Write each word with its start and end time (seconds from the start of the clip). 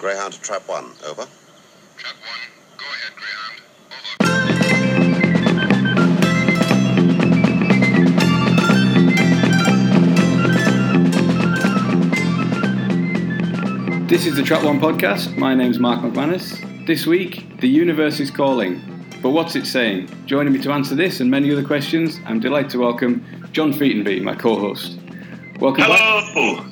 Greyhound 0.00 0.32
to 0.32 0.40
trap 0.40 0.66
one. 0.66 0.86
Over. 1.06 1.26
Trap 1.98 2.14
one. 2.24 2.40
Go 2.78 2.86
ahead, 2.86 3.12
Greyhound. 3.20 3.60
Over. 13.98 14.06
This 14.06 14.24
is 14.24 14.36
the 14.36 14.42
Trap 14.42 14.64
One 14.64 14.80
podcast. 14.80 15.36
My 15.36 15.54
name's 15.54 15.78
Mark 15.78 16.00
McManus. 16.00 16.86
This 16.86 17.06
week, 17.06 17.60
the 17.60 17.68
universe 17.68 18.20
is 18.20 18.30
calling. 18.30 18.80
But 19.20 19.32
what's 19.32 19.54
it 19.54 19.66
saying? 19.66 20.08
Joining 20.24 20.54
me 20.54 20.60
to 20.62 20.72
answer 20.72 20.94
this 20.94 21.20
and 21.20 21.30
many 21.30 21.52
other 21.52 21.62
questions, 21.62 22.18
I'm 22.24 22.40
delighted 22.40 22.70
to 22.70 22.78
welcome 22.78 23.22
John 23.52 23.74
Featonby, 23.74 24.22
my 24.22 24.34
co-host. 24.34 24.98
Welcome 25.58 25.84
back. 25.84 26.00
Hello. 26.00 26.64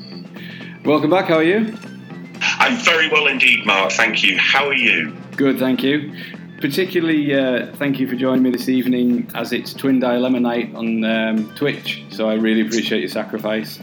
Welcome 0.87 1.11
back. 1.11 1.27
How 1.27 1.35
are 1.35 1.43
you? 1.43 1.77
I'm 2.59 2.77
very 2.77 3.09
well 3.09 3.27
indeed, 3.27 3.65
Mark. 3.65 3.93
Thank 3.93 4.23
you. 4.23 4.37
How 4.39 4.67
are 4.69 4.75
you? 4.75 5.17
Good, 5.37 5.59
thank 5.59 5.83
you. 5.83 6.13
Particularly, 6.61 7.33
uh, 7.35 7.73
thank 7.77 8.01
you 8.01 8.09
for 8.09 8.17
joining 8.17 8.43
me 8.43 8.51
this 8.51 8.69
evening 8.69 9.31
as 9.35 9.53
it's 9.53 9.73
Twin 9.73 10.01
Dilemma 10.01 10.41
night 10.41 10.75
on 10.75 11.05
um, 11.05 11.55
Twitch. 11.55 12.03
So 12.11 12.29
I 12.29 12.35
really 12.35 12.63
appreciate 12.63 12.99
your 13.01 13.09
sacrifice. 13.09 13.79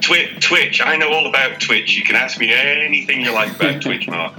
Twi- 0.00 0.36
Twitch. 0.40 0.80
I 0.80 0.96
know 0.96 1.12
all 1.12 1.26
about 1.26 1.60
Twitch. 1.60 1.96
You 1.96 2.04
can 2.04 2.14
ask 2.14 2.38
me 2.38 2.52
anything 2.52 3.20
you 3.20 3.32
like 3.32 3.54
about 3.56 3.82
Twitch, 3.82 4.06
Mark. 4.08 4.34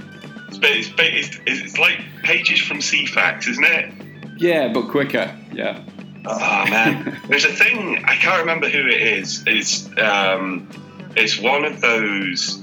It's, 0.48 0.58
it's, 0.62 0.90
it's, 0.98 1.40
it's 1.46 1.78
like 1.78 1.98
pages 2.22 2.60
from 2.60 2.78
Ceefax, 2.78 3.46
isn't 3.48 3.64
it? 3.64 3.92
Yeah, 4.38 4.72
but 4.72 4.88
quicker. 4.88 5.36
Yeah. 5.52 5.84
Oh 6.24 6.64
man, 6.70 7.20
there's 7.28 7.44
a 7.44 7.52
thing 7.52 8.02
I 8.04 8.14
can't 8.14 8.40
remember 8.40 8.68
who 8.68 8.86
it 8.86 9.02
is. 9.02 9.42
It's 9.46 9.86
um, 9.98 10.68
it's 11.16 11.40
one 11.40 11.64
of 11.64 11.80
those 11.80 12.61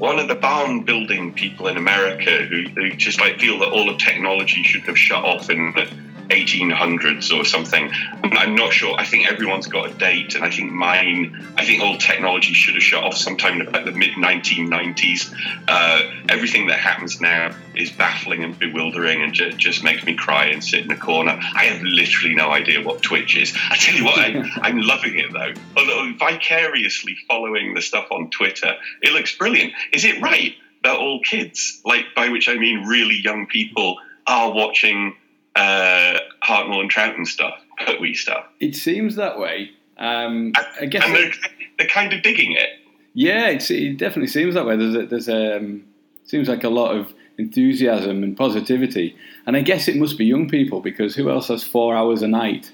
one 0.00 0.18
of 0.18 0.28
the 0.28 0.34
barn 0.34 0.82
building 0.82 1.34
people 1.34 1.68
in 1.68 1.76
America 1.76 2.30
who, 2.30 2.62
who 2.70 2.90
just 2.92 3.20
like 3.20 3.38
feel 3.38 3.58
that 3.58 3.68
all 3.68 3.90
of 3.90 3.98
technology 3.98 4.62
should 4.62 4.82
have 4.84 4.96
shut 4.96 5.22
off 5.22 5.50
the 5.74 5.86
1800s 6.30 7.32
or 7.36 7.44
something. 7.44 7.90
I'm- 8.22 8.54
not 8.54 8.72
sure. 8.72 8.94
I 8.98 9.04
think 9.04 9.30
everyone's 9.30 9.66
got 9.66 9.90
a 9.90 9.94
date, 9.94 10.34
and 10.34 10.44
I 10.44 10.50
think 10.50 10.72
mine. 10.72 11.46
I 11.56 11.64
think 11.64 11.82
all 11.82 11.96
technology 11.96 12.52
should 12.52 12.74
have 12.74 12.82
shut 12.82 13.02
off 13.02 13.16
sometime 13.16 13.60
in 13.60 13.66
about 13.66 13.84
the 13.84 13.92
mid 13.92 14.12
1990s. 14.16 15.32
Uh, 15.68 16.02
everything 16.28 16.66
that 16.66 16.78
happens 16.78 17.20
now 17.20 17.54
is 17.74 17.90
baffling 17.90 18.44
and 18.44 18.58
bewildering, 18.58 19.22
and 19.22 19.32
ju- 19.32 19.52
just 19.52 19.82
makes 19.84 20.04
me 20.04 20.14
cry 20.14 20.46
and 20.46 20.62
sit 20.62 20.84
in 20.84 20.90
a 20.90 20.96
corner. 20.96 21.38
I 21.54 21.64
have 21.66 21.82
literally 21.82 22.34
no 22.34 22.50
idea 22.50 22.82
what 22.82 23.02
Twitch 23.02 23.36
is. 23.36 23.56
I 23.70 23.76
tell 23.76 23.94
you 23.94 24.04
what, 24.04 24.18
I, 24.18 24.42
I'm 24.62 24.78
loving 24.80 25.18
it 25.18 25.32
though. 25.32 25.52
Although 25.76 26.12
vicariously 26.18 27.16
following 27.28 27.74
the 27.74 27.82
stuff 27.82 28.08
on 28.10 28.30
Twitter, 28.30 28.74
it 29.02 29.12
looks 29.12 29.36
brilliant. 29.36 29.72
Is 29.92 30.04
it 30.04 30.20
right 30.20 30.54
that 30.82 30.96
all 30.96 31.20
kids, 31.20 31.80
like 31.84 32.06
by 32.14 32.28
which 32.28 32.48
I 32.48 32.56
mean 32.56 32.86
really 32.86 33.20
young 33.22 33.46
people, 33.46 33.96
are 34.26 34.52
watching 34.52 35.16
uh, 35.56 36.18
Hartnell 36.42 36.80
and 36.80 36.90
Troughton 36.92 37.26
stuff, 37.26 37.54
Pertwee 37.78 38.14
stuff? 38.14 38.44
It 38.60 38.74
seems 38.76 39.16
that 39.16 39.38
way. 39.38 39.70
Um, 39.98 40.52
I 40.80 40.86
guess. 40.86 41.04
and 41.04 41.14
they're, 41.14 41.32
they're 41.78 41.88
kind 41.88 42.12
of 42.12 42.22
digging 42.22 42.52
it. 42.52 42.70
Yeah, 43.12 43.48
it's, 43.48 43.70
it 43.70 43.96
definitely 43.98 44.28
seems 44.28 44.54
that 44.54 44.64
way. 44.66 44.76
There's 44.76 44.94
a, 44.94 45.06
there's 45.06 45.28
um, 45.28 45.84
seems 46.24 46.48
like 46.48 46.64
a 46.64 46.68
lot 46.70 46.96
of 46.96 47.12
enthusiasm 47.38 48.22
and 48.22 48.36
positivity, 48.36 49.16
and 49.46 49.56
I 49.56 49.62
guess 49.62 49.88
it 49.88 49.96
must 49.96 50.16
be 50.16 50.24
young 50.24 50.48
people 50.48 50.80
because 50.80 51.14
who 51.16 51.28
else 51.30 51.48
has 51.48 51.64
four 51.64 51.94
hours 51.96 52.22
a 52.22 52.28
night 52.28 52.70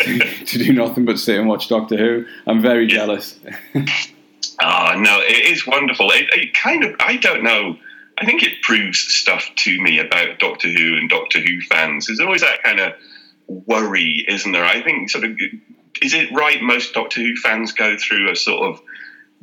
to, 0.00 0.18
to 0.46 0.58
do 0.58 0.72
nothing 0.72 1.04
but 1.04 1.18
sit 1.18 1.38
and 1.38 1.48
watch 1.48 1.68
Doctor 1.68 1.96
Who? 1.96 2.26
I'm 2.46 2.60
very 2.60 2.82
Yeah. 2.88 2.96
jealous. 2.96 3.38
Oh 3.74 4.94
no, 4.98 5.20
it 5.22 5.50
is 5.52 5.66
wonderful. 5.66 6.10
It, 6.10 6.26
it 6.32 6.54
kind 6.54 6.82
of, 6.84 6.94
I 7.00 7.16
don't 7.16 7.42
know. 7.44 7.76
I 8.20 8.24
think 8.24 8.42
it 8.42 8.62
proves 8.62 8.98
stuff 8.98 9.48
to 9.56 9.80
me 9.80 10.00
about 10.00 10.38
Doctor 10.38 10.68
Who 10.68 10.96
and 10.96 11.08
Doctor 11.08 11.40
Who 11.40 11.60
fans. 11.62 12.06
There's 12.06 12.20
always 12.20 12.40
that 12.40 12.62
kind 12.62 12.80
of 12.80 12.94
worry, 13.46 14.24
isn't 14.28 14.50
there? 14.50 14.64
I 14.64 14.82
think 14.82 15.08
sort 15.08 15.24
of, 15.24 15.38
is 16.02 16.14
it 16.14 16.32
right? 16.32 16.60
Most 16.60 16.94
Doctor 16.94 17.20
Who 17.20 17.36
fans 17.36 17.72
go 17.72 17.96
through 17.96 18.30
a 18.30 18.36
sort 18.36 18.68
of 18.68 18.80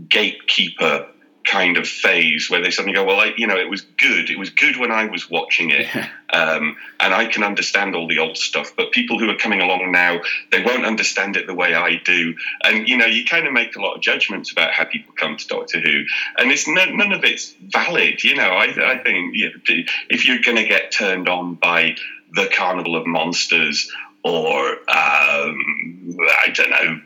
gatekeeper 0.09 1.07
kind 1.45 1.77
of 1.77 1.87
phase 1.87 2.49
where 2.49 2.61
they 2.61 2.71
suddenly 2.71 2.95
go, 2.95 3.03
well, 3.03 3.19
I, 3.19 3.33
you 3.37 3.47
know, 3.47 3.57
it 3.57 3.69
was 3.69 3.81
good. 3.97 4.29
It 4.29 4.37
was 4.37 4.49
good 4.49 4.77
when 4.77 4.91
I 4.91 5.05
was 5.05 5.29
watching 5.29 5.69
it, 5.69 5.87
Yeah. 5.93 6.09
um, 6.33 6.75
and 6.99 7.13
I 7.13 7.25
can 7.27 7.43
understand 7.43 7.95
all 7.95 8.07
the 8.07 8.19
old 8.19 8.37
stuff. 8.37 8.71
But 8.75 8.91
people 8.91 9.19
who 9.19 9.29
are 9.29 9.37
coming 9.37 9.61
along 9.61 9.91
now, 9.91 10.21
they 10.51 10.63
won't 10.63 10.85
understand 10.85 11.37
it 11.37 11.47
the 11.47 11.53
way 11.53 11.73
I 11.75 12.01
do. 12.03 12.35
And 12.63 12.87
you 12.87 12.97
know, 12.97 13.05
you 13.05 13.25
kind 13.25 13.47
of 13.47 13.53
make 13.53 13.75
a 13.75 13.81
lot 13.81 13.95
of 13.95 14.01
judgments 14.01 14.51
about 14.51 14.71
how 14.71 14.85
people 14.85 15.13
come 15.17 15.37
to 15.37 15.47
Doctor 15.47 15.79
Who, 15.79 16.03
and 16.37 16.51
it's 16.51 16.67
none, 16.67 16.97
none 16.97 17.11
of 17.11 17.23
it's 17.23 17.55
valid. 17.61 18.23
You 18.23 18.35
know, 18.35 18.49
I, 18.49 18.93
I 18.93 18.97
think 19.03 19.35
you 19.35 19.51
know, 19.51 19.83
if 20.09 20.25
you're 20.27 20.39
going 20.39 20.57
to 20.57 20.65
get 20.65 20.91
turned 20.91 21.29
on 21.29 21.55
by 21.55 21.95
the 22.33 22.49
Carnival 22.53 22.95
of 22.95 23.05
Monsters 23.07 23.91
or 24.25 24.71
um, 24.89 26.17
I 26.19 26.47
don't 26.51 26.71
know, 26.71 26.99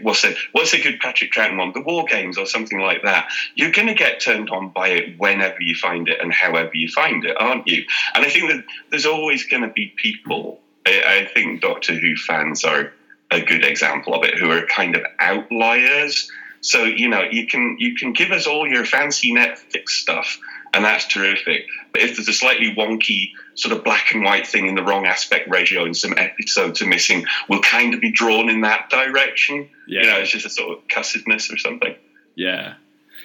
what's 0.00 0.24
a 0.24 0.34
what's 0.52 0.72
a 0.72 0.80
good 0.80 0.98
Patrick 0.98 1.32
Troughton 1.32 1.58
one? 1.58 1.72
The 1.74 1.82
War 1.82 2.06
Games 2.08 2.38
or 2.38 2.46
something 2.46 2.80
like 2.80 3.02
that. 3.02 3.28
You're 3.56 3.72
going 3.72 3.88
to 3.88 3.94
get 3.94 4.20
turned 4.20 4.48
on 4.48 4.70
by 4.70 4.88
it 4.88 5.18
whenever 5.18 5.60
you 5.60 5.74
find 5.74 6.08
it 6.08 6.18
and 6.18 6.32
however 6.32 6.70
you 6.72 6.88
find 6.88 7.26
it, 7.26 7.36
aren't 7.38 7.68
you? 7.68 7.84
And 8.14 8.24
I 8.24 8.30
think 8.30 8.50
that 8.50 8.64
there's 8.90 9.04
always 9.04 9.46
going 9.48 9.64
to 9.64 9.68
be 9.68 9.92
people. 9.96 10.60
I, 10.86 11.26
I 11.28 11.30
think 11.34 11.60
Doctor 11.60 11.92
Who 11.92 12.16
fans 12.16 12.64
are 12.64 12.94
a 13.30 13.42
good 13.42 13.62
example 13.62 14.14
of 14.14 14.24
it, 14.24 14.38
who 14.38 14.50
are 14.50 14.64
kind 14.64 14.96
of 14.96 15.02
outliers. 15.18 16.30
So 16.62 16.84
you 16.84 17.10
know, 17.10 17.22
you 17.30 17.48
can 17.48 17.76
you 17.78 17.96
can 17.96 18.14
give 18.14 18.30
us 18.30 18.46
all 18.46 18.66
your 18.66 18.86
fancy 18.86 19.34
Netflix 19.34 19.90
stuff, 19.90 20.38
and 20.72 20.84
that's 20.84 21.06
terrific. 21.06 21.66
But 21.92 22.02
if 22.02 22.16
there's 22.16 22.28
a 22.28 22.32
slightly 22.32 22.74
wonky 22.74 23.32
sort 23.54 23.76
of 23.76 23.82
black 23.84 24.12
and 24.12 24.22
white 24.24 24.46
thing 24.46 24.68
in 24.68 24.74
the 24.74 24.82
wrong 24.82 25.06
aspect 25.06 25.48
ratio 25.50 25.84
and 25.84 25.96
some 25.96 26.14
episodes 26.16 26.80
are 26.80 26.86
missing, 26.86 27.24
we'll 27.48 27.62
kind 27.62 27.94
of 27.94 28.00
be 28.00 28.12
drawn 28.12 28.48
in 28.48 28.60
that 28.60 28.90
direction. 28.90 29.68
Yeah. 29.86 30.00
You 30.02 30.06
know, 30.06 30.18
it's 30.18 30.30
just 30.30 30.46
a 30.46 30.50
sort 30.50 30.78
of 30.78 30.86
cussedness 30.88 31.52
or 31.52 31.58
something. 31.58 31.94
Yeah, 32.36 32.74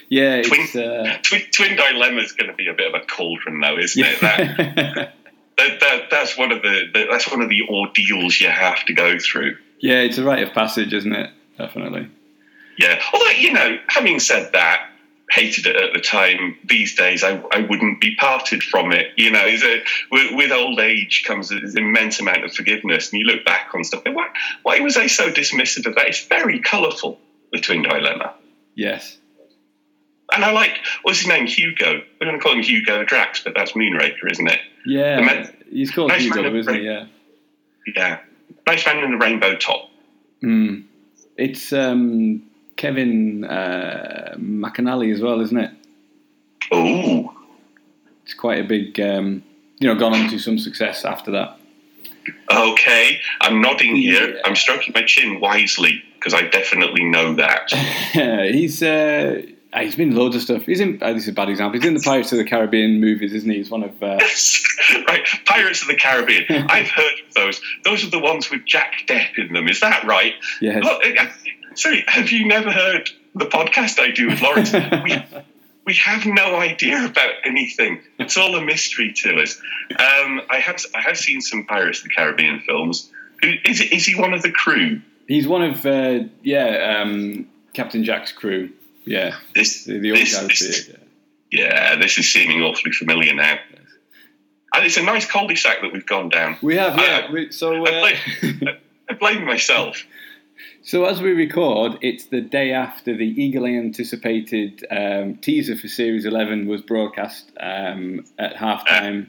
yeah. 0.10 0.42
Twin, 0.42 0.84
uh, 0.84 1.18
twin, 1.22 1.42
twin 1.52 1.76
dilemma 1.76 2.22
is 2.22 2.32
going 2.32 2.50
to 2.50 2.56
be 2.56 2.68
a 2.68 2.74
bit 2.74 2.94
of 2.94 3.02
a 3.02 3.06
cauldron, 3.06 3.60
though, 3.60 3.78
isn't 3.78 4.04
it? 4.04 4.20
That, 4.20 5.14
that, 5.58 5.80
that, 5.80 6.02
that's 6.12 6.38
one 6.38 6.52
of 6.52 6.62
the 6.64 7.08
that's 7.10 7.30
one 7.32 7.42
of 7.42 7.50
the 7.50 7.62
ordeals 7.70 8.42
you 8.42 8.50
have 8.50 8.84
to 8.86 8.94
go 8.94 9.18
through. 9.20 9.58
yeah, 9.80 10.02
it's 10.02 10.18
a 10.18 10.24
rite 10.24 10.44
of 10.44 10.54
passage, 10.54 10.94
isn't 10.94 11.14
it? 11.14 11.30
Definitely. 11.58 12.10
Yeah. 12.78 13.02
Although, 13.14 13.30
you 13.30 13.54
know, 13.54 13.78
having 13.88 14.20
said 14.20 14.52
that, 14.52 14.90
hated 15.30 15.66
it 15.66 15.76
at 15.76 15.94
the 15.94 16.00
time. 16.00 16.58
These 16.64 16.96
days, 16.96 17.24
I, 17.24 17.42
I 17.52 17.62
wouldn't 17.62 18.00
be 18.00 18.16
parted 18.16 18.62
from 18.64 18.92
it. 18.92 19.12
You 19.18 19.32
know, 19.32 19.46
is 19.46 19.64
it, 19.64 19.84
with, 20.12 20.32
with 20.34 20.52
old 20.52 20.80
age 20.80 21.24
comes 21.26 21.52
an 21.52 21.78
immense 21.78 22.20
amount 22.20 22.44
of 22.46 22.54
forgiveness. 22.54 23.12
And 23.12 23.20
you 23.20 23.26
look 23.26 23.44
back 23.44 23.70
on 23.74 23.84
stuff, 23.84 24.04
why, 24.06 24.30
why 24.64 24.80
was 24.80 24.98
I 24.98 25.08
so 25.08 25.32
dismissive 25.32 25.88
of 25.88 25.96
that? 25.96 26.08
It's 26.08 26.26
very 26.28 26.62
colourful, 26.62 27.20
the 27.52 27.60
Twin 27.60 27.82
Dilemma. 27.82 28.36
Yes. 28.76 29.18
And 30.32 30.44
I 30.44 30.52
like, 30.52 30.78
what's 31.04 31.20
his 31.20 31.28
name? 31.28 31.48
Hugo. 31.48 32.02
We're 32.20 32.28
going 32.28 32.38
to 32.38 32.44
call 32.44 32.54
him 32.54 32.64
Hugo 32.64 33.04
Drax, 33.04 33.44
but 33.44 33.54
that's 33.56 33.74
Moonraker, 33.74 34.30
isn't 34.32 34.48
it? 34.48 34.60
Yeah. 34.86 35.22
Man- 35.22 35.56
He's 35.70 35.92
called 35.92 36.10
nice 36.10 36.22
Hugo, 36.22 36.54
isn't 36.56 36.74
he? 36.74 36.82
Yeah. 36.82 37.08
Yeah. 37.96 38.20
Nice 38.68 38.86
man 38.86 39.04
in 39.04 39.12
the 39.12 39.18
rainbow 39.18 39.56
top. 39.56 39.90
Mm. 40.44 40.86
It's 41.38 41.74
um, 41.74 42.44
Kevin 42.78 43.44
uh, 43.46 44.36
McNally 44.38 45.14
as 45.14 45.22
well, 45.22 45.42
isn't 45.42 45.58
it? 45.58 45.72
Oh, 46.72 47.34
It's 48.24 48.34
quite 48.34 48.60
a 48.60 48.64
big, 48.68 49.00
um, 49.00 49.44
you 49.80 49.88
know, 49.88 49.96
gone 50.00 50.14
on 50.14 50.30
to 50.30 50.40
some 50.40 50.58
success 50.58 51.06
after 51.06 51.32
that. 51.32 51.58
okay. 52.52 53.20
I'm 53.42 53.62
nodding 53.62 53.96
here. 53.96 54.36
Yeah. 54.36 54.42
I'm 54.46 54.56
stroking 54.56 54.94
my 54.96 55.04
chin 55.04 55.40
wisely 55.40 56.04
because 56.16 56.34
I 56.34 56.42
definitely 56.48 57.04
know 57.06 57.36
that. 57.36 57.70
he's 58.52 58.82
uh, 58.82 59.44
he's 59.80 59.96
been 59.96 60.16
loads 60.16 60.36
of 60.36 60.42
stuff. 60.42 60.64
He's 60.64 60.80
in. 60.80 60.98
Uh, 61.04 61.14
this 61.14 61.24
is 61.24 61.30
a 61.30 61.34
bad 61.34 61.50
example. 61.50 61.80
He's 61.80 61.88
in 61.88 61.94
the 61.94 62.00
Pirates 62.02 62.32
of 62.32 62.40
the 62.40 62.46
Caribbean 62.46 63.00
movies, 63.00 63.32
isn't 63.34 63.50
he? 63.50 63.58
He's 63.58 63.70
one 63.70 63.84
of. 63.84 64.02
Uh, 64.02 64.18
right, 65.08 65.24
Pirates 65.46 65.84
of 65.84 65.88
the 65.88 65.96
Caribbean. 65.96 66.46
I've 66.70 66.90
heard 66.90 67.14
of 67.28 67.34
those. 67.36 67.62
Those 67.84 68.04
are 68.04 68.10
the 68.10 68.20
ones 68.20 68.50
with 68.50 68.66
Jack 68.66 69.04
Depp 69.08 69.38
in 69.38 69.54
them. 69.54 69.68
Is 69.68 69.82
that 69.82 70.04
right? 70.04 70.34
yes. 70.62 70.84
Look, 70.84 71.04
sorry, 71.76 72.04
have 72.08 72.32
you 72.32 72.48
never 72.48 72.72
heard 72.72 73.10
the 73.36 73.46
podcast 73.46 74.00
I 74.00 74.12
do 74.12 74.28
with 74.28 74.42
Lawrence? 74.42 74.72
we, 75.04 75.24
we 75.86 75.94
have 75.96 76.26
no 76.26 76.56
idea 76.56 77.06
about 77.06 77.32
anything. 77.44 78.02
It's 78.20 78.38
all 78.38 78.56
a 78.56 78.62
mystery 78.66 79.14
to 79.18 79.36
us. 79.42 79.60
Um, 79.92 80.42
I 80.50 80.58
have 80.60 80.78
I 80.96 81.02
have 81.02 81.18
seen 81.18 81.42
some 81.42 81.66
Pirates 81.66 82.00
of 82.00 82.06
the 82.06 82.10
Caribbean 82.12 82.62
films. 82.62 83.12
Is, 83.44 83.82
is 83.82 84.06
he 84.06 84.16
one 84.16 84.34
of 84.34 84.42
the 84.42 84.52
crew? 84.52 85.02
He's 85.28 85.48
one 85.48 85.64
of 85.64 85.86
uh, 85.86 86.26
yeah 86.44 87.02
um, 87.04 87.48
Captain 87.74 88.04
Jack's 88.04 88.32
crew. 88.32 88.72
Yeah, 89.08 89.36
This, 89.54 89.84
the, 89.86 90.00
the 90.00 90.12
old 90.12 90.20
this, 90.20 90.36
this- 90.48 90.88
with 90.88 91.00
yeah, 91.52 91.96
this 91.96 92.18
is 92.18 92.34
seeming 92.34 92.62
awfully 92.64 92.92
familiar 92.92 93.36
now. 93.36 93.60
And 94.74 94.84
it's 94.86 94.98
a 94.98 95.04
nice 95.04 95.26
cul-de-sac 95.26 95.82
that 95.82 95.94
we've 95.94 96.06
gone 96.06 96.30
down. 96.30 96.58
We 96.62 96.76
have 96.78 96.98
I- 96.98 97.04
yeah. 97.06 97.32
we, 97.32 97.52
so 97.52 97.86
I 97.86 97.90
uh, 97.90 98.00
blame, 98.02 98.62
I 99.10 99.14
blame 99.14 99.46
myself. 99.46 100.04
So 100.86 101.06
as 101.06 101.20
we 101.20 101.32
record, 101.32 101.98
it's 102.02 102.26
the 102.26 102.42
day 102.42 102.72
after 102.72 103.18
the 103.18 103.26
eagerly 103.26 103.76
anticipated 103.76 104.86
um, 104.92 105.36
teaser 105.38 105.76
for 105.76 105.88
Series 105.88 106.26
11 106.26 106.68
was 106.68 106.84
broadcast 106.84 107.52
um, 107.60 108.24
at 108.38 108.54
halftime 108.54 109.26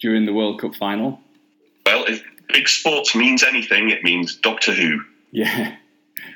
during 0.00 0.24
the 0.24 0.32
World 0.32 0.62
Cup 0.62 0.74
final. 0.74 1.20
Well, 1.84 2.06
if 2.06 2.24
big 2.48 2.70
sports 2.70 3.14
means 3.14 3.42
anything, 3.42 3.90
it 3.90 4.02
means 4.02 4.34
Doctor 4.36 4.72
Who. 4.72 5.02
Yeah. 5.30 5.76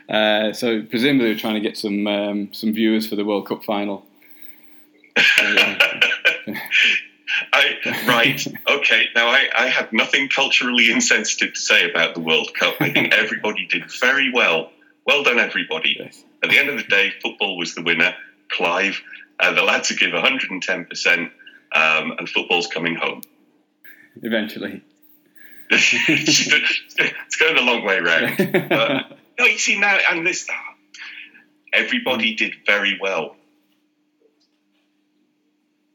Uh, 0.06 0.52
so 0.52 0.82
presumably 0.82 1.28
they're 1.30 1.40
trying 1.40 1.54
to 1.54 1.60
get 1.60 1.78
some 1.78 2.06
um, 2.06 2.52
some 2.52 2.74
viewers 2.74 3.06
for 3.06 3.16
the 3.16 3.24
World 3.24 3.46
Cup 3.48 3.64
final. 3.64 4.04
Uh, 5.40 5.76
I, 7.52 7.76
right, 8.06 8.46
okay. 8.68 9.06
Now, 9.14 9.28
I, 9.28 9.48
I 9.56 9.66
have 9.68 9.92
nothing 9.92 10.28
culturally 10.28 10.90
insensitive 10.90 11.54
to 11.54 11.60
say 11.60 11.88
about 11.88 12.14
the 12.14 12.20
World 12.20 12.52
Cup. 12.54 12.76
I 12.80 12.90
think 12.90 13.12
everybody 13.12 13.66
did 13.66 13.90
very 13.90 14.32
well. 14.32 14.72
Well 15.06 15.22
done, 15.22 15.38
everybody. 15.38 15.96
yes. 15.98 16.22
At 16.42 16.50
the 16.50 16.58
end 16.58 16.68
of 16.68 16.76
the 16.76 16.84
day, 16.84 17.12
football 17.22 17.56
was 17.56 17.74
the 17.74 17.82
winner. 17.82 18.14
Clive, 18.50 19.00
uh, 19.40 19.52
the 19.52 19.62
lads 19.62 19.90
give 19.92 20.10
110%, 20.10 21.18
um, 21.18 21.30
and 21.72 22.28
football's 22.28 22.66
coming 22.66 22.94
home. 22.94 23.22
Eventually. 24.22 24.82
it's 25.70 27.36
going 27.36 27.58
a 27.58 27.60
long 27.60 27.84
way 27.84 28.00
round. 28.00 28.38
Uh, 28.72 29.02
no, 29.38 29.44
you 29.44 29.58
see 29.58 29.78
now, 29.78 29.96
and 30.10 30.26
this, 30.26 30.48
everybody 31.72 32.34
did 32.34 32.54
very 32.66 32.98
well. 33.00 33.36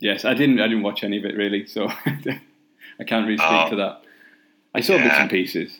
Yes, 0.03 0.25
I 0.25 0.33
didn't. 0.35 0.59
I 0.59 0.67
didn't 0.67 0.83
watch 0.83 1.03
any 1.03 1.17
of 1.17 1.25
it 1.25 1.35
really, 1.35 1.65
so 1.65 1.87
I 2.99 3.03
can't 3.07 3.25
really 3.25 3.37
speak 3.37 3.49
Oh. 3.49 3.69
to 3.71 3.75
that. 3.77 4.03
I 4.75 4.81
saw 4.81 4.97
bits 4.97 5.15
and 5.15 5.29
pieces. 5.29 5.77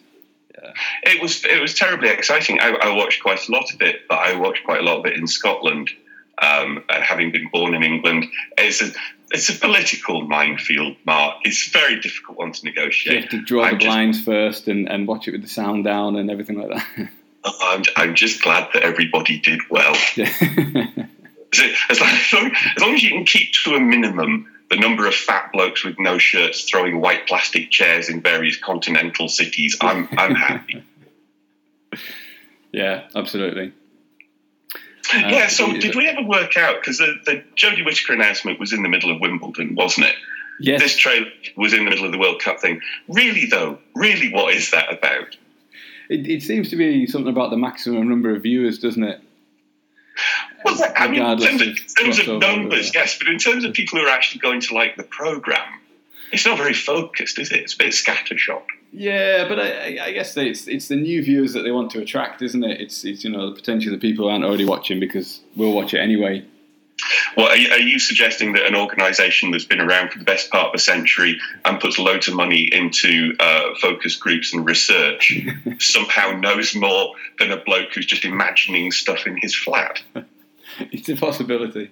It 1.04 1.22
was 1.22 1.44
it 1.46 1.60
was 1.62 1.74
terribly 1.74 2.10
exciting. 2.10 2.60
I, 2.60 2.70
I 2.70 2.96
watched 2.96 3.22
quite 3.22 3.48
a 3.48 3.52
lot 3.52 3.74
of 3.74 3.82
it, 3.82 4.08
but 4.08 4.20
I 4.20 4.36
watched 4.36 4.64
quite 4.64 4.80
a 4.80 4.84
lot 4.84 5.00
of 5.00 5.06
it 5.06 5.14
in 5.18 5.28
Scotland. 5.28 5.90
Um, 6.42 6.84
uh, 6.90 7.00
having 7.02 7.32
been 7.32 7.48
born 7.52 7.74
in 7.76 7.84
England, 7.84 8.26
it's 8.58 8.82
a 8.82 8.90
it's 9.32 9.50
a 9.50 9.60
political 9.60 10.22
minefield, 10.28 10.96
Mark. 11.06 11.38
It's 11.44 11.68
a 11.68 11.72
very 11.72 12.00
difficult 12.00 12.38
one 12.38 12.52
to 12.54 12.66
negotiate. 12.66 13.16
You 13.16 13.22
have 13.22 13.30
to 13.32 13.42
draw 13.42 13.64
I'm 13.66 13.74
the 13.74 13.80
just- 13.80 13.88
blinds 13.88 14.24
first 14.24 14.68
and, 14.68 14.88
and 14.90 15.08
watch 15.08 15.28
it 15.28 15.32
with 15.32 15.42
the 15.42 15.48
sound 15.50 15.84
down 15.84 16.16
and 16.16 16.30
everything 16.32 16.58
like 16.60 16.70
that. 16.70 17.10
I'm, 17.62 17.84
I'm 17.98 18.16
just 18.16 18.42
glad 18.42 18.70
that 18.74 18.84
everybody 18.84 19.38
did 19.40 19.60
well. 19.70 19.96
Yeah. 20.16 20.32
As 21.90 22.00
long, 22.00 22.10
as 22.10 22.82
long- 22.82 22.94
as 22.96 23.04
you 23.04 23.10
can 23.10 23.26
keep 23.26 23.52
to 23.64 23.76
a 23.76 23.80
minimum 23.80 24.48
the 24.70 24.78
number 24.78 25.06
of 25.06 25.14
fat 25.14 25.52
blokes 25.54 25.84
with 25.86 26.00
no 26.00 26.18
shirts 26.18 26.64
throwing 26.64 27.00
white 27.00 27.28
plastic 27.28 27.70
chairs 27.70 28.10
in 28.10 28.22
various 28.22 28.58
continental 28.58 29.28
cities, 29.28 29.78
I'm 29.82 30.08
I'm 30.18 30.34
happy. 30.50 30.84
yeah, 32.72 33.08
absolutely. 33.16 33.72
yeah. 35.14 35.48
So 35.48 35.72
did 35.74 35.86
it- 35.86 35.96
we 35.96 36.08
ever 36.08 36.24
work 36.24 36.58
out 36.58 36.78
because 36.82 36.98
the, 36.98 37.14
the 37.26 37.44
Jodie 37.56 37.86
Whittaker 37.86 38.14
announcement 38.14 38.60
was 38.60 38.74
in 38.74 38.82
the 38.84 38.90
middle 38.90 39.12
of 39.12 39.20
Wimbledon, 39.22 39.76
wasn't 39.76 40.08
it? 40.08 40.16
Yes, 40.60 40.82
This 40.82 40.96
trailer 40.98 41.28
was 41.58 41.74
in 41.74 41.84
the 41.84 41.90
middle 41.90 42.06
of 42.06 42.12
the 42.12 42.18
World 42.20 42.40
Cup 42.42 42.60
thing. 42.60 42.80
Really 43.08 43.46
though, 43.46 43.80
really, 43.96 44.32
what 44.32 44.54
is 44.54 44.72
that 44.72 44.92
about? 44.92 45.36
it, 46.10 46.28
it 46.28 46.42
seems 46.44 46.70
to 46.70 46.76
be 46.76 47.06
something 47.08 47.32
about 47.32 47.50
the 47.50 47.58
maximum 47.58 48.08
number 48.10 48.36
of 48.36 48.44
viewers, 48.44 48.80
doesn't 48.80 49.04
it? 49.04 49.20
Well, 50.64 50.78
I 50.96 51.08
mean, 51.08 51.22
in 51.22 51.38
terms 51.38 51.62
of, 51.62 51.68
in 51.68 51.76
terms 52.14 52.20
of 52.20 52.40
numbers, 52.40 52.94
yeah. 52.94 53.02
yes, 53.02 53.18
but 53.18 53.28
in 53.28 53.38
terms 53.38 53.66
of 53.66 53.74
people 53.74 54.00
who 54.00 54.06
are 54.06 54.10
actually 54.10 54.40
going 54.40 54.62
to 54.62 54.74
like 54.74 54.96
the 54.96 55.04
program, 55.04 55.80
it's 56.32 56.46
not 56.46 56.58
very 56.58 56.74
focused, 56.74 57.38
is 57.40 57.52
it? 57.52 57.60
It's 57.60 57.74
a 57.76 57.78
bit 57.78 57.94
scattershot. 57.94 58.64
Yeah, 58.92 59.48
but 59.48 59.60
I, 59.60 59.98
I- 60.04 60.12
guess 60.12 60.34
that 60.36 60.46
it's 60.46 60.68
it's 60.68 60.88
the 60.88 60.96
new 60.96 61.24
viewers 61.24 61.54
that 61.54 61.62
they 61.64 61.72
want 61.72 61.92
to 61.92 62.00
attract, 62.02 62.42
isn't 62.42 62.64
it? 62.64 62.80
It's 62.80 63.04
it's 63.04 63.24
you 63.24 63.32
know 63.32 63.52
potentially 63.52 63.96
the 63.96 64.00
people 64.00 64.26
who 64.26 64.32
aren't 64.32 64.46
already 64.46 64.66
watching 64.66 65.00
because 65.00 65.42
we'll 65.56 65.74
watch 65.74 65.94
it 65.94 66.00
anyway. 66.00 66.46
Well, 67.36 67.48
are 67.48 67.58
you, 67.58 67.72
are 67.72 67.80
you 67.80 67.98
suggesting 68.00 68.54
that 68.54 68.66
an 68.68 68.76
organisation 68.76 69.50
that's 69.50 69.66
been 69.66 69.82
around 69.82 70.12
for 70.12 70.20
the 70.20 70.26
best 70.26 70.52
part 70.52 70.68
of 70.68 70.74
a 70.76 70.80
century 70.80 71.40
and 71.66 71.80
puts 71.80 71.98
loads 71.98 72.28
of 72.28 72.36
money 72.36 72.70
into 72.72 73.34
uh, 73.40 73.74
focus 73.82 74.16
groups 74.16 74.54
and 74.54 74.66
research 74.66 75.36
somehow 75.80 76.32
knows 76.32 76.76
more 76.76 77.14
than 77.40 77.52
a 77.52 77.58
bloke 77.58 77.94
who's 77.94 78.06
just 78.06 78.26
imagining 78.26 78.92
stuff 78.92 79.26
in 79.26 79.38
his 79.38 79.56
flat? 79.56 80.02
It's 80.92 81.10
a 81.10 81.16
possibility. 81.16 81.92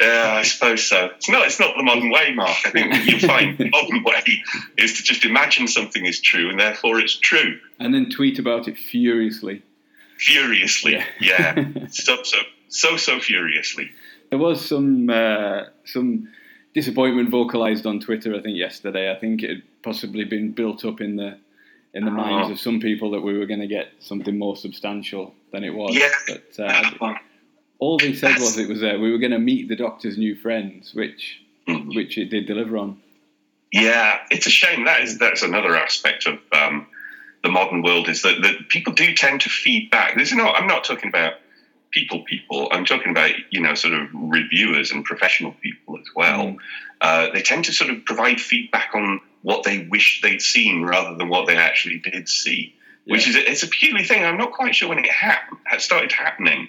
Yeah, 0.00 0.34
I 0.36 0.42
suppose 0.42 0.86
so. 0.86 1.06
It's 1.16 1.28
not. 1.28 1.46
It's 1.46 1.58
not 1.58 1.74
the 1.76 1.82
modern 1.82 2.10
way, 2.10 2.32
Mark. 2.32 2.56
I 2.64 2.70
think 2.70 2.94
you 3.06 3.18
find 3.26 3.58
the 3.58 3.68
modern 3.68 4.04
way 4.04 4.22
is 4.76 4.96
to 4.98 5.02
just 5.02 5.24
imagine 5.24 5.66
something 5.66 6.06
is 6.06 6.20
true 6.20 6.48
and 6.50 6.60
therefore 6.60 7.00
it's 7.00 7.16
true 7.18 7.58
And 7.80 7.92
then 7.92 8.08
tweet 8.08 8.38
about 8.38 8.68
it 8.68 8.78
furiously. 8.78 9.62
furiously. 10.18 10.92
Yeah. 10.92 11.04
Yeah, 11.20 11.86
so 11.90 12.22
so 12.22 12.38
so 12.68 12.96
so 12.96 13.18
furiously. 13.20 13.90
There 14.30 14.38
was 14.38 14.64
some 14.64 15.10
uh, 15.10 15.64
some 15.84 16.28
disappointment 16.74 17.30
vocalized 17.30 17.84
on 17.86 17.98
Twitter. 18.00 18.34
I 18.34 18.40
think 18.40 18.56
yesterday. 18.56 19.10
I 19.10 19.16
think 19.18 19.42
it 19.42 19.50
had 19.50 19.62
possibly 19.82 20.24
been 20.24 20.52
built 20.52 20.84
up 20.84 21.00
in 21.00 21.16
the 21.16 21.38
in 21.94 22.04
the 22.04 22.10
minds 22.10 22.48
Oh. 22.50 22.52
of 22.52 22.60
some 22.60 22.78
people 22.80 23.10
that 23.12 23.22
we 23.22 23.36
were 23.36 23.46
going 23.46 23.60
to 23.60 23.66
get 23.66 23.88
something 23.98 24.38
more 24.38 24.56
substantial 24.56 25.34
than 25.52 25.64
it 25.64 25.74
was. 25.74 25.96
Yeah. 25.96 26.10
But 26.28 26.64
uh, 26.64 27.14
all 27.78 27.98
they 27.98 28.14
said 28.14 28.38
was 28.38 28.58
it 28.58 28.68
was 28.68 28.82
uh, 28.82 28.98
we 29.00 29.10
were 29.12 29.18
going 29.18 29.32
to 29.32 29.38
meet 29.38 29.68
the 29.68 29.76
Doctor's 29.76 30.18
new 30.18 30.34
friends, 30.34 30.94
which 30.94 31.40
Mhm. 31.68 31.94
which 31.94 32.16
it 32.16 32.30
did 32.30 32.46
deliver 32.46 32.78
on. 32.78 33.00
Yeah, 33.70 34.20
it's 34.30 34.46
a 34.46 34.50
shame. 34.50 34.84
That 34.86 35.02
is 35.02 35.18
that's 35.18 35.42
another 35.42 35.76
aspect 35.76 36.26
of 36.26 36.38
um, 36.52 36.86
the 37.42 37.50
modern 37.50 37.82
world 37.82 38.08
is 38.08 38.22
that, 38.22 38.40
that 38.42 38.68
people 38.68 38.94
do 38.94 39.12
tend 39.14 39.42
to 39.42 39.50
feed 39.50 39.90
back. 39.90 40.16
This 40.16 40.30
is 40.30 40.36
not. 40.36 40.56
I'm 40.56 40.66
not 40.66 40.84
talking 40.84 41.08
about 41.08 41.34
people. 41.90 42.22
People. 42.24 42.68
I'm 42.72 42.86
talking 42.86 43.10
about 43.10 43.32
you 43.50 43.60
know 43.60 43.74
sort 43.74 43.92
of 43.94 44.08
reviewers 44.14 44.90
and 44.92 45.04
professional 45.04 45.52
people 45.52 45.98
as 45.98 46.06
well. 46.16 46.46
Mm. 46.46 46.56
Uh, 47.00 47.28
they 47.32 47.42
tend 47.42 47.66
to 47.66 47.72
sort 47.72 47.90
of 47.90 48.04
provide 48.06 48.40
feedback 48.40 48.90
on 48.94 49.20
what 49.42 49.62
they 49.64 49.86
wish 49.90 50.20
they'd 50.22 50.42
seen 50.42 50.82
rather 50.82 51.16
than 51.16 51.28
what 51.28 51.46
they 51.46 51.56
actually 51.56 51.98
did 51.98 52.28
see. 52.28 52.74
Which 53.04 53.26
is 53.28 53.36
a, 53.36 53.50
it's 53.50 53.62
a 53.62 53.68
peculiar 53.68 54.04
thing. 54.04 54.24
I'm 54.24 54.36
not 54.36 54.52
quite 54.52 54.74
sure 54.74 54.88
when 54.88 54.98
it 54.98 55.10
happened. 55.10 55.60
It 55.72 55.80
started 55.80 56.12
happening, 56.12 56.68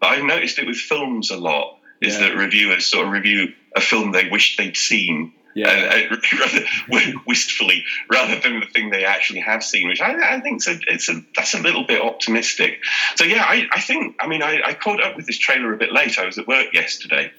but 0.00 0.08
I've 0.08 0.24
noticed 0.24 0.58
it 0.58 0.66
with 0.66 0.76
films 0.76 1.30
a 1.30 1.36
lot. 1.36 1.78
Is 2.00 2.14
Yeah. 2.14 2.28
that 2.28 2.36
reviewers 2.36 2.86
sort 2.86 3.06
of 3.06 3.12
review 3.12 3.52
a 3.74 3.80
film 3.80 4.12
they 4.12 4.28
wish 4.28 4.56
they'd 4.56 4.76
seen 4.76 5.32
Yeah, 5.54 5.68
uh, 6.12 6.16
rather 6.40 7.12
wistfully 7.26 7.84
rather 8.08 8.38
than 8.38 8.60
the 8.60 8.66
thing 8.66 8.90
they 8.90 9.04
actually 9.04 9.40
have 9.40 9.64
seen, 9.64 9.88
which 9.88 10.00
I, 10.00 10.36
I 10.36 10.40
think 10.40 10.64
a, 10.68 10.78
it's 10.86 11.08
a 11.08 11.20
that's 11.34 11.54
a 11.54 11.58
little 11.60 11.84
bit 11.84 12.00
optimistic. 12.00 12.78
So 13.16 13.24
yeah, 13.24 13.42
I, 13.44 13.66
I 13.72 13.80
think 13.80 14.16
I 14.20 14.28
mean 14.28 14.42
I, 14.42 14.60
I 14.64 14.74
caught 14.74 15.02
up 15.02 15.16
with 15.16 15.26
this 15.26 15.38
trailer 15.38 15.72
a 15.72 15.76
bit 15.76 15.90
late. 15.92 16.18
I 16.18 16.26
was 16.26 16.38
at 16.38 16.46
work 16.46 16.72
yesterday, 16.72 17.32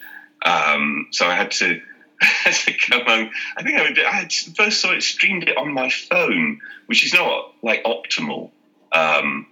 um, 0.43 1.07
so 1.11 1.25
I 1.25 1.35
had 1.35 1.51
to. 1.51 1.81
had 2.21 2.53
to 2.53 2.73
come 2.73 3.05
home. 3.05 3.29
I 3.55 3.63
think 3.63 3.79
I, 3.79 3.83
would, 3.83 3.97
I 3.97 4.27
first 4.57 4.81
saw 4.81 4.91
it 4.91 5.01
streamed 5.03 5.43
it 5.47 5.57
on 5.57 5.71
my 5.73 5.89
phone, 5.89 6.59
which 6.87 7.05
is 7.05 7.13
not 7.13 7.53
like 7.63 7.85
optimal 7.85 8.51
um, 8.91 9.47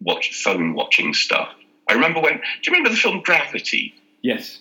watch 0.00 0.32
phone 0.42 0.72
watching 0.72 1.12
stuff. 1.12 1.50
I 1.88 1.94
remember 1.94 2.20
when. 2.20 2.34
Do 2.34 2.40
you 2.64 2.72
remember 2.72 2.90
the 2.90 2.96
film 2.96 3.22
Gravity? 3.22 3.94
yes, 4.22 4.60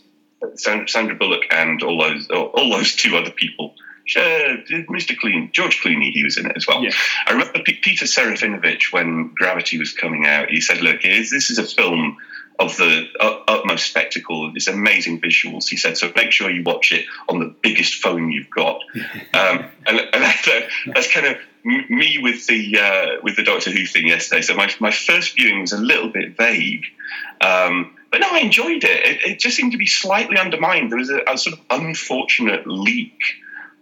Sandra 0.55 1.15
Bullock 1.15 1.43
and 1.49 1.81
all 1.83 2.01
those 2.01 2.27
all 2.29 2.69
those 2.69 2.95
two 2.95 3.15
other 3.17 3.31
people. 3.31 3.73
Uh, 4.15 4.61
Mr. 4.69 5.17
Clooney, 5.17 5.51
George 5.51 5.81
Clooney, 5.81 6.11
he 6.11 6.23
was 6.23 6.37
in 6.37 6.45
it 6.45 6.51
as 6.55 6.67
well. 6.67 6.83
Yeah. 6.83 6.91
I 7.25 7.31
remember 7.31 7.63
P- 7.63 7.79
Peter 7.81 8.05
Serafinowicz 8.05 8.91
when 8.93 9.33
Gravity 9.35 9.79
was 9.79 9.93
coming 9.93 10.27
out. 10.27 10.51
He 10.51 10.61
said, 10.61 10.81
"Look, 10.81 11.01
this 11.01 11.49
is 11.49 11.57
a 11.57 11.63
film 11.63 12.17
of 12.59 12.77
the 12.77 13.07
ut- 13.19 13.43
utmost 13.47 13.87
spectacle. 13.87 14.51
It's 14.53 14.67
amazing 14.67 15.21
visuals." 15.21 15.67
He 15.67 15.75
said, 15.77 15.97
"So 15.97 16.11
make 16.15 16.31
sure 16.31 16.51
you 16.51 16.61
watch 16.61 16.91
it 16.91 17.07
on 17.27 17.39
the 17.39 17.55
biggest 17.63 17.95
phone 17.95 18.31
you've 18.31 18.51
got." 18.51 18.83
um, 19.33 19.65
and 19.87 19.99
and 19.99 20.09
that's, 20.23 20.47
uh, 20.47 20.61
that's 20.93 21.11
kind 21.11 21.25
of 21.25 21.37
m- 21.65 21.85
me 21.89 22.19
with 22.21 22.45
the 22.47 22.79
uh, 22.79 23.21
with 23.23 23.35
the 23.35 23.43
Doctor 23.43 23.71
Who 23.71 23.85
thing 23.85 24.07
yesterday. 24.07 24.41
So 24.41 24.55
my 24.55 24.71
my 24.79 24.91
first 24.91 25.35
viewing 25.35 25.61
was 25.61 25.71
a 25.73 25.77
little 25.77 26.09
bit 26.09 26.37
vague. 26.37 26.85
Um, 27.41 27.95
but 28.11 28.21
no, 28.21 28.27
I 28.31 28.39
enjoyed 28.39 28.83
it. 28.83 29.05
it. 29.05 29.31
It 29.31 29.39
just 29.39 29.57
seemed 29.57 29.73
to 29.73 29.77
be 29.77 29.87
slightly 29.87 30.37
undermined. 30.37 30.91
There 30.91 30.99
was 30.99 31.09
a, 31.09 31.21
a 31.27 31.37
sort 31.37 31.57
of 31.59 31.65
unfortunate 31.69 32.65
leak 32.65 33.19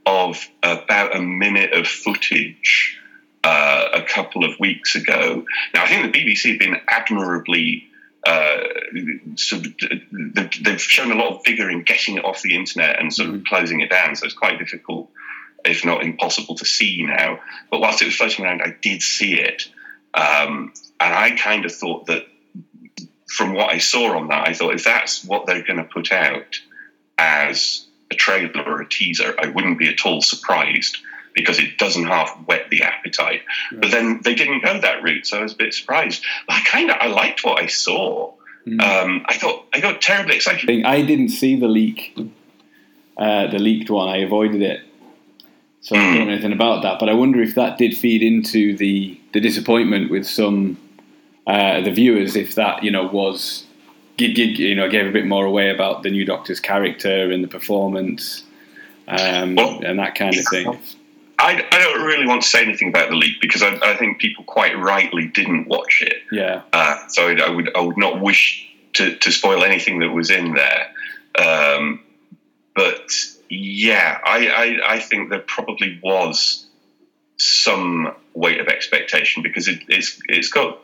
of 0.06 0.48
about 0.64 1.16
a 1.16 1.22
minute 1.22 1.74
of 1.74 1.88
footage 1.88 3.00
uh, 3.44 3.90
a 3.94 4.02
couple 4.02 4.44
of 4.44 4.60
weeks 4.60 4.96
ago. 4.96 5.46
Now, 5.74 5.84
I 5.84 5.88
think 5.88 6.12
the 6.12 6.20
BBC 6.20 6.52
have 6.52 6.60
been 6.60 6.78
admirably. 6.88 7.90
Uh, 8.26 8.58
sort 9.36 9.66
of, 9.66 9.74
they've 10.34 10.64
they've 10.64 10.82
shown 10.82 11.12
a 11.12 11.16
lot 11.16 11.36
of 11.36 11.42
vigor 11.46 11.70
in 11.70 11.84
getting 11.84 12.16
it 12.16 12.24
off 12.24 12.42
the 12.42 12.56
internet 12.56 12.98
and 13.00 13.14
sort 13.14 13.30
of 13.30 13.44
closing 13.44 13.82
it 13.82 13.90
down. 13.90 14.16
So 14.16 14.26
it's 14.26 14.34
quite 14.34 14.58
difficult, 14.60 15.10
if 15.66 15.86
not 15.86 16.04
impossible, 16.04 16.56
to 16.56 16.66
see 16.66 17.04
now. 17.06 17.40
But 17.72 17.82
whilst 17.82 18.02
it 18.02 18.06
was 18.06 18.16
floating 18.16 18.46
around, 18.46 18.62
I 18.62 18.76
did 18.82 19.02
see 19.02 19.34
it, 19.34 19.68
um, 20.14 20.74
and 21.00 21.14
I 21.14 21.32
kind 21.32 21.66
of 21.66 21.74
thought 21.74 22.08
that 22.08 22.28
from 23.28 23.54
what 23.54 23.72
I 23.72 23.80
saw 23.80 24.18
on 24.18 24.28
that, 24.28 24.48
I 24.48 24.54
thought 24.54 24.76
if 24.76 24.84
that's 24.84 25.24
what 25.26 25.48
they're 25.48 25.64
going 25.64 25.78
to 25.78 25.84
put 25.84 26.12
out 26.12 26.60
as 27.18 27.86
a 28.12 28.16
trailer 28.16 28.64
or 28.64 28.82
a 28.82 28.88
teaser, 28.88 29.36
I 29.40 29.48
wouldn't 29.48 29.80
be 29.80 29.90
at 29.90 30.06
all 30.06 30.22
surprised 30.22 30.98
because 31.34 31.58
it 31.58 31.78
doesn't 31.78 32.06
half 32.06 32.30
whet 32.46 32.70
the 32.70 32.84
appetite. 32.84 33.42
But 33.72 33.92
then 33.92 34.22
they 34.24 34.36
didn't 34.36 34.64
go 34.64 34.80
that 34.80 35.04
route, 35.04 35.26
so 35.26 35.40
I 35.40 35.42
was 35.42 35.54
a 35.54 35.58
bit 35.58 35.74
surprised. 35.74 36.24
But 36.48 36.58
I 36.58 36.62
kind 36.62 36.92
of 36.92 36.98
I 37.00 37.08
liked 37.08 37.44
what 37.44 37.62
I 37.62 37.68
saw. 37.68 38.34
Hmm. 38.66 38.80
Um, 38.80 39.26
I 39.28 39.38
thought 39.38 39.66
I 39.74 39.80
got 39.80 40.02
terribly 40.02 40.36
excited. 40.36 40.86
I 40.86 41.02
didn't 41.02 41.30
see 41.30 41.56
the 41.56 41.68
leak, 41.68 42.16
uh, 43.18 43.48
the 43.48 43.60
leaked 43.60 43.90
one. 43.90 44.10
I 44.10 44.18
avoided 44.18 44.62
it, 44.62 44.82
so 45.84 45.96
I 45.96 46.00
don't 46.00 46.26
know 46.28 46.34
anything 46.34 46.54
about 46.54 46.82
that. 46.84 46.98
But 47.00 47.10
I 47.10 47.14
wonder 47.14 47.42
if 47.42 47.56
that 47.56 47.78
did 47.78 47.96
feed 47.96 48.24
into 48.24 48.76
the 48.76 49.20
the 49.34 49.40
disappointment 49.40 50.10
with 50.10 50.26
some 50.26 50.78
uh, 51.46 51.82
the 51.82 51.92
viewers. 51.92 52.36
If 52.36 52.56
that 52.56 52.84
you 52.84 52.90
know 52.90 53.06
was 53.06 53.66
you 54.18 54.76
know 54.76 54.90
gave 54.90 55.06
a 55.06 55.12
bit 55.12 55.28
more 55.28 55.46
away 55.46 55.70
about 55.70 56.04
the 56.04 56.10
new 56.10 56.26
Doctor's 56.26 56.60
character 56.60 57.32
and 57.32 57.44
the 57.44 57.48
performance 57.48 58.44
um, 59.08 59.56
Well, 59.56 59.82
and 59.84 60.00
that 60.00 60.16
kind 60.16 60.36
of 60.38 60.46
thing. 60.46 60.80
I, 61.40 61.66
I 61.72 61.78
don't 61.80 62.06
really 62.06 62.26
want 62.26 62.44
to 62.44 62.48
say 62.48 62.62
anything 62.62 62.88
about 62.88 63.10
the 63.10 63.16
leak 63.16 63.42
because 63.42 63.62
I, 63.62 63.78
I 63.84 63.98
think 63.98 64.20
people 64.20 64.46
quite 64.46 64.78
rightly 64.78 65.28
didn't 65.28 65.68
watch 65.68 66.02
it. 66.02 66.22
Yeah, 66.32 66.62
Uh, 66.72 67.06
so 67.10 67.28
I 67.28 67.50
would 67.50 67.76
I 67.76 67.82
would 67.82 67.98
not 67.98 68.22
wish 68.22 68.70
to, 68.94 69.16
to 69.18 69.32
spoil 69.32 69.64
anything 69.64 70.00
that 70.00 70.12
was 70.12 70.30
in 70.30 70.54
there. 70.54 70.88
Um, 71.38 72.00
but 72.76 73.12
yeah, 73.54 74.20
I, 74.26 74.48
I, 74.48 74.96
I 74.96 75.00
think 75.00 75.30
there 75.30 75.40
probably 75.40 76.00
was 76.04 76.66
some 77.38 78.16
weight 78.34 78.60
of 78.60 78.68
expectation 78.68 79.44
because 79.44 79.68
it, 79.68 79.80
it's 79.88 80.20
it's 80.28 80.50
got 80.50 80.80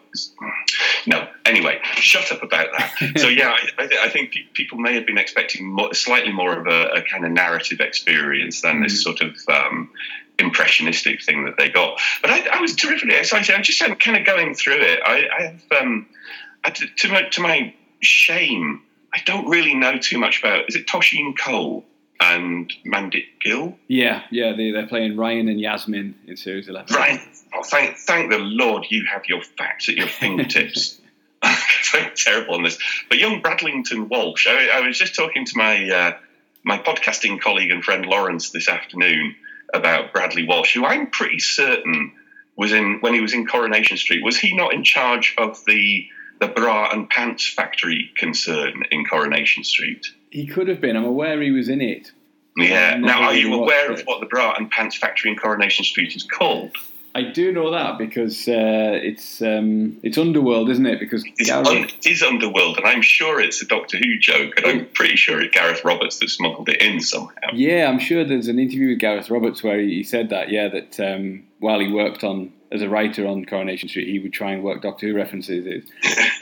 no 1.05 1.27
anyway 1.45 1.79
shut 1.95 2.31
up 2.31 2.43
about 2.43 2.67
that. 2.77 2.91
So 3.17 3.27
yeah 3.27 3.49
i, 3.49 3.83
I, 3.83 3.87
th- 3.87 4.01
I 4.01 4.09
think 4.09 4.31
pe- 4.31 4.47
people 4.53 4.77
may 4.77 4.95
have 4.95 5.05
been 5.05 5.17
expecting 5.17 5.67
more, 5.67 5.93
slightly 5.93 6.31
more 6.31 6.59
of 6.59 6.67
a, 6.67 6.99
a 6.99 7.01
kind 7.03 7.25
of 7.25 7.31
narrative 7.31 7.79
experience 7.79 8.61
than 8.61 8.81
this 8.81 9.03
sort 9.03 9.21
of 9.21 9.35
um, 9.47 9.91
impressionistic 10.37 11.23
thing 11.23 11.45
that 11.45 11.55
they 11.57 11.69
got. 11.69 11.99
But 12.21 12.31
i, 12.31 12.57
I 12.57 12.61
was 12.61 12.75
terrifically 12.75 13.15
excited. 13.15 13.53
I'm 13.53 13.63
just 13.63 13.79
kind 13.79 14.17
of 14.17 14.25
going 14.25 14.55
through 14.55 14.81
it. 14.81 14.99
I, 15.05 15.27
I 15.37 15.41
have 15.43 15.81
um, 15.81 16.07
I, 16.63 16.71
to, 16.71 16.87
to 16.87 17.07
my 17.09 17.23
to 17.29 17.41
my 17.41 17.73
shame 18.01 18.81
i 19.13 19.19
don't 19.25 19.47
really 19.47 19.73
know 19.73 19.97
too 19.97 20.17
much 20.17 20.39
about 20.39 20.69
is 20.69 20.75
it 20.75 20.87
Tosheen 20.87 21.37
Cole 21.37 21.83
and 22.19 22.71
Mandip 22.85 23.25
Gill 23.41 23.77
yeah, 23.87 24.23
yeah. 24.31 24.53
They 24.55 24.71
they're 24.71 24.87
playing 24.87 25.17
Ryan 25.17 25.47
and 25.47 25.59
Yasmin 25.59 26.15
in 26.27 26.37
series 26.37 26.67
eleven. 26.67 26.95
Ryan, 26.95 27.19
oh, 27.55 27.63
thank, 27.63 27.97
thank 27.97 28.31
the 28.31 28.39
Lord 28.39 28.85
you 28.89 29.05
have 29.11 29.23
your 29.27 29.41
facts 29.41 29.89
at 29.89 29.95
your 29.95 30.07
fingertips. 30.07 30.99
I'm 31.93 32.11
terrible 32.15 32.55
on 32.55 32.63
this. 32.63 32.77
But 33.07 33.19
young 33.19 33.41
Bradlington 33.41 34.09
Walsh, 34.09 34.47
I, 34.47 34.69
I 34.73 34.81
was 34.81 34.97
just 34.97 35.15
talking 35.15 35.45
to 35.45 35.51
my 35.55 35.89
uh, 35.89 36.17
my 36.63 36.77
podcasting 36.77 37.39
colleague 37.39 37.71
and 37.71 37.83
friend 37.83 38.05
Lawrence 38.05 38.49
this 38.49 38.67
afternoon 38.67 39.35
about 39.73 40.11
Bradley 40.11 40.45
Walsh, 40.45 40.73
who 40.73 40.85
I'm 40.85 41.09
pretty 41.09 41.39
certain 41.39 42.11
was 42.55 42.73
in 42.73 42.97
when 42.99 43.13
he 43.13 43.21
was 43.21 43.33
in 43.33 43.47
Coronation 43.47 43.97
Street. 43.97 44.23
Was 44.23 44.37
he 44.37 44.55
not 44.55 44.73
in 44.73 44.83
charge 44.83 45.33
of 45.37 45.63
the 45.65 46.07
the 46.39 46.47
bra 46.47 46.89
and 46.91 47.09
pants 47.09 47.47
factory 47.47 48.11
concern 48.17 48.83
in 48.91 49.05
Coronation 49.05 49.63
Street? 49.63 50.07
He 50.31 50.47
could 50.47 50.67
have 50.67 50.81
been. 50.81 50.95
I'm 50.95 51.05
aware 51.05 51.41
he 51.41 51.51
was 51.51 51.69
in 51.69 51.81
it. 51.81 52.11
Yeah. 52.57 52.97
Now, 52.97 53.23
are 53.23 53.33
you 53.33 53.53
aware 53.53 53.89
watched 53.89 54.01
of 54.01 54.07
what 54.07 54.19
the 54.19 54.25
bra 54.25 54.53
and 54.57 54.69
pants 54.69 54.97
factory 54.97 55.31
in 55.31 55.37
Coronation 55.37 55.85
Street 55.85 56.15
is 56.15 56.23
called? 56.23 56.71
I 57.19 57.31
do 57.31 57.51
know 57.51 57.71
that 57.71 57.97
because 57.97 58.47
uh, 58.47 58.99
it's 59.09 59.41
um, 59.41 59.97
it's 60.03 60.17
Underworld, 60.17 60.69
isn't 60.69 60.85
it? 60.85 60.99
Because 60.99 61.23
It's, 61.37 61.49
Gareth- 61.49 61.67
un, 61.67 61.77
it 61.83 62.05
is 62.07 62.21
Underworld, 62.23 62.77
and 62.77 62.85
I'm 62.87 63.01
sure 63.01 63.39
it's 63.39 63.61
a 63.61 63.65
Doctor 63.65 63.97
Who 63.97 64.17
joke, 64.19 64.53
and 64.57 64.65
I'm 64.65 64.85
pretty 64.93 65.15
sure 65.15 65.41
it's 65.41 65.53
Gareth 65.53 65.83
Roberts 65.85 66.19
that 66.19 66.29
smuggled 66.29 66.69
it 66.69 66.81
in 66.81 66.99
somehow. 67.01 67.33
yeah, 67.53 67.87
I'm 67.89 67.99
sure 67.99 68.23
there's 68.25 68.47
an 68.47 68.59
interview 68.59 68.89
with 68.89 68.99
Gareth 68.99 69.29
Roberts 69.29 69.63
where 69.63 69.79
he, 69.79 69.95
he 69.95 70.03
said 70.03 70.29
that. 70.29 70.49
Yeah, 70.49 70.67
that 70.69 70.99
um, 70.99 71.43
while 71.59 71.79
he 71.79 71.91
worked 71.91 72.23
on 72.23 72.53
as 72.71 72.81
a 72.81 72.89
writer 72.89 73.25
on 73.27 73.45
Coronation 73.45 73.89
Street, 73.89 74.07
he 74.07 74.19
would 74.19 74.33
try 74.33 74.51
and 74.51 74.63
work 74.63 74.81
Doctor 74.81 75.07
Who 75.07 75.15
references 75.15 75.65
in, 75.65 75.83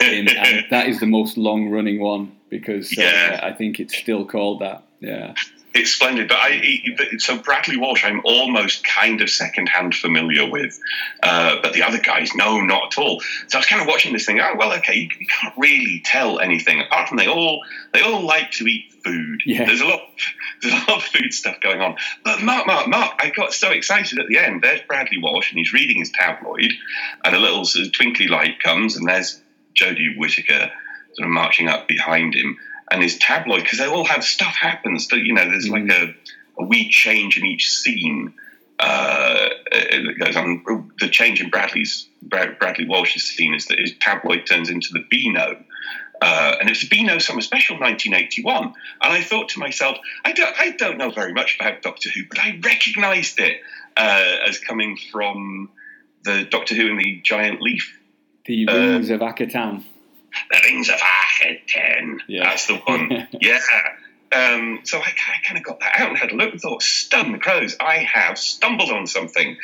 and 0.00 0.64
that 0.70 0.86
is 0.88 1.00
the 1.00 1.06
most 1.06 1.36
long 1.38 1.70
running 1.70 2.00
one 2.00 2.32
because 2.50 2.90
uh, 2.96 3.02
Yeah. 3.02 3.40
I 3.42 3.52
think 3.52 3.80
it's 3.80 3.96
still 3.96 4.24
called 4.26 4.60
that. 4.60 4.82
Yeah, 5.00 5.34
it's 5.74 5.92
splendid, 5.92 6.28
but 6.28 6.38
I 6.40 6.82
so 7.18 7.38
Bradley 7.38 7.76
Walsh, 7.76 8.04
I'm 8.04 8.22
almost 8.24 8.84
kind 8.84 9.20
of 9.20 9.28
secondhand 9.28 9.94
familiar 9.94 10.48
with, 10.48 10.78
uh, 11.22 11.56
but 11.62 11.74
the 11.74 11.82
other 11.82 11.98
guys, 11.98 12.34
no, 12.34 12.60
not 12.60 12.92
at 12.92 12.98
all. 12.98 13.20
So 13.48 13.58
I 13.58 13.60
was 13.60 13.66
kind 13.66 13.82
of 13.82 13.88
watching 13.88 14.12
this 14.12 14.24
thing. 14.24 14.40
Oh 14.40 14.54
well, 14.56 14.72
okay, 14.74 14.94
you, 14.94 15.08
you 15.18 15.26
can't 15.26 15.54
really 15.56 16.02
tell 16.04 16.40
anything 16.40 16.80
apart 16.80 17.08
from 17.08 17.18
they 17.18 17.26
all 17.26 17.62
they 17.92 18.00
all 18.00 18.24
like 18.24 18.50
to 18.52 18.66
eat 18.66 18.92
food. 19.04 19.42
Yeah. 19.44 19.66
There's 19.66 19.80
a 19.80 19.86
lot 19.86 20.00
there's 20.62 20.74
a 20.74 20.90
lot 20.90 20.98
of 20.98 21.02
food 21.04 21.32
stuff 21.32 21.60
going 21.60 21.80
on. 21.80 21.96
But 22.24 22.42
Mark, 22.42 22.66
Mark, 22.66 22.88
Mark, 22.88 23.14
I 23.18 23.30
got 23.30 23.52
so 23.52 23.70
excited 23.70 24.18
at 24.18 24.26
the 24.26 24.38
end. 24.38 24.62
There's 24.62 24.80
Bradley 24.82 25.18
Walsh, 25.18 25.50
and 25.50 25.58
he's 25.58 25.72
reading 25.72 25.98
his 25.98 26.10
tabloid, 26.10 26.72
and 27.24 27.34
a 27.34 27.38
little 27.38 27.64
sort 27.64 27.86
of 27.86 27.92
twinkly 27.92 28.28
light 28.28 28.60
comes, 28.60 28.96
and 28.96 29.06
there's 29.06 29.40
Jodie 29.74 30.16
Whittaker 30.16 30.70
sort 31.14 31.26
of 31.26 31.32
marching 31.32 31.68
up 31.68 31.88
behind 31.88 32.34
him, 32.34 32.58
and 32.90 33.02
his 33.02 33.18
tabloid 33.18 33.62
because 33.62 33.78
they 33.78 33.86
all 33.86 34.04
have 34.04 34.24
stuff 34.24 34.54
happens. 34.54 35.08
That 35.08 35.18
you 35.18 35.34
know, 35.34 35.44
there's 35.44 35.68
like 35.68 35.88
a, 35.90 36.14
a 36.58 36.64
wee 36.64 36.88
change 36.90 37.38
in 37.38 37.46
each 37.46 37.70
scene 37.70 38.34
uh, 38.78 39.48
that 39.72 40.14
goes 40.18 40.36
on. 40.36 40.90
The 41.00 41.08
change 41.08 41.40
in 41.40 41.50
Bradley's 41.50 42.08
Brad- 42.22 42.58
Bradley 42.58 42.86
Walsh's 42.86 43.24
scene 43.24 43.54
is 43.54 43.66
that 43.66 43.78
his 43.78 43.94
tabloid 44.00 44.46
turns 44.46 44.70
into 44.70 44.88
the 44.92 45.04
Beano. 45.10 45.64
Uh, 46.20 46.56
and 46.60 46.68
it's 46.68 46.84
Beano 46.84 47.18
Summer 47.18 47.40
Special 47.42 47.76
1981. 47.78 48.64
And 48.64 48.74
I 49.00 49.20
thought 49.22 49.50
to 49.50 49.60
myself, 49.60 49.98
I 50.24 50.32
don't, 50.32 50.54
I 50.58 50.70
don't 50.72 50.98
know 50.98 51.10
very 51.10 51.32
much 51.32 51.56
about 51.60 51.80
Doctor 51.82 52.10
Who, 52.10 52.22
but 52.28 52.40
I 52.40 52.58
recognised 52.60 53.38
it 53.38 53.60
uh, 53.96 54.48
as 54.48 54.58
coming 54.58 54.98
from 55.12 55.70
the 56.24 56.44
Doctor 56.50 56.74
Who 56.74 56.88
and 56.90 56.98
the 56.98 57.20
Giant 57.22 57.62
Leaf 57.62 57.96
the 58.46 58.66
Uh, 58.66 58.74
Rings 58.74 59.10
of 59.10 59.20
Akhaten. 59.20 59.84
The 60.50 60.60
Rings 60.64 60.88
of 60.88 60.96
Akhaten. 60.96 62.18
Yeah. 62.26 62.44
That's 62.44 62.66
the 62.66 62.76
one. 62.76 63.28
yeah. 63.40 63.58
Um, 64.30 64.80
so 64.84 64.98
I, 64.98 65.02
I 65.08 65.46
kind 65.46 65.56
of 65.58 65.64
got 65.64 65.80
that 65.80 65.98
out 65.98 66.10
and 66.10 66.18
had 66.18 66.32
a 66.32 66.34
look 66.36 66.52
and 66.52 66.60
thought, 66.60 66.82
stun 66.82 67.32
the 67.32 67.38
crows, 67.38 67.76
I 67.80 67.98
have 67.98 68.38
stumbled 68.38 68.90
on 68.90 69.06
something. 69.06 69.56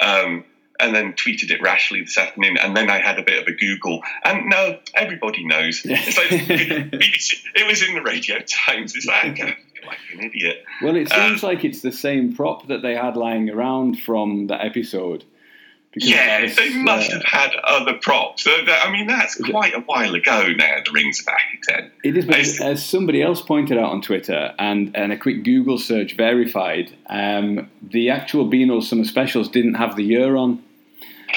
Um, 0.00 0.44
and 0.80 0.94
then 0.94 1.12
tweeted 1.14 1.50
it 1.50 1.60
rashly 1.60 2.02
this 2.02 2.16
afternoon. 2.16 2.56
And 2.56 2.76
then 2.76 2.88
I 2.88 3.00
had 3.00 3.18
a 3.18 3.22
bit 3.24 3.40
of 3.42 3.48
a 3.48 3.52
Google. 3.52 4.00
And 4.24 4.48
no, 4.48 4.78
everybody 4.94 5.44
knows. 5.44 5.82
It's 5.84 6.16
like 6.16 6.28
it 6.30 7.66
was 7.66 7.82
in 7.82 7.94
the 7.96 8.02
Radio 8.02 8.38
Times. 8.38 8.94
It's 8.94 9.06
like, 9.06 9.40
I 9.40 9.56
feel 9.56 9.86
like 9.86 9.98
an 10.12 10.20
idiot. 10.24 10.64
Well, 10.80 10.94
it 10.94 11.10
Uh, 11.10 11.28
seems 11.28 11.42
like 11.42 11.64
it's 11.64 11.80
the 11.80 11.90
same 11.90 12.32
prop 12.34 12.68
that 12.68 12.82
they 12.82 12.94
had 12.94 13.16
lying 13.16 13.50
around 13.50 13.98
from 14.00 14.46
that 14.48 14.64
episode. 14.64 15.24
Yeah, 15.96 16.46
they 16.54 16.74
must 16.74 17.10
uh, 17.10 17.14
have 17.14 17.24
had 17.24 17.50
other 17.64 17.94
props. 17.94 18.44
So 18.44 18.50
that, 18.66 18.86
I 18.86 18.90
mean, 18.90 19.06
that's 19.06 19.36
quite 19.36 19.74
a 19.74 19.80
while 19.80 20.14
ago 20.14 20.48
now, 20.56 20.76
the 20.84 20.92
Rings 20.92 21.20
of 21.20 21.26
Akhaten. 21.26 21.90
It 22.04 22.16
is, 22.16 22.26
but 22.26 22.60
as 22.66 22.84
somebody 22.84 23.22
else 23.22 23.40
pointed 23.40 23.78
out 23.78 23.90
on 23.90 24.02
Twitter, 24.02 24.54
and, 24.58 24.94
and 24.94 25.12
a 25.12 25.16
quick 25.16 25.44
Google 25.44 25.78
search 25.78 26.14
verified, 26.14 26.94
um, 27.06 27.68
the 27.82 28.10
actual 28.10 28.44
Beano 28.44 28.80
Summer 28.80 29.04
Specials 29.04 29.48
didn't 29.48 29.74
have 29.74 29.96
the 29.96 30.04
year 30.04 30.36
on. 30.36 30.62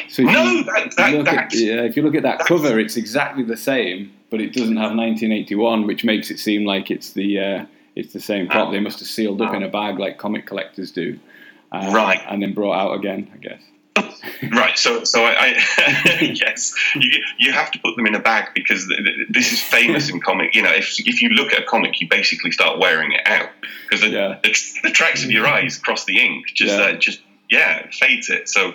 So 0.10 0.24
No, 0.24 0.44
you 0.44 0.64
that- 0.66 0.96
that- 0.98 1.28
at, 1.28 1.54
yeah, 1.54 1.82
if 1.84 1.96
you 1.96 2.04
look 2.04 2.16
at 2.16 2.24
that 2.24 2.40
cover, 2.40 2.80
it's 2.80 2.98
exactly 2.98 3.44
the 3.44 3.58
same, 3.58 4.12
but 4.30 4.42
it 4.42 4.54
doesn't 4.54 4.78
have 4.78 4.92
1981, 4.96 5.88
which 5.88 6.04
makes 6.04 6.30
it 6.30 6.40
seem 6.40 6.66
like 6.66 6.92
it's 6.92 7.12
the 7.14 7.40
uh, 7.40 7.66
it's 7.96 8.14
the 8.14 8.22
same 8.22 8.48
prop. 8.48 8.70
Ah. 8.70 8.72
They 8.72 8.80
must 8.80 9.00
have 9.00 9.08
sealed 9.08 9.42
up 9.42 9.54
in 9.54 9.64
a 9.64 9.68
bag 9.68 10.00
like 10.00 10.18
comic 10.18 10.46
collectors 10.46 10.92
do, 10.92 11.20
uh, 11.72 11.92
Right. 11.94 12.20
And 12.30 12.42
then 12.42 12.54
brought 12.54 12.78
out 12.80 12.94
again, 12.94 13.30
I 13.34 13.38
guess. 13.38 13.62
Right, 14.52 14.78
so 14.78 15.04
so 15.04 15.24
I, 15.24 15.56
I 15.78 16.20
yes, 16.34 16.74
you, 16.96 17.10
you 17.38 17.52
have 17.52 17.72
to 17.72 17.80
put 17.80 17.96
them 17.96 18.06
in 18.08 18.16
a 18.16 18.20
bag 18.20 18.50
because 18.56 18.88
th- 18.88 19.00
th- 19.00 19.28
this 19.30 19.52
is 19.52 19.62
famous 19.62 20.10
in 20.10 20.20
comic. 20.22 20.56
You 20.56 20.62
know, 20.64 20.72
if 20.72 21.00
if 21.00 21.22
you 21.22 21.30
look 21.30 21.54
at 21.54 21.62
a 21.62 21.66
comic, 21.66 22.00
you 22.02 22.08
basically 22.10 22.52
start 22.52 22.80
wearing 22.80 23.12
it 23.12 23.22
out 23.28 23.50
because 23.90 24.02
the, 24.02 24.10
Yeah. 24.10 24.40
the, 24.42 24.56
the 24.84 24.90
tracks 24.92 25.24
of 25.24 25.32
your 25.32 25.46
eyes 25.48 25.78
cross 25.78 26.06
the 26.06 26.20
ink. 26.20 26.48
Just 26.54 26.78
Yeah. 26.78 26.84
uh, 26.86 26.94
just 26.94 27.22
yeah, 27.50 27.88
fades 27.92 28.30
it. 28.30 28.48
So 28.50 28.74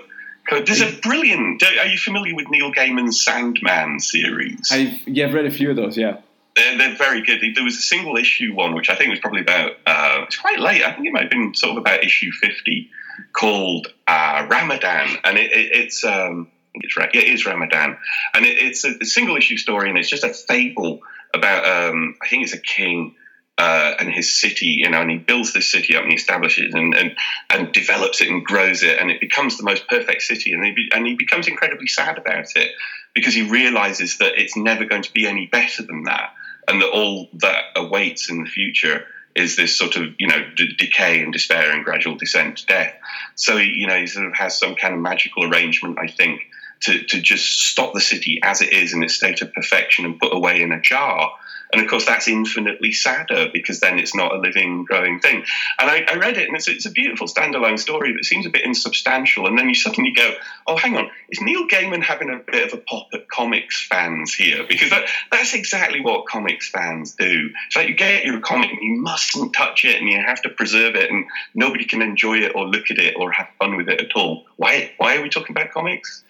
there's 0.50 0.80
a 0.82 0.92
brilliant. 1.00 1.62
Are 1.62 1.86
you 1.86 1.98
familiar 1.98 2.34
with 2.34 2.48
Neil 2.48 2.72
Gaiman's 2.72 3.24
Sandman 3.24 3.98
series? 4.00 4.68
I've 4.70 5.00
yeah, 5.08 5.26
I've 5.26 5.34
read 5.34 5.46
a 5.46 5.50
few 5.50 5.70
of 5.70 5.76
those. 5.76 5.96
Yeah, 5.96 6.18
They're, 6.56 6.78
they're 6.78 6.96
very 6.96 7.22
good. 7.22 7.40
There 7.54 7.64
was 7.64 7.76
a 7.76 7.82
single 7.82 8.16
issue 8.16 8.54
one, 8.54 8.74
which 8.74 8.88
I 8.88 8.94
think 8.94 9.10
was 9.10 9.20
probably 9.20 9.42
about, 9.42 9.72
uh, 9.86 10.22
it's 10.26 10.38
quite 10.38 10.58
late. 10.58 10.82
I 10.82 10.92
think 10.92 11.06
it 11.06 11.12
might 11.12 11.24
have 11.24 11.30
been 11.30 11.54
sort 11.54 11.72
of 11.72 11.78
about 11.78 12.02
issue 12.02 12.32
50, 12.32 12.90
called 13.32 13.88
uh, 14.06 14.46
Ramadan. 14.50 15.18
And 15.22 15.36
it, 15.36 15.52
it, 15.52 15.70
it's, 15.72 16.02
um, 16.04 16.50
it's 16.74 16.94
it 16.96 17.24
is 17.24 17.44
Ramadan. 17.44 17.98
And 18.34 18.46
it, 18.46 18.56
it's 18.58 18.84
a, 18.84 18.94
a 19.02 19.04
single 19.04 19.36
issue 19.36 19.58
story, 19.58 19.90
and 19.90 19.98
it's 19.98 20.08
just 20.08 20.24
a 20.24 20.32
fable 20.32 21.00
about, 21.34 21.66
um, 21.66 22.16
I 22.22 22.28
think 22.28 22.44
it's 22.44 22.54
a 22.54 22.60
king. 22.60 23.14
Uh, 23.58 23.94
and 23.98 24.12
his 24.12 24.38
city, 24.38 24.66
you 24.66 24.90
know, 24.90 25.00
and 25.00 25.10
he 25.10 25.16
builds 25.16 25.54
this 25.54 25.72
city 25.72 25.96
up 25.96 26.02
and 26.02 26.12
he 26.12 26.18
establishes 26.18 26.74
and, 26.74 26.94
and, 26.94 27.16
and 27.48 27.72
develops 27.72 28.20
it 28.20 28.28
and 28.28 28.44
grows 28.44 28.82
it, 28.82 28.98
and 28.98 29.10
it 29.10 29.18
becomes 29.18 29.56
the 29.56 29.64
most 29.64 29.88
perfect 29.88 30.20
city. 30.20 30.52
And 30.52 30.62
he, 30.62 30.72
be, 30.72 30.90
and 30.92 31.06
he 31.06 31.14
becomes 31.14 31.48
incredibly 31.48 31.86
sad 31.86 32.18
about 32.18 32.44
it 32.54 32.72
because 33.14 33.32
he 33.32 33.48
realizes 33.48 34.18
that 34.18 34.38
it's 34.38 34.58
never 34.58 34.84
going 34.84 35.00
to 35.00 35.12
be 35.14 35.26
any 35.26 35.46
better 35.46 35.82
than 35.82 36.02
that 36.02 36.34
and 36.68 36.82
that 36.82 36.90
all 36.90 37.28
that 37.34 37.62
awaits 37.76 38.30
in 38.30 38.42
the 38.42 38.48
future 38.48 39.06
is 39.34 39.54
this 39.54 39.76
sort 39.76 39.96
of 39.96 40.14
you 40.18 40.26
know 40.26 40.42
d- 40.56 40.74
decay 40.78 41.22
and 41.22 41.32
despair 41.32 41.72
and 41.72 41.84
gradual 41.84 42.16
descent 42.16 42.58
to 42.58 42.66
death. 42.66 42.94
So 43.34 43.56
you 43.56 43.86
know 43.86 43.98
he 43.98 44.06
sort 44.06 44.26
of 44.26 44.34
has 44.34 44.58
some 44.58 44.74
kind 44.74 44.94
of 44.94 45.00
magical 45.00 45.44
arrangement, 45.44 45.98
I 45.98 46.08
think, 46.08 46.40
to 46.82 47.02
to 47.04 47.20
just 47.20 47.70
stop 47.70 47.94
the 47.94 48.00
city 48.00 48.40
as 48.42 48.60
it 48.60 48.72
is 48.72 48.92
in 48.92 49.02
its 49.02 49.14
state 49.14 49.42
of 49.42 49.52
perfection 49.52 50.04
and 50.04 50.18
put 50.18 50.34
away 50.34 50.62
in 50.62 50.72
a 50.72 50.80
jar. 50.80 51.32
And 51.72 51.82
of 51.82 51.88
course, 51.88 52.06
that's 52.06 52.28
infinitely 52.28 52.92
sadder 52.92 53.48
because 53.52 53.80
then 53.80 53.98
it's 53.98 54.14
not 54.14 54.32
a 54.32 54.38
living, 54.38 54.84
growing 54.84 55.18
thing. 55.18 55.44
And 55.78 55.90
I, 55.90 56.04
I 56.08 56.16
read 56.16 56.36
it, 56.36 56.46
and 56.46 56.56
it's, 56.56 56.68
it's, 56.68 56.86
a 56.86 56.90
beautiful 56.90 57.26
standalone 57.26 57.78
story 57.78 58.12
that 58.12 58.24
seems 58.24 58.46
a 58.46 58.50
bit 58.50 58.64
insubstantial. 58.64 59.46
And 59.46 59.58
then 59.58 59.68
you 59.68 59.74
suddenly 59.74 60.12
go, 60.12 60.34
oh, 60.66 60.76
hang 60.76 60.96
on, 60.96 61.10
is 61.28 61.40
Neil 61.40 61.66
Gaiman 61.66 62.02
having 62.02 62.30
a 62.30 62.38
bit 62.38 62.72
of 62.72 62.78
a 62.78 62.82
pop 62.82 63.08
at 63.12 63.28
comics 63.28 63.84
fans 63.84 64.32
here? 64.34 64.64
Because 64.68 64.90
that, 64.90 65.08
that's 65.32 65.54
exactly 65.54 66.00
what 66.00 66.26
comics 66.26 66.68
fans 66.70 67.16
do. 67.16 67.50
It's 67.66 67.76
like 67.76 67.88
you 67.88 67.94
get 67.94 68.24
your 68.24 68.40
comic 68.40 68.70
and 68.70 68.82
you 68.82 69.00
mustn't 69.00 69.52
touch 69.52 69.84
it 69.84 70.00
and 70.00 70.08
you 70.08 70.20
have 70.24 70.42
to 70.42 70.50
preserve 70.50 70.94
it, 70.94 71.10
and 71.10 71.26
nobody 71.54 71.84
can 71.84 72.00
enjoy 72.00 72.38
it 72.38 72.54
or 72.54 72.66
look 72.66 72.90
at 72.90 72.98
it 72.98 73.16
or 73.18 73.32
have 73.32 73.48
fun 73.58 73.76
with 73.76 73.88
it 73.88 74.00
at 74.00 74.14
all. 74.14 74.44
Why, 74.56 74.92
why 74.98 75.16
are 75.16 75.22
we 75.22 75.30
talking 75.30 75.56
about 75.56 75.72
comics? 75.72 76.22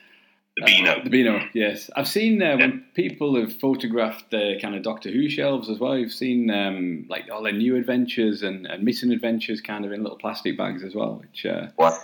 The 0.56 0.62
Beano. 0.64 0.92
Uh, 0.92 1.04
the 1.04 1.10
Beano, 1.10 1.48
yes. 1.52 1.90
I've 1.94 2.08
seen 2.08 2.42
uh, 2.42 2.56
when 2.56 2.84
people 2.94 3.38
have 3.38 3.52
photographed 3.52 4.30
the 4.30 4.58
kind 4.60 4.74
of 4.74 4.82
Doctor 4.82 5.10
Who 5.10 5.28
shelves 5.28 5.68
as 5.68 5.78
well. 5.78 5.98
You've 5.98 6.14
seen 6.14 6.50
um, 6.50 7.04
like 7.10 7.28
all 7.30 7.42
their 7.42 7.52
new 7.52 7.76
adventures 7.76 8.42
and, 8.42 8.66
and, 8.66 8.82
missing 8.82 9.12
adventures 9.12 9.60
kind 9.60 9.84
of 9.84 9.92
in 9.92 10.02
little 10.02 10.16
plastic 10.16 10.56
bags 10.56 10.82
as 10.82 10.94
well, 10.94 11.16
which 11.16 11.44
uh, 11.44 11.68
what? 11.76 11.94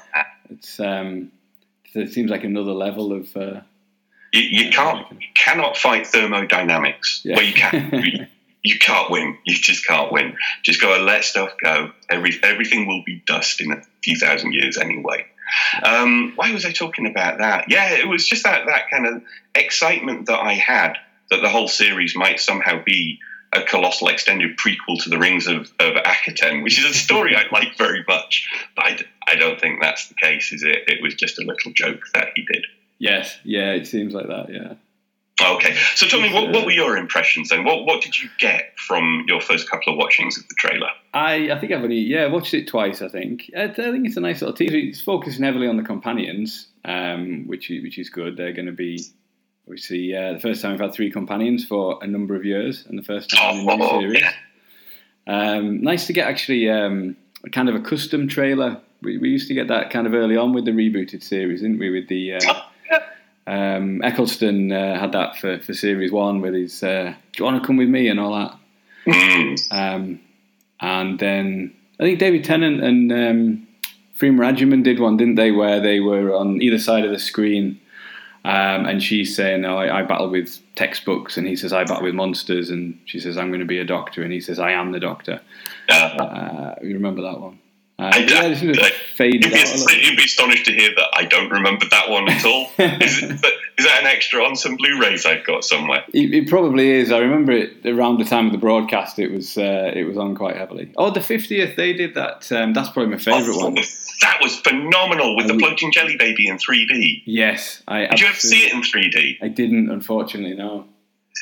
It's 0.51 0.79
um, 0.81 1.33
it 1.95 2.13
seems 2.13 2.31
like 2.31 2.45
another 2.45 2.73
level 2.73 3.13
of. 3.13 3.35
Uh, 3.35 3.61
you, 4.35 4.65
you 4.65 4.71
can't, 4.71 5.11
you 5.13 5.29
cannot 5.35 5.77
fight 5.79 6.07
thermodynamics. 6.07 7.23
Yeah. 7.25 7.37
Well, 7.37 7.47
you 7.47 7.55
can. 7.55 8.29
you 8.63 8.79
can't 8.79 9.11
win. 9.11 9.39
You 9.45 9.55
just 9.57 9.87
can't 9.87 10.13
win. 10.13 10.37
Just 10.63 10.81
go 10.81 10.95
and 10.95 11.05
let 11.05 11.25
stuff 11.25 11.55
go. 11.63 11.91
Every 12.11 12.39
everything 12.43 12.87
will 12.87 13.03
be 13.05 13.23
dust 13.27 13.63
in 13.63 13.73
a 13.73 13.83
few 14.03 14.19
thousand 14.19 14.53
years 14.53 14.77
anyway. 14.77 15.27
Um, 15.83 16.33
why 16.37 16.53
was 16.53 16.65
I 16.65 16.73
talking 16.73 17.07
about 17.07 17.39
that? 17.39 17.67
Yeah, 17.69 17.91
it 17.93 18.09
was 18.09 18.27
just 18.27 18.45
that 18.45 18.67
that 18.67 18.91
kind 18.91 19.07
of 19.07 19.23
excitement 19.55 20.27
that 20.27 20.41
I 20.41 20.55
had 20.55 20.95
that 21.31 21.41
the 21.41 21.49
whole 21.49 21.69
series 21.69 22.15
might 22.15 22.41
somehow 22.41 22.83
be 22.85 23.19
a 23.53 23.63
colossal 23.63 24.09
extended 24.09 24.57
prequel 24.57 25.03
to 25.03 25.11
the 25.11 25.19
Rings 25.19 25.47
of, 25.47 25.71
of 25.79 25.95
Akhaten, 25.95 26.63
which 26.63 26.79
is 26.79 26.85
a 26.85 26.95
story 26.95 27.37
I 27.37 27.45
like 27.53 27.77
very 27.77 28.05
much. 28.09 28.49
But 28.75 28.85
I, 28.85 28.99
I 29.29 29.35
don't 29.37 29.61
think 29.61 29.81
that's 29.83 30.09
the 30.09 30.15
case, 30.15 30.53
is 30.53 30.63
it? 30.63 30.85
It 30.87 31.03
was 31.03 31.15
just 31.15 31.39
a 31.39 31.43
little 31.43 31.73
joke 31.73 32.03
that 32.15 32.29
he 32.35 32.45
did. 32.51 32.65
Yes, 32.99 33.37
yeah, 33.45 33.73
it 33.73 33.87
seems 33.87 34.15
like 34.15 34.29
that, 34.29 34.51
yeah. 34.51 34.75
Okay, 35.41 35.75
so 35.95 36.07
tell 36.07 36.21
me, 36.21 36.33
what, 36.33 36.53
what 36.53 36.67
were 36.67 36.73
your 36.73 36.97
impressions 36.97 37.49
then? 37.49 37.65
What, 37.65 37.85
what 37.85 38.03
did 38.03 38.21
you 38.21 38.29
get 38.39 38.79
from 38.79 39.25
your 39.27 39.41
first 39.41 39.69
couple 39.69 39.93
of 39.93 39.99
watchings 39.99 40.37
of 40.39 40.47
the 40.49 40.55
trailer? 40.57 40.89
I, 41.15 41.51
I 41.51 41.59
think 41.59 41.73
I've 41.73 41.83
only 41.83 41.99
yeah 41.99 42.27
watched 42.27 42.55
it 42.55 42.69
twice. 42.69 43.03
I 43.03 43.09
think 43.09 43.51
I, 43.57 43.65
I 43.65 43.73
think 43.73 44.07
it's 44.07 44.17
a 44.17 44.21
nice 44.21 44.41
little 44.41 44.55
teaser. 44.55 44.77
It's 44.77 45.01
focusing 45.01 45.45
heavily 45.45 45.67
on 45.67 45.77
the 45.77 45.83
companions, 45.83 46.69
um, 46.85 47.47
which 47.47 47.71
which 47.71 47.99
is 47.99 48.11
good. 48.11 48.37
They're 48.37 48.53
going 48.53 48.67
to 48.67 48.73
be 48.73 49.05
obviously 49.67 50.15
uh, 50.15 50.35
the 50.35 50.41
first 50.41 50.63
time 50.63 50.73
we've 50.73 50.81
had 50.81 50.95
three 50.95 51.11
companions 51.11 51.65
for 51.65 51.99
a 52.03 52.07
number 52.07 52.35
of 52.37 52.45
years, 52.45 52.85
and 52.87 52.99
the 52.99 53.03
first 53.03 53.31
time 53.31 53.57
in 53.57 53.67
the 53.67 53.77
new 53.77 53.85
oh, 53.85 54.01
series. 54.01 54.25
Um, 55.27 55.83
nice 55.83 56.07
to 56.07 56.13
get 56.13 56.29
actually 56.29 56.69
um, 56.69 57.17
a 57.45 57.51
kind 57.51 57.69
of 57.69 57.75
a 57.75 57.81
custom 57.81 58.29
trailer. 58.29 58.81
We, 59.03 59.19
we 59.19 59.31
used 59.31 59.49
to 59.49 59.55
get 59.55 59.69
that 59.69 59.91
kind 59.91 60.07
of 60.07 60.15
early 60.15 60.37
on 60.37 60.53
with 60.53 60.65
the 60.65 60.71
rebooted 60.71 61.23
series, 61.23 61.63
didn't 61.63 61.79
we? 61.79 61.91
With 61.91 62.09
the 62.09 62.35
uh, 62.35 62.63
um, 63.47 64.03
Eccleston 64.03 64.71
uh, 64.73 64.99
had 64.99 65.13
that 65.13 65.37
for, 65.37 65.59
for 65.59 65.75
series 65.75 66.13
one 66.13 66.41
with 66.41 66.55
his 66.55 66.83
uh, 66.83 67.15
"Do 67.33 67.39
you 67.39 67.45
want 67.45 67.63
to 67.63 67.67
come 67.67 67.77
with 67.77 67.89
me?" 67.89 68.09
and 68.09 68.21
all 68.21 68.35
that. 68.35 68.59
Mm. 69.07 69.73
Um, 69.73 70.21
and 70.81 71.19
then 71.19 71.75
I 71.99 72.05
think 72.05 72.19
David 72.19 72.45
Tennant 72.45 72.83
and 72.83 73.13
um, 73.13 73.69
Freema 74.19 74.83
did 74.83 75.01
one, 75.01 75.17
didn't 75.17 75.35
they, 75.35 75.51
where 75.51 75.81
they 75.81 76.01
were 76.01 76.35
on 76.35 76.63
either 76.63 76.79
side 76.79 77.05
of 77.05 77.11
the 77.11 77.19
screen. 77.19 77.81
Um, 78.45 78.87
and 78.87 79.01
she's 79.01 79.37
saying, 79.37 79.65
"Oh, 79.65 79.77
I, 79.77 80.01
I, 80.01 80.03
battle 80.03 80.29
with 80.29 80.59
textbooks," 80.75 81.37
and 81.37 81.47
he 81.47 81.55
says, 81.55 81.73
"I 81.73 81.85
battle 81.85 82.03
with 82.03 82.15
monsters," 82.15 82.71
and 82.71 82.99
she 83.05 83.21
says, 83.21 83.39
"I'm 83.39 83.49
going 83.49 83.61
to 83.61 83.67
be 83.67 83.79
a 83.79 83.85
doctor," 83.85 84.25
and 84.25 84.33
he 84.33 84.41
says, 84.41 84.59
"I 84.59 84.73
am 84.73 84.91
the 84.91 84.99
doctor." 84.99 85.41
Uh, 85.89 86.75
you 86.83 86.95
remember 86.95 87.23
that 87.23 87.39
one? 87.41 87.61
Uh, 87.99 88.11
I, 88.15 88.19
yeah, 88.19 88.41
I, 88.41 88.91
faded 89.15 89.45
you'd, 89.45 89.53
be, 89.53 90.07
you'd 90.07 90.17
be 90.17 90.25
astonished 90.25 90.65
to 90.65 90.73
hear 90.73 90.91
that 90.97 91.09
I 91.15 91.25
don't 91.25 91.51
remember 91.51 91.85
that 91.91 92.09
one 92.09 92.29
at 92.29 92.45
all. 92.45 92.71
is, 92.79 93.23
is, 93.23 93.41
that, 93.41 93.53
is, 93.79 93.85
that 93.85 94.01
an 94.01 94.07
extra 94.07 94.43
on 94.43 94.57
some 94.57 94.77
Blu-rays 94.77 95.27
I've 95.27 95.45
got 95.45 95.63
somewhere? 95.63 96.03
It, 96.13 96.35
it, 96.35 96.49
probably 96.49 96.91
is. 96.91 97.13
I 97.13 97.19
remember 97.19 97.53
it 97.53 97.87
around 97.87 98.19
the 98.19 98.25
time 98.25 98.47
of 98.47 98.53
the 98.53 98.59
broadcast. 98.59 99.19
It 99.19 99.31
was 99.31 99.59
uh, 99.59 99.93
it 99.95 100.05
was 100.05 100.17
on 100.17 100.35
quite 100.35 100.57
heavily. 100.57 100.93
Oh, 100.97 101.11
the 101.11 101.21
fiftieth 101.21 101.77
they 101.77 101.93
did 101.93 102.15
that. 102.15 102.51
Um, 102.51 102.73
that's 102.73 102.89
probably 102.89 103.13
my 103.13 103.19
favourite 103.19 103.57
oh, 103.57 103.65
one. 103.67 103.75
That 103.75 104.39
was 104.41 104.57
phenomenal 104.57 105.37
with 105.37 105.47
I, 105.47 105.53
the 105.53 105.59
floating 105.59 105.93
jelly 105.93 106.17
baby 106.17 106.49
in 106.49 106.57
3D. 106.57 107.23
Yes, 107.27 107.83
I. 107.87 108.07
Did 108.07 108.21
you 108.21 108.27
ever 108.27 108.39
see 108.39 108.65
it 108.65 108.73
in 108.73 108.81
3D? 108.81 109.39
I 109.43 109.49
didn't, 109.49 109.91
unfortunately. 109.91 110.55
No 110.55 110.87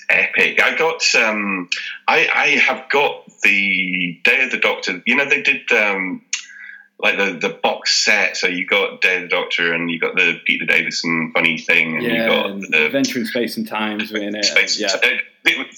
epic. 0.09 0.61
I 0.63 0.77
got 0.77 1.03
um, 1.15 1.69
I, 2.07 2.29
I 2.35 2.47
have 2.59 2.89
got 2.91 3.25
the 3.43 4.21
Day 4.25 4.45
of 4.45 4.51
the 4.51 4.59
Doctor. 4.59 5.03
You 5.07 5.17
know, 5.17 5.29
they 5.29 5.43
did 5.43 5.71
um, 5.73 6.23
like 6.99 7.17
the 7.17 7.39
the 7.41 7.55
box 7.55 8.05
set. 8.05 8.37
So 8.37 8.47
you 8.47 8.67
got 8.67 9.01
Day 9.01 9.17
of 9.17 9.23
the 9.23 9.29
Doctor 9.29 9.73
and 9.73 9.91
you 9.91 9.99
got 9.99 10.15
the 10.15 10.41
Peter 10.45 10.67
Davison 10.67 11.33
funny 11.33 11.59
thing, 11.59 11.97
and 11.97 12.05
yeah, 12.05 12.13
you 12.13 12.29
got 12.29 12.71
the 12.71 12.87
Adventure 12.87 13.21
in 13.21 13.27
Space 13.27 13.57
and 13.57 13.67
Times. 13.67 14.09
Space, 14.09 14.81
yeah. 14.81 14.97
It, 15.03 15.25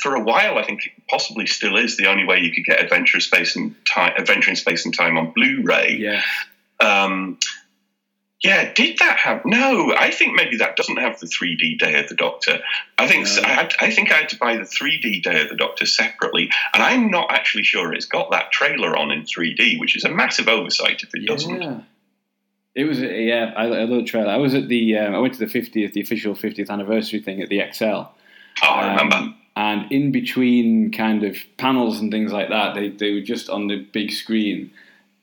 for 0.00 0.16
a 0.16 0.20
while, 0.20 0.58
I 0.58 0.64
think 0.64 0.84
it 0.84 0.92
possibly 1.08 1.46
still 1.46 1.76
is 1.76 1.96
the 1.96 2.06
only 2.06 2.26
way 2.26 2.40
you 2.40 2.52
could 2.52 2.64
get 2.64 2.82
Adventure 2.82 3.18
in 3.18 3.20
Space 3.20 3.54
and 3.54 3.76
Time, 3.86 4.14
Adventure 4.18 4.50
in 4.50 4.56
Space 4.56 4.84
and 4.84 4.96
Time 4.96 5.16
on 5.16 5.30
Blu-ray. 5.30 5.98
Yeah. 6.00 6.22
Um, 6.80 7.38
yeah, 8.42 8.72
did 8.72 8.98
that 8.98 9.18
have? 9.18 9.42
No, 9.44 9.94
I 9.96 10.10
think 10.10 10.34
maybe 10.34 10.56
that 10.56 10.74
doesn't 10.74 10.96
have 10.96 11.20
the 11.20 11.26
3D 11.26 11.78
Day 11.78 12.00
of 12.00 12.08
the 12.08 12.16
Doctor. 12.16 12.60
I 12.98 13.06
think 13.06 13.26
no. 13.26 13.42
I, 13.44 13.48
had, 13.48 13.74
I, 13.78 13.90
think 13.90 14.10
I 14.10 14.16
had 14.16 14.28
to 14.30 14.36
buy 14.36 14.56
the 14.56 14.64
3D 14.64 15.22
Day 15.22 15.42
of 15.42 15.48
the 15.48 15.54
Doctor 15.54 15.86
separately, 15.86 16.50
and 16.74 16.82
I'm 16.82 17.08
not 17.08 17.30
actually 17.30 17.62
sure 17.62 17.92
it's 17.92 18.06
got 18.06 18.32
that 18.32 18.50
trailer 18.50 18.96
on 18.96 19.12
in 19.12 19.22
3D, 19.22 19.78
which 19.78 19.96
is 19.96 20.04
a 20.04 20.10
massive 20.10 20.48
oversight 20.48 21.02
if 21.02 21.14
it 21.14 21.22
yeah. 21.22 21.28
doesn't. 21.28 21.84
It 22.74 22.84
was 22.84 23.00
yeah, 23.00 23.52
I, 23.56 23.64
I 23.64 23.84
love 23.84 23.90
the 23.90 24.04
trailer. 24.04 24.30
I 24.30 24.38
was 24.38 24.54
at 24.54 24.66
the 24.66 24.98
um, 24.98 25.14
I 25.14 25.18
went 25.18 25.34
to 25.34 25.40
the 25.40 25.46
50th, 25.46 25.92
the 25.92 26.00
official 26.00 26.34
50th 26.34 26.68
anniversary 26.68 27.20
thing 27.20 27.40
at 27.42 27.48
the 27.48 27.58
ExCeL. 27.58 28.08
Oh, 28.62 28.66
I 28.66 28.90
remember. 28.90 29.16
Um, 29.16 29.36
and 29.54 29.92
in 29.92 30.12
between 30.12 30.90
kind 30.90 31.22
of 31.22 31.36
panels 31.58 32.00
and 32.00 32.10
things 32.10 32.32
like 32.32 32.48
that, 32.48 32.74
they, 32.74 32.88
they 32.88 33.12
were 33.12 33.20
just 33.20 33.50
on 33.50 33.66
the 33.66 33.86
big 33.92 34.10
screen 34.10 34.72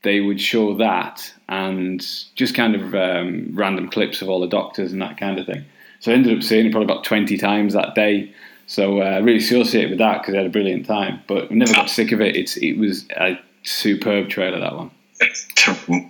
they 0.01 0.19
would 0.21 0.39
show 0.39 0.75
that 0.77 1.33
and 1.47 2.05
just 2.35 2.55
kind 2.55 2.75
of 2.75 2.95
um, 2.95 3.49
random 3.53 3.89
clips 3.89 4.21
of 4.21 4.29
all 4.29 4.39
the 4.39 4.47
doctors 4.47 4.93
and 4.93 5.01
that 5.01 5.17
kind 5.17 5.39
of 5.39 5.45
thing. 5.45 5.65
So 5.99 6.11
I 6.11 6.15
ended 6.15 6.37
up 6.37 6.43
seeing 6.43 6.65
it 6.65 6.71
probably 6.71 6.91
about 6.91 7.03
20 7.03 7.37
times 7.37 7.73
that 7.73 7.95
day. 7.95 8.33
So 8.67 9.01
I 9.01 9.17
uh, 9.17 9.21
really 9.21 9.39
associate 9.39 9.89
with 9.89 9.99
that 9.99 10.21
because 10.21 10.35
I 10.35 10.37
had 10.37 10.45
a 10.45 10.51
brilliant 10.51 10.85
time. 10.85 11.21
But 11.27 11.49
we 11.49 11.57
never 11.57 11.73
got 11.73 11.89
sick 11.89 12.11
of 12.11 12.21
it. 12.21 12.35
It's 12.35 12.55
It 12.55 12.77
was 12.77 13.05
a 13.17 13.39
superb 13.63 14.29
trailer, 14.29 14.59
that 14.59 14.75
one. 14.75 14.91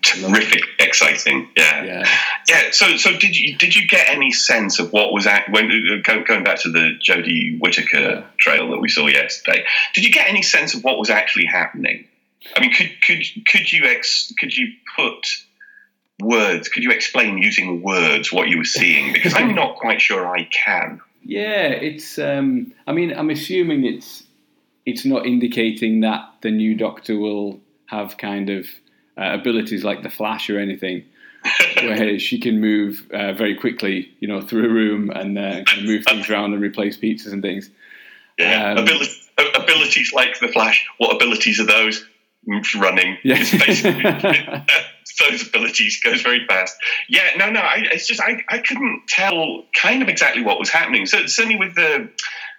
terrific, 0.03 0.61
exciting, 0.77 1.49
yeah, 1.57 1.83
yeah. 1.83 2.05
yeah 2.47 2.61
so, 2.71 2.95
so 2.97 3.11
did 3.17 3.35
you 3.35 3.57
did 3.57 3.75
you 3.75 3.87
get 3.87 4.07
any 4.07 4.29
sense 4.29 4.77
of 4.77 4.93
what 4.93 5.11
was 5.11 5.25
at 5.25 5.49
when 5.49 5.67
going 6.03 6.43
back 6.43 6.59
to 6.59 6.71
the 6.71 6.91
Jodie 7.01 7.59
Whittaker 7.59 7.99
yeah. 7.99 8.23
trailer 8.37 8.69
that 8.69 8.79
we 8.79 8.87
saw 8.87 9.07
yesterday? 9.07 9.65
Did 9.95 10.03
you 10.03 10.11
get 10.11 10.29
any 10.29 10.43
sense 10.43 10.75
of 10.75 10.83
what 10.83 10.99
was 10.99 11.09
actually 11.09 11.45
happening? 11.45 12.05
I 12.55 12.59
mean, 12.61 12.73
could 12.73 13.01
could 13.01 13.23
could 13.47 13.71
you 13.71 13.85
ex, 13.85 14.33
could 14.39 14.55
you 14.55 14.67
put 14.95 15.27
words? 16.21 16.69
Could 16.69 16.83
you 16.83 16.91
explain 16.91 17.37
using 17.37 17.81
words 17.81 18.31
what 18.31 18.49
you 18.49 18.57
were 18.57 18.65
seeing? 18.65 19.13
Because 19.13 19.33
I'm 19.33 19.55
not 19.55 19.75
quite 19.75 20.01
sure 20.01 20.27
I 20.27 20.43
can. 20.45 21.01
Yeah, 21.23 21.67
it's. 21.67 22.17
Um, 22.17 22.73
I 22.87 22.93
mean, 22.93 23.13
I'm 23.13 23.29
assuming 23.29 23.85
it's 23.85 24.23
it's 24.85 25.05
not 25.05 25.25
indicating 25.25 26.01
that 26.01 26.21
the 26.41 26.51
new 26.51 26.75
Doctor 26.75 27.17
will 27.17 27.59
have 27.87 28.17
kind 28.17 28.49
of 28.49 28.67
uh, 29.17 29.33
abilities 29.33 29.83
like 29.83 30.03
the 30.03 30.09
Flash 30.09 30.49
or 30.49 30.59
anything. 30.59 31.05
where 31.75 32.19
she 32.19 32.37
can 32.37 32.59
move 32.59 33.07
uh, 33.13 33.31
very 33.31 33.55
quickly, 33.55 34.11
you 34.19 34.27
know, 34.27 34.41
through 34.41 34.65
a 34.65 34.73
room 34.73 35.09
and 35.09 35.37
uh, 35.37 35.63
kind 35.63 35.79
of 35.79 35.85
move 35.85 36.03
things 36.03 36.29
around 36.29 36.51
and 36.51 36.61
replace 36.61 36.97
pizzas 36.97 37.31
and 37.31 37.41
things. 37.41 37.69
Yeah, 38.37 38.71
um, 38.71 38.79
abilities, 38.79 39.29
abilities 39.55 40.11
like 40.13 40.37
the 40.41 40.49
Flash. 40.49 40.85
What 40.97 41.15
abilities 41.15 41.61
are 41.61 41.65
those? 41.65 42.05
Running. 42.75 43.17
Yeah. 43.23 44.65
those 45.19 45.47
abilities 45.47 45.99
goes 46.01 46.21
very 46.21 46.45
fast. 46.47 46.77
Yeah, 47.07 47.29
no, 47.37 47.49
no. 47.49 47.59
I, 47.59 47.83
it's 47.91 48.07
just 48.07 48.21
I, 48.21 48.43
I 48.47 48.59
couldn't 48.59 49.03
tell 49.07 49.63
kind 49.73 50.01
of 50.01 50.09
exactly 50.09 50.43
what 50.43 50.59
was 50.59 50.69
happening. 50.69 51.05
So 51.05 51.25
certainly 51.25 51.57
with 51.57 51.75
the 51.75 52.09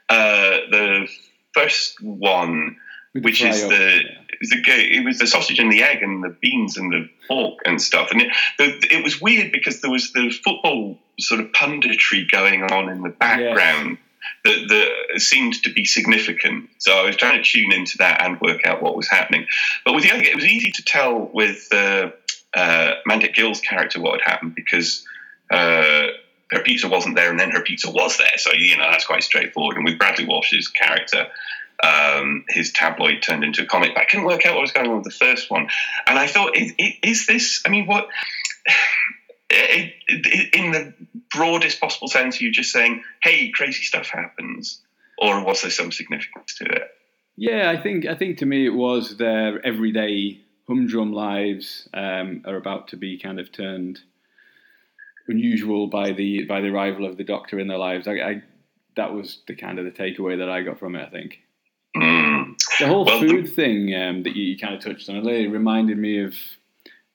uh, 0.09 0.59
the 0.71 1.09
first 1.55 2.01
one, 2.03 2.77
with 3.15 3.25
which 3.25 3.43
is 3.43 3.63
the, 3.63 4.01
the 4.41 4.63
it 4.67 5.05
was 5.05 5.19
the 5.19 5.27
sausage 5.27 5.59
and 5.59 5.73
the 5.73 5.83
egg 5.83 6.03
and 6.03 6.23
the 6.23 6.37
beans 6.41 6.77
and 6.77 6.93
the 6.93 7.09
pork 7.29 7.61
and 7.65 7.81
stuff, 7.81 8.11
and 8.11 8.23
it, 8.23 8.33
the, 8.59 8.95
it 8.95 9.05
was 9.05 9.21
weird 9.21 9.53
because 9.53 9.81
there 9.81 9.91
was 9.91 10.13
the 10.13 10.31
football 10.31 10.99
sort 11.19 11.41
of 11.41 11.53
punditry 11.53 12.31
going 12.31 12.63
on 12.65 12.89
in 12.89 13.03
the 13.03 13.11
background. 13.11 13.99
That, 14.45 14.67
that 15.13 15.21
seemed 15.21 15.55
to 15.63 15.73
be 15.73 15.85
significant. 15.85 16.71
So 16.79 16.93
I 16.93 17.07
was 17.07 17.17
trying 17.17 17.43
to 17.43 17.49
tune 17.49 17.73
into 17.73 17.99
that 17.99 18.23
and 18.23 18.41
work 18.41 18.65
out 18.65 18.83
what 18.83 18.97
was 18.97 19.09
happening. 19.09 19.47
But 19.85 19.95
with 19.95 20.05
the 20.05 20.13
other, 20.13 20.23
it 20.23 20.35
was 20.35 20.47
easy 20.47 20.71
to 20.73 20.85
tell 20.85 21.31
with 21.33 21.69
uh, 21.73 22.11
uh, 22.55 22.95
Gill's 23.35 23.61
character 23.61 24.01
what 24.01 24.21
had 24.21 24.31
happened 24.31 24.55
because 24.55 25.05
uh, 25.51 26.07
her 26.51 26.63
pizza 26.65 26.89
wasn't 26.89 27.17
there, 27.17 27.31
and 27.31 27.39
then 27.39 27.51
her 27.51 27.63
pizza 27.63 27.91
was 27.91 28.17
there. 28.19 28.37
So 28.37 28.53
you 28.53 28.77
know 28.77 28.89
that's 28.91 29.07
quite 29.07 29.23
straightforward. 29.23 29.77
And 29.77 29.85
with 29.85 29.99
Bradley 29.99 30.27
Walsh's 30.27 30.69
character, 30.69 31.27
um, 31.83 32.45
his 32.49 32.73
tabloid 32.73 33.23
turned 33.23 33.45
into 33.45 33.63
a 33.63 33.67
comic. 33.67 33.95
But 33.95 34.03
I 34.03 34.05
couldn't 34.07 34.27
work 34.27 34.45
out 34.47 34.55
what 34.55 34.63
was 34.63 34.73
going 34.73 34.89
on 34.89 34.97
with 34.97 35.05
the 35.05 35.11
first 35.11 35.51
one, 35.51 35.69
and 36.07 36.19
I 36.19 36.27
thought, 36.27 36.57
is, 36.57 36.73
is 37.03 37.27
this? 37.27 37.63
I 37.65 37.69
mean, 37.69 37.87
what? 37.87 38.09
In 39.51 40.73
the 40.73 40.95
broadest 41.35 41.81
possible 41.81 42.09
sense, 42.09 42.41
you're 42.41 42.53
just 42.53 42.73
saying, 42.73 43.03
"Hey, 43.23 43.51
crazy 43.51 43.83
stuff 43.83 44.09
happens," 44.09 44.81
or 45.19 45.45
was 45.45 45.63
there 45.63 45.71
some 45.71 45.93
significance 45.93 46.57
to 46.57 46.65
it? 46.65 46.89
Yeah, 47.37 47.71
I 47.71 47.83
think 47.83 48.07
I 48.07 48.15
think 48.15 48.39
to 48.39 48.47
me 48.47 48.67
it 48.67 48.75
was 48.75 49.17
their 49.17 49.65
everyday 49.65 50.41
humdrum 50.67 51.13
lives 51.13 51.89
um, 51.95 52.43
are 52.47 52.57
about 52.57 52.89
to 52.89 52.97
be 52.97 53.19
kind 53.19 53.41
of 53.41 53.51
turned 53.51 54.01
unusual 55.27 55.87
by 55.87 56.13
the 56.13 56.45
by 56.45 56.61
the 56.61 56.69
arrival 56.69 57.07
of 57.07 57.17
the 57.17 57.25
Doctor 57.25 57.59
in 57.59 57.69
their 57.69 57.79
lives. 57.79 58.07
I, 58.07 58.13
I 58.13 58.43
that 58.97 59.15
was 59.15 59.41
the 59.47 59.55
kind 59.55 59.79
of 59.79 59.85
the 59.85 59.91
takeaway 59.91 60.39
that 60.39 60.49
I 60.49 60.63
got 60.63 60.79
from 60.79 60.97
it. 60.97 61.07
I 61.07 61.11
think 61.11 61.41
mm. 61.97 62.55
the 62.79 62.87
whole 62.87 63.05
Well, 63.05 63.21
food 63.21 63.55
thing 63.55 63.95
um, 63.95 64.23
that 64.25 64.37
you, 64.37 64.45
you 64.45 64.59
kind 64.59 64.75
of 64.75 64.83
touched 64.83 65.09
on 65.09 65.17
earlier 65.17 65.49
reminded 65.49 65.99
me 65.99 66.23
of 66.23 66.35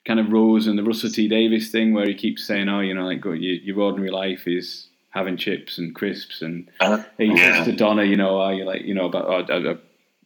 kind 0.06 0.20
of 0.20 0.32
Rose 0.32 0.66
and 0.66 0.78
the 0.78 0.84
Russell 0.84 1.10
T 1.10 1.28
Davies 1.28 1.70
thing, 1.70 1.92
where 1.92 2.06
he 2.06 2.14
keeps 2.14 2.46
saying, 2.46 2.68
"Oh, 2.68 2.80
you 2.80 2.94
know, 2.94 3.04
like 3.06 3.24
your, 3.24 3.34
your 3.36 3.80
ordinary 3.80 4.10
life 4.10 4.46
is 4.46 4.88
having 5.10 5.36
chips 5.36 5.78
and 5.78 5.94
crisps," 5.94 6.42
and 6.42 6.68
Uh, 6.80 7.02
he 7.18 7.26
yeah. 7.26 7.56
says 7.56 7.66
to 7.66 7.72
Donna, 7.72 8.04
"You 8.04 8.16
know, 8.16 8.40
are 8.40 8.54
you 8.54 8.64
like, 8.64 8.82
you 8.82 8.94
know, 8.94 9.06
about." 9.06 9.50
Uh, 9.50 9.54
uh, 9.54 9.76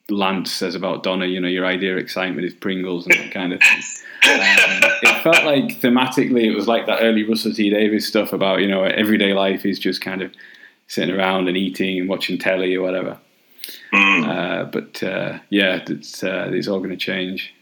Lance 0.08 0.50
says 0.50 0.74
about 0.74 1.04
Donna, 1.04 1.26
you 1.26 1.40
know, 1.40 1.46
your 1.46 1.64
idea 1.64 1.92
of 1.92 1.98
excitement 1.98 2.44
is 2.44 2.52
Pringles 2.52 3.06
and 3.06 3.14
that 3.14 3.30
kind 3.32 3.52
of 3.52 3.60
thing. 3.60 3.80
Um, 4.24 4.90
it 5.02 5.22
felt 5.22 5.44
like 5.44 5.80
thematically 5.80 6.44
it 6.44 6.54
was 6.54 6.66
like 6.68 6.86
that 6.86 7.00
early 7.00 7.22
Russell 7.22 7.52
T 7.52 7.70
Davies 7.70 8.06
stuff 8.06 8.32
about 8.32 8.60
you 8.60 8.68
know 8.68 8.82
everyday 8.82 9.32
life 9.32 9.64
is 9.64 9.78
just 9.78 10.00
kind 10.00 10.20
of 10.20 10.32
sitting 10.88 11.14
around 11.14 11.48
and 11.48 11.56
eating 11.56 12.00
and 12.00 12.08
watching 12.08 12.38
telly 12.38 12.74
or 12.74 12.82
whatever. 12.82 13.18
Mm. 13.92 14.28
Uh, 14.28 14.64
but 14.64 15.02
uh, 15.02 15.38
yeah, 15.48 15.82
it's 15.86 16.22
uh, 16.22 16.50
it's 16.52 16.68
all 16.68 16.78
going 16.78 16.90
to 16.90 16.96
change. 16.96 17.54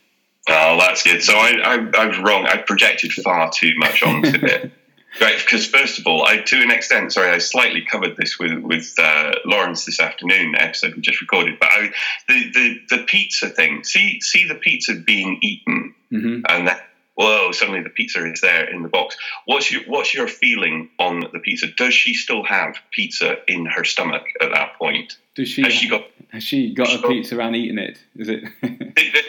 Oh, 0.49 0.79
that's 0.79 1.03
good. 1.03 1.23
So 1.23 1.35
I, 1.35 1.51
I, 1.63 1.91
I 2.03 2.07
was 2.07 2.19
wrong. 2.19 2.47
I 2.47 2.59
projected 2.59 3.13
far 3.13 3.51
too 3.51 3.73
much 3.77 4.03
onto 4.03 4.29
it. 4.47 4.73
Right, 5.21 5.37
because 5.39 5.67
first 5.67 5.99
of 5.99 6.07
all, 6.07 6.25
I 6.27 6.37
to 6.43 6.57
an 6.63 6.71
extent, 6.71 7.13
sorry, 7.13 7.31
I 7.31 7.39
slightly 7.39 7.83
covered 7.85 8.17
this 8.17 8.39
with 8.39 8.59
with 8.59 8.95
uh, 8.99 9.33
Lawrence 9.47 9.85
this 9.87 10.01
afternoon, 10.01 10.53
the 10.53 10.63
episode 10.63 10.95
we 10.95 11.01
just 11.01 11.21
recorded. 11.21 11.59
But 11.59 11.71
I, 11.73 11.91
the, 12.29 12.51
the 12.53 12.97
the 12.99 13.05
pizza 13.05 13.49
thing, 13.49 13.83
see 13.85 14.21
see 14.21 14.47
the 14.47 14.55
pizza 14.55 14.95
being 14.95 15.39
eaten, 15.43 15.95
hmm 16.11 16.41
and 16.49 16.69
that 16.69 16.83
whoa, 17.15 17.51
suddenly 17.53 17.83
the 17.83 17.89
pizza 17.91 18.31
is 18.31 18.43
there 18.43 18.69
in 18.73 18.83
the 18.83 18.89
box. 18.89 19.17
What's 19.47 19.73
your 19.73 19.83
what's 19.87 20.15
your 20.15 20.29
feeling 20.29 20.91
on 20.99 21.21
the 21.33 21.41
pizza? 21.41 21.67
Does 21.69 21.95
she 21.95 22.15
still 22.15 22.45
have 22.45 22.77
pizza 22.93 23.37
in 23.49 23.65
her 23.67 23.85
stomach 23.85 24.25
at 24.43 24.51
that 24.53 24.75
point? 24.79 25.17
Does 25.35 25.49
she 25.49 25.63
Has 25.63 25.73
she 25.73 25.89
got 25.89 26.05
has 26.31 26.45
she 26.45 26.75
got 26.75 26.87
has 26.89 26.95
a 26.95 26.99
she 26.99 27.03
got- 27.03 27.11
pizza 27.11 27.39
and 27.41 27.57
eaten 27.57 27.79
it? 27.79 27.99
Is 28.15 28.29
it? 28.29 28.45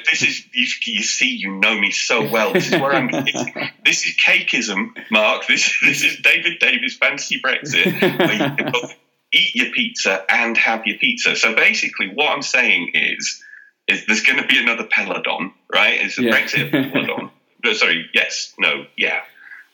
Th- 0.09 0.19
th- 0.19 0.21
This 0.21 0.21
is 0.29 0.45
you, 0.85 0.93
you 0.93 1.03
see, 1.03 1.29
you 1.35 1.55
know 1.55 1.79
me 1.79 1.91
so 1.91 2.29
well. 2.29 2.53
This 2.53 2.67
is 2.71 2.79
where 2.79 2.93
I'm. 2.93 3.09
This 3.85 4.05
is 4.05 4.15
cakeism, 4.23 4.89
Mark. 5.09 5.47
This 5.47 5.79
this 5.83 6.03
is 6.03 6.17
David 6.17 6.59
Davis 6.59 6.95
fancy 6.97 7.41
Brexit, 7.41 7.99
where 8.19 8.33
you 8.33 8.55
can 8.55 8.71
both 8.71 8.93
eat 9.33 9.55
your 9.55 9.71
pizza 9.71 10.23
and 10.29 10.55
have 10.57 10.85
your 10.85 10.97
pizza. 10.99 11.35
So 11.35 11.55
basically, 11.55 12.09
what 12.13 12.29
I'm 12.29 12.41
saying 12.43 12.91
is, 12.93 13.43
is 13.87 14.05
there's 14.05 14.21
going 14.23 14.39
to 14.41 14.47
be 14.47 14.59
another 14.59 14.83
Peladon, 14.85 15.53
right? 15.73 15.99
It's 16.01 16.17
a 16.19 16.23
Yeah. 16.23 16.31
Brexit 16.31 16.71
Peladon. 16.71 17.31
no, 17.63 17.73
sorry, 17.73 18.09
yes, 18.13 18.53
no, 18.59 18.85
yeah, 18.95 19.21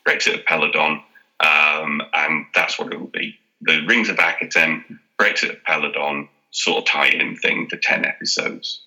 Brexit 0.07 0.35
of 0.35 0.45
Peladon, 0.45 1.01
um, 1.41 2.01
and 2.13 2.45
that's 2.53 2.79
what 2.79 2.93
it 2.93 2.99
will 2.99 3.07
be. 3.07 3.37
The 3.61 3.85
Rings 3.85 4.09
of 4.09 4.17
Akhaten, 4.17 4.83
Brexit 5.19 5.49
of 5.49 5.63
Peladon, 5.67 6.29
sort 6.51 6.77
of 6.79 6.85
tie-in 6.85 7.35
thing 7.35 7.67
for 7.69 7.75
ten 7.77 8.05
episodes. 8.05 8.81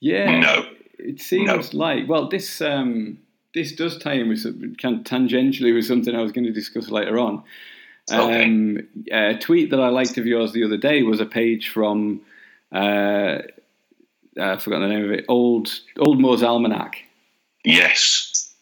Yeah. 0.00 0.40
No. 0.40 0.66
It 0.98 1.20
seems 1.20 1.72
like 1.72 2.08
well, 2.08 2.28
this 2.28 2.60
um, 2.60 3.18
this 3.54 3.72
does 3.72 3.98
tie 3.98 4.14
in 4.14 4.28
with 4.28 4.40
some, 4.40 4.76
kind 4.80 4.98
of 4.98 5.04
tangentially 5.04 5.74
with 5.74 5.86
something 5.86 6.14
I 6.14 6.22
was 6.22 6.32
going 6.32 6.44
to 6.44 6.52
discuss 6.52 6.90
later 6.90 7.18
on. 7.18 7.42
Okay. 8.10 8.44
Um, 8.44 8.88
a 9.10 9.38
tweet 9.38 9.70
that 9.70 9.80
I 9.80 9.88
liked 9.88 10.18
of 10.18 10.26
yours 10.26 10.52
the 10.52 10.64
other 10.64 10.76
day 10.76 11.02
was 11.02 11.20
a 11.20 11.26
page 11.26 11.70
from 11.70 12.20
uh, 12.72 13.38
I 14.40 14.56
forgot 14.58 14.80
the 14.80 14.88
name 14.88 15.04
of 15.04 15.10
it. 15.10 15.24
Old 15.28 15.70
Old 15.98 16.20
Moore's 16.20 16.42
Almanac. 16.42 16.96
Yes. 17.64 18.52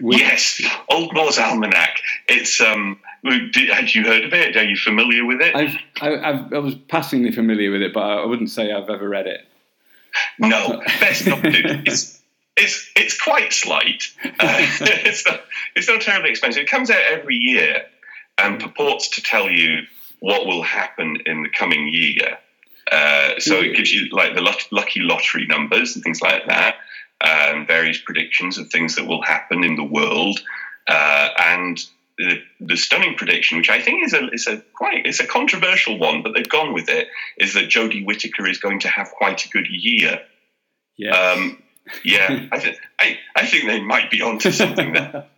Yes, 0.00 0.62
Old 0.88 1.12
Moore's 1.12 1.38
Almanac. 1.38 2.00
It's 2.28 2.60
um. 2.60 2.98
Had 3.24 3.94
you 3.94 4.04
heard 4.04 4.24
of 4.24 4.34
it? 4.34 4.54
Are 4.56 4.64
you 4.64 4.76
familiar 4.76 5.24
with 5.24 5.40
it? 5.40 5.56
I've, 5.56 5.76
I, 6.02 6.16
I've, 6.16 6.52
I 6.52 6.58
was 6.58 6.74
passingly 6.74 7.32
familiar 7.32 7.70
with 7.70 7.80
it, 7.80 7.94
but 7.94 8.02
I 8.02 8.26
wouldn't 8.26 8.50
say 8.50 8.70
I've 8.70 8.90
ever 8.90 9.08
read 9.08 9.26
it. 9.26 9.46
No, 10.38 10.82
best 11.00 11.26
not 11.26 11.42
to. 11.42 11.82
It's 11.86 12.20
it's 12.56 12.90
it's 12.96 13.20
quite 13.20 13.52
slight. 13.52 14.04
Uh, 14.24 14.30
it's 14.38 15.26
not 15.26 15.40
it's 15.74 15.88
not 15.88 16.00
terribly 16.00 16.30
expensive. 16.30 16.62
It 16.62 16.68
comes 16.68 16.90
out 16.90 17.00
every 17.10 17.36
year 17.36 17.82
and 18.38 18.60
purports 18.60 19.10
to 19.10 19.22
tell 19.22 19.50
you 19.50 19.82
what 20.20 20.46
will 20.46 20.62
happen 20.62 21.18
in 21.26 21.42
the 21.42 21.48
coming 21.48 21.88
year. 21.88 22.38
Uh, 22.90 23.38
so 23.38 23.60
it 23.60 23.76
gives 23.76 23.92
you 23.92 24.08
like 24.10 24.34
the 24.34 24.42
luck- 24.42 24.68
lucky 24.70 25.00
lottery 25.00 25.46
numbers 25.46 25.94
and 25.94 26.04
things 26.04 26.20
like 26.20 26.46
that, 26.46 26.76
and 27.20 27.66
various 27.66 27.98
predictions 27.98 28.58
of 28.58 28.68
things 28.70 28.96
that 28.96 29.06
will 29.06 29.22
happen 29.22 29.64
in 29.64 29.76
the 29.76 29.84
world. 29.84 30.38
Uh, 30.86 31.28
and 31.38 31.78
the, 32.18 32.40
the 32.60 32.76
stunning 32.76 33.16
prediction, 33.16 33.58
which 33.58 33.70
I 33.70 33.80
think 33.80 34.04
is 34.04 34.12
a 34.14 34.28
is 34.30 34.46
a 34.46 34.58
quite 34.74 35.06
it's 35.06 35.20
a 35.20 35.26
controversial 35.26 35.98
one, 35.98 36.22
but 36.22 36.32
they've 36.34 36.48
gone 36.48 36.72
with 36.72 36.88
it, 36.88 37.08
is 37.38 37.54
that 37.54 37.68
Jodie 37.68 38.04
Whittaker 38.06 38.46
is 38.48 38.58
going 38.58 38.80
to 38.80 38.88
have 38.88 39.10
quite 39.10 39.44
a 39.44 39.48
good 39.48 39.66
year. 39.68 40.20
Yeah. 40.96 41.10
Um, 41.32 41.62
yeah, 42.04 42.46
I, 42.50 42.58
th- 42.58 42.78
I, 42.98 43.18
I 43.36 43.46
think 43.46 43.66
they 43.66 43.80
might 43.82 44.10
be 44.10 44.22
onto 44.22 44.50
something 44.52 44.92
there. 44.92 45.26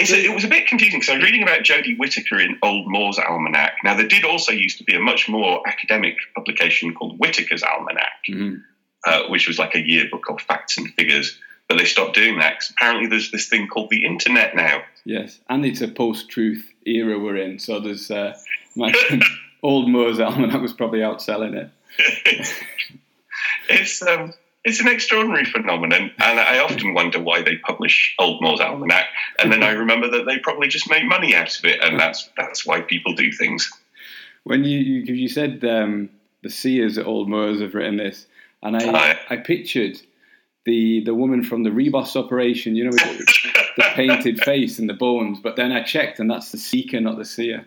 It's 0.00 0.12
a, 0.12 0.24
it 0.26 0.32
was 0.32 0.44
a 0.44 0.48
bit 0.48 0.68
confusing 0.68 1.00
because 1.00 1.12
I 1.12 1.16
was 1.16 1.24
reading 1.24 1.42
about 1.42 1.62
Jodie 1.62 1.98
Whittaker 1.98 2.38
in 2.38 2.56
Old 2.62 2.86
Moore's 2.86 3.18
Almanac. 3.18 3.78
Now, 3.82 3.96
there 3.96 4.06
did 4.06 4.24
also 4.24 4.52
used 4.52 4.78
to 4.78 4.84
be 4.84 4.94
a 4.94 5.00
much 5.00 5.28
more 5.28 5.60
academic 5.66 6.14
publication 6.36 6.94
called 6.94 7.18
Whitaker's 7.18 7.64
Almanac, 7.64 8.12
Mhm. 8.28 8.62
uh, 9.04 9.22
which 9.28 9.48
was 9.48 9.58
like 9.58 9.74
a 9.74 9.80
yearbook 9.80 10.28
of 10.30 10.40
facts 10.40 10.78
and 10.78 10.94
figures. 10.94 11.40
But 11.68 11.78
they 11.78 11.84
stopped 11.84 12.14
doing 12.14 12.38
that 12.38 12.54
because 12.54 12.70
apparently 12.70 13.08
there's 13.08 13.30
this 13.30 13.48
thing 13.48 13.68
called 13.68 13.90
the 13.90 14.06
internet 14.06 14.56
now. 14.56 14.82
Yes, 15.04 15.38
and 15.48 15.64
it's 15.66 15.82
a 15.82 15.88
post-truth 15.88 16.72
era 16.86 17.18
we're 17.18 17.36
in, 17.36 17.58
so 17.58 17.78
there's 17.78 18.10
uh, 18.10 18.36
my 18.74 18.92
old 19.62 19.90
Moore's 19.90 20.20
Almanac 20.20 20.60
was 20.62 20.72
probably 20.72 21.00
outselling 21.00 21.54
it. 21.54 21.70
it's 23.68 24.02
um, 24.02 24.32
it's 24.64 24.80
an 24.80 24.88
extraordinary 24.88 25.44
phenomenon, 25.44 26.10
and 26.18 26.40
I 26.40 26.58
often 26.58 26.92
wonder 26.94 27.20
why 27.20 27.42
they 27.42 27.56
publish 27.56 28.14
Old 28.18 28.42
Moore's 28.42 28.60
Almanac, 28.60 29.06
and 29.38 29.52
then 29.52 29.62
I 29.62 29.70
remember 29.82 30.10
that 30.10 30.26
they 30.26 30.38
probably 30.38 30.68
just 30.68 30.90
make 30.90 31.04
money 31.04 31.34
out 31.34 31.56
of 31.58 31.64
it, 31.64 31.82
and 31.82 31.98
that's 31.98 32.28
that's 32.36 32.66
why 32.66 32.80
people 32.80 33.14
do 33.14 33.32
things. 33.32 33.70
When 34.44 34.64
you 34.64 34.78
you, 34.78 35.14
you 35.14 35.28
said 35.28 35.64
um, 35.64 36.10
the 36.42 36.50
seers 36.50 36.98
at 36.98 37.06
Old 37.06 37.28
Moore's 37.28 37.60
have 37.60 37.74
written 37.74 37.96
this, 37.96 38.26
and 38.62 38.76
I 38.76 38.92
Aye. 38.92 39.18
I 39.30 39.36
pictured 39.36 40.00
the 40.68 41.00
the 41.00 41.14
woman 41.14 41.42
from 41.42 41.62
the 41.62 41.72
Rebus 41.72 42.14
operation, 42.14 42.76
you 42.76 42.84
know, 42.84 42.90
with 42.90 43.18
the, 43.76 43.82
painted 43.94 44.40
face 44.40 44.78
and 44.78 44.88
the 44.88 44.94
bones, 44.94 45.40
but 45.40 45.56
then 45.56 45.72
I 45.72 45.82
checked, 45.82 46.20
and 46.20 46.30
that's 46.30 46.52
the 46.52 46.58
seeker, 46.58 47.00
not 47.00 47.16
the 47.16 47.24
seer. 47.24 47.66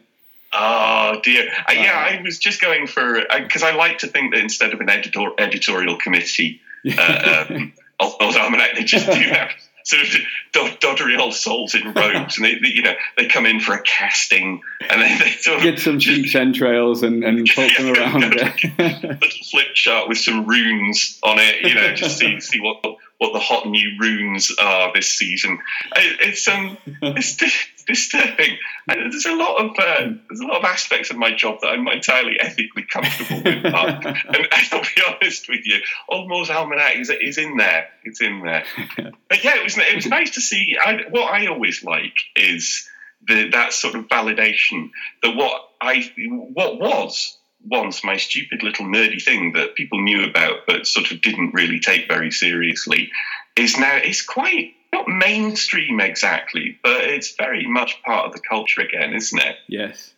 Oh 0.54 1.20
dear, 1.24 1.50
uh, 1.68 1.74
yeah, 1.74 1.98
I 1.98 2.22
was 2.22 2.38
just 2.38 2.62
going 2.62 2.86
for 2.86 3.22
because 3.40 3.64
I 3.64 3.74
like 3.74 3.98
to 4.00 4.08
think 4.08 4.34
that 4.34 4.42
instead 4.42 4.74
of 4.74 4.80
an 4.82 4.90
editor, 4.90 5.32
editorial 5.38 5.98
committee, 5.98 6.62
uh, 6.98 7.46
um, 7.50 7.74
Old 8.00 8.16
Moore's 8.22 8.36
Almanac, 8.38 8.76
they 8.76 8.84
just 8.84 9.08
do 9.08 9.20
have 9.30 9.50
sort 9.84 10.02
of 10.04 10.10
do- 10.54 10.88
doddery 10.88 11.20
old 11.20 11.34
souls 11.34 11.76
in 11.76 11.94
robes, 11.96 12.38
and 12.38 12.46
they, 12.46 12.56
they, 12.56 12.70
you 12.74 12.82
know 12.84 12.94
they 13.18 13.28
come 13.28 13.46
in 13.46 13.60
for 13.60 13.74
a 13.74 13.82
casting, 13.82 14.62
and 14.90 15.02
then 15.02 15.20
they 15.20 15.32
sort 15.32 15.58
of 15.58 15.64
Get 15.64 15.80
some 15.80 16.00
sheep's 16.00 16.36
entrails 16.36 17.04
and, 17.04 17.24
and 17.24 17.48
poke 17.56 17.76
them 17.78 17.94
around. 17.94 18.22
little 18.22 19.18
flip 19.50 19.74
chart 19.74 20.10
with 20.10 20.18
some 20.18 20.46
runes 20.46 21.20
on 21.24 21.40
it, 21.40 21.62
you 21.62 21.76
know, 21.76 21.94
just 21.94 22.18
see 22.18 22.40
see 22.40 22.60
what 22.60 22.84
what 23.22 23.34
the 23.34 23.40
hot 23.40 23.68
new 23.68 23.92
runes 24.00 24.52
are 24.60 24.92
this 24.96 25.14
season. 25.14 25.60
It, 25.96 26.22
it's 26.22 26.48
um 26.48 26.76
it's 27.04 27.36
di- 27.38 27.86
disturbing. 27.86 28.58
And 28.88 29.14
there's 29.14 29.28
a 29.28 29.36
lot 29.36 29.64
of 29.64 29.72
uh, 29.78 30.14
there's 30.28 30.40
a 30.40 30.48
lot 30.48 30.58
of 30.58 30.64
aspects 30.64 31.12
of 31.12 31.18
my 31.18 31.32
job 31.32 31.60
that 31.62 31.68
I'm 31.68 31.84
not 31.84 31.94
entirely 31.94 32.40
ethically 32.40 32.84
comfortable 32.92 33.44
with. 33.44 33.64
Mark. 33.72 34.06
and 34.06 34.48
I'll 34.72 34.82
be 34.82 35.04
honest 35.08 35.48
with 35.48 35.60
you, 35.66 35.78
Old 36.10 36.30
Moore's 36.30 36.50
Almanac 36.50 36.96
is, 36.96 37.12
is 37.12 37.38
in 37.38 37.58
there. 37.58 37.90
It's 38.04 38.22
in 38.22 38.42
there. 38.42 38.64
But 39.30 39.44
yeah, 39.44 39.58
it 39.58 39.64
was 39.64 39.78
it 39.78 39.96
was 39.96 40.08
nice 40.08 40.32
to 40.32 40.42
see. 40.42 40.76
I, 40.84 41.04
what 41.10 41.32
I 41.32 41.46
always 41.46 41.84
like 41.84 42.16
is 42.36 42.90
the, 43.28 43.50
that 43.52 43.72
sort 43.72 43.94
of 43.94 44.08
validation 44.08 44.90
that 45.22 45.36
what 45.36 45.70
I 45.80 46.12
what 46.54 46.80
was 46.80 47.38
once 47.66 48.04
my 48.04 48.18
stupid 48.18 48.64
little 48.64 48.86
nerdy 48.86 49.22
thing 49.22 49.54
that 49.54 49.76
people 49.76 50.02
knew 50.02 50.24
about 50.24 50.66
but 50.68 50.88
sort 50.88 51.12
of 51.12 51.22
didn't 51.22 51.54
really 51.54 51.80
take 51.80 52.08
very 52.08 52.32
seriously 52.32 53.12
is 53.56 53.78
now 53.78 53.98
it's 53.98 54.22
quite 54.24 54.74
not 54.94 55.08
mainstream 55.08 56.00
exactly, 56.02 56.78
but 56.84 57.02
it's 57.02 57.36
very 57.36 57.66
much 57.66 58.02
part 58.04 58.26
of 58.28 58.34
the 58.34 58.42
culture 58.42 58.82
again, 58.82 59.14
isn't 59.14 59.40
it? 59.42 59.56
Yes. 59.70 60.14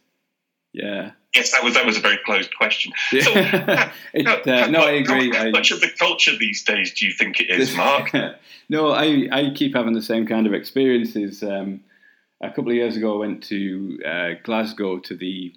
Yeah. 0.74 1.12
Yes, 1.36 1.52
that 1.52 1.64
was 1.64 1.76
that 1.76 1.86
was 1.86 1.98
a 1.98 2.00
very 2.00 2.18
closed 2.26 2.56
question. 2.56 2.92
Yeah. 3.12 3.22
So, 3.24 3.32
It, 4.14 4.28
how- 4.28 4.42
uh, 4.52 4.68
no, 4.68 4.80
I 4.80 4.92
agree. 4.94 5.32
How 5.32 5.46
I- 5.46 5.52
much 5.52 5.72
of 5.72 5.80
the 5.82 5.90
culture 5.90 6.36
these 6.38 6.64
days 6.64 6.94
do 6.94 7.06
you 7.06 7.12
think 7.12 7.40
it 7.40 7.50
is, 7.52 7.76
Mark? 7.76 8.12
no, 8.70 8.90
I, 8.92 9.28
I 9.32 9.52
keep 9.56 9.76
having 9.76 9.94
the 9.94 10.02
same 10.02 10.26
kind 10.26 10.48
of 10.48 10.54
experiences. 10.54 11.44
Um, 11.44 11.82
a 12.42 12.50
couple 12.50 12.70
of 12.70 12.76
years 12.76 12.98
ago, 12.98 13.16
I 13.16 13.20
went 13.20 13.44
to 13.46 14.00
uh, 14.06 14.30
Glasgow 14.44 15.00
to 15.00 15.16
the 15.16 15.54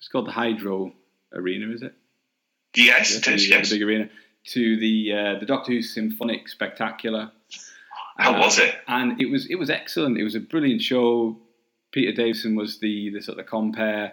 it's 0.00 0.08
called 0.08 0.26
the 0.26 0.32
Hydro 0.32 0.92
Arena, 1.32 1.72
is 1.72 1.82
it? 1.82 1.94
Yes, 2.76 3.16
it 3.16 3.26
is. 3.28 3.48
the, 3.48 3.54
uh, 3.54 3.58
Yes. 3.58 3.70
the 3.70 3.76
big 3.76 3.82
arena 3.82 4.10
to 4.46 4.76
the 4.78 5.12
uh, 5.12 5.38
the 5.40 5.46
Doctor 5.46 5.72
Who 5.72 5.82
Symphonic 5.82 6.48
Spectacular. 6.48 7.30
How 8.18 8.34
Uh, 8.34 8.40
was 8.40 8.58
it? 8.58 8.74
And 8.86 9.20
it 9.20 9.30
was 9.30 9.46
it 9.46 9.56
was 9.56 9.70
excellent. 9.70 10.18
It 10.18 10.24
was 10.24 10.34
a 10.34 10.40
brilliant 10.40 10.82
show. 10.82 11.38
Peter 11.92 12.12
Davison 12.12 12.54
was 12.56 12.78
the 12.78 13.10
the 13.10 13.20
sort 13.22 13.38
of 13.38 13.46
compare, 13.46 14.12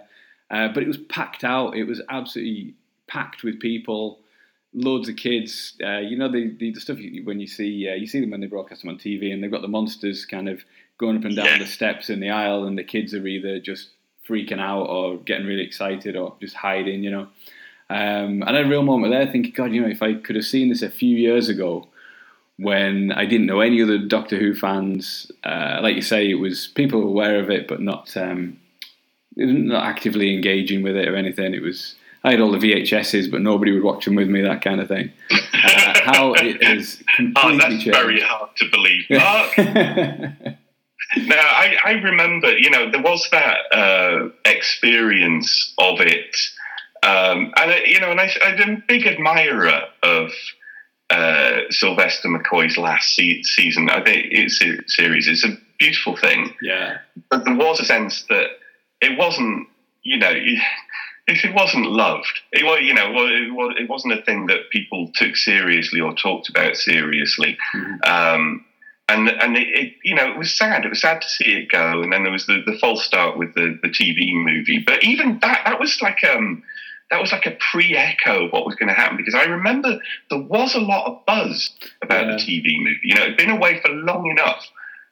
uh, 0.49 0.69
but 0.69 0.84
it 0.84 0.88
was 0.88 0.97
packed 0.97 1.43
out. 1.43 1.75
It 1.75 1.84
was 1.86 2.01
absolutely 2.10 2.75
packed 3.08 3.43
with 3.43 3.60
people, 3.60 4.21
loads 4.73 5.10
of 5.10 5.15
kids. 5.17 5.75
Uh, 5.84 5.97
you 5.99 6.17
know 6.17 6.32
the, 6.32 6.56
the 6.58 6.71
the 6.71 6.80
stuff 6.80 6.97
you, 6.99 7.23
when 7.25 7.39
you 7.39 7.47
see 7.47 7.88
uh, 7.89 7.95
you 7.95 8.08
see 8.08 8.21
them 8.21 8.32
when 8.32 8.39
they 8.41 8.47
broadcast 8.47 8.82
them 8.82 8.89
on 8.91 8.97
TV, 8.97 9.34
and 9.34 9.43
they've 9.43 9.51
got 9.51 9.62
the 9.62 9.67
monsters 9.67 10.25
kind 10.25 10.47
of 10.47 10.63
going 10.97 11.17
up 11.17 11.25
and 11.25 11.36
down 11.36 11.45
Yeah. 11.45 11.58
the 11.60 11.65
steps 11.65 12.10
in 12.10 12.19
the 12.21 12.30
aisle, 12.30 12.65
and 12.65 12.78
the 12.78 12.84
kids 12.84 13.13
are 13.13 13.28
either 13.28 13.60
just 13.60 13.89
freaking 14.28 14.60
out 14.60 14.84
or 14.86 15.18
getting 15.18 15.46
really 15.48 15.64
excited 15.64 16.16
or 16.16 16.36
just 16.42 16.56
hiding. 16.56 17.04
You 17.04 17.12
know. 17.12 17.28
Um, 17.88 18.42
and 18.42 18.50
I 18.50 18.56
had 18.56 18.66
a 18.66 18.70
real 18.70 18.82
moment 18.84 19.14
there 19.14 19.28
thinking, 19.28 19.52
God, 19.56 19.72
you 19.72 19.82
know, 19.82 19.88
if 19.88 20.02
I 20.02 20.16
could 20.16 20.36
have 20.36 20.46
seen 20.46 20.70
this 20.70 20.82
a 20.82 20.90
few 20.90 21.16
years 21.16 21.50
ago, 21.50 21.88
when 22.58 23.12
I 23.12 23.26
didn't 23.26 23.46
know 23.48 23.60
any 23.60 23.82
other 23.82 23.98
Doctor 24.00 24.38
Who 24.40 24.56
fans. 24.56 25.32
Uh, 25.44 25.80
like 25.84 25.96
you 25.96 26.02
say, 26.02 26.30
it 26.30 26.36
was 26.36 26.68
people 26.68 27.04
aware 27.04 27.40
of 27.40 27.50
it, 27.52 27.68
but 27.68 27.82
not 27.82 28.16
um, 28.18 28.58
not 29.36 29.84
actively 29.86 30.34
engaging 30.34 30.82
with 30.82 30.96
it 30.96 31.08
or 31.08 31.16
anything. 31.16 31.54
It 31.54 31.62
was 31.62 31.96
I 32.24 32.32
had 32.32 32.40
all 32.42 32.52
the 32.52 32.58
VHSs, 32.58 33.30
but 33.30 33.42
nobody 33.42 33.72
would 33.72 33.84
watch 33.84 34.06
them 34.06 34.16
with 34.16 34.30
me. 34.30 34.42
That 34.42 34.62
kind 34.62 34.80
of 34.82 34.88
thing. 34.88 35.12
Uh, 35.68 35.94
how 36.04 36.34
it 36.34 36.62
has 36.64 37.02
completely 37.16 37.54
Oh, 37.56 37.58
that's 37.58 37.84
changed. 37.84 37.86
very 37.98 38.20
hard 38.22 38.50
to 38.58 38.70
believe, 38.70 39.06
Mark. 39.10 40.58
Now, 41.17 41.38
I, 41.39 41.75
I 41.84 41.91
remember, 41.91 42.58
you 42.58 42.69
know, 42.69 42.91
there 42.91 43.01
was 43.01 43.28
that 43.32 43.58
uh, 43.71 44.30
experience 44.43 45.73
of 45.78 46.01
it, 46.01 46.36
um, 47.04 47.54
and 47.56 47.71
uh, 47.71 47.75
you 47.86 47.99
know, 47.99 48.12
and 48.12 48.19
I, 48.19 48.30
I'm 48.43 48.69
a 48.78 48.84
big 48.88 49.06
admirer 49.08 49.82
of 50.04 50.32
uh, 51.10 51.60
Sylvester 51.69 52.30
McCoy's 52.30 52.78
last 52.78 53.15
se- 53.15 53.43
season. 53.43 53.89
I 53.89 54.04
think 54.04 54.28
it's 54.32 54.62
a 54.62 54.78
series. 54.88 55.28
It's 55.28 55.45
a 55.45 55.58
beautiful 55.80 56.17
thing, 56.17 56.54
yeah, 56.62 56.97
but 57.30 57.45
there 57.45 57.56
was 57.56 57.80
a 57.80 57.86
sense 57.86 58.25
that 58.30 58.47
it 59.01 59.17
wasn't, 59.17 59.67
you 60.04 60.17
know. 60.17 60.34
If 61.28 61.43
it 61.43 61.56
wasn't 61.56 61.88
loved, 61.88 62.39
it 62.51 62.63
was, 62.63 62.82
you 62.84 62.93
know, 62.93 63.08
it, 63.08 63.51
was, 63.51 63.75
it 63.80 63.89
wasn't 63.89 64.13
a 64.13 64.21
thing 64.21 64.45
that 64.45 64.69
people 64.69 65.10
took 65.15 65.36
seriously 65.36 65.99
or 65.99 66.13
talked 66.13 66.49
about 66.49 66.75
seriously. 66.75 67.58
Mhm. 67.73 68.06
Um, 68.06 68.65
and 69.08 69.30
and 69.30 69.56
it, 69.58 69.68
it, 69.68 69.94
you 70.04 70.15
know, 70.15 70.30
it 70.32 70.38
was 70.38 70.54
sad. 70.58 70.86
It 70.86 70.89
was 70.89 71.02
sad 71.02 71.22
to 71.22 71.28
see 71.30 71.52
it 71.54 71.70
go. 71.70 72.02
And 72.02 72.12
then 72.12 72.24
there 72.24 72.32
was 72.32 72.46
the, 72.48 72.62
the 72.65 72.78
false 72.80 73.04
start 73.04 73.38
with 73.38 73.54
the, 73.54 73.78
the 73.82 73.89
TV 73.89 74.34
movie. 74.34 74.80
But 74.86 75.04
even 75.04 75.39
that, 75.39 75.62
that 75.65 75.80
was 75.80 76.02
like 76.02 76.24
um, 76.24 76.63
that 77.12 77.22
was 77.22 77.32
like 77.32 77.46
a 77.46 77.56
pre-echo 77.72 78.46
of 78.46 78.52
what 78.52 78.65
was 78.65 78.76
going 78.76 78.89
to 78.89 78.96
happen 78.96 79.15
because 79.18 79.36
I 79.36 79.44
remember 79.44 80.00
there 80.32 80.41
was 80.41 80.74
a 80.74 80.80
lot 80.80 81.06
of 81.06 81.26
buzz 81.26 81.70
about 82.02 82.26
Yeah. 82.26 82.32
the 82.32 82.38
TV 82.41 82.78
movie. 82.84 83.00
You 83.04 83.15
know, 83.15 83.24
it'd 83.24 83.38
been 83.38 83.52
away 83.52 83.80
for 83.82 83.89
long 83.91 84.30
enough 84.30 84.65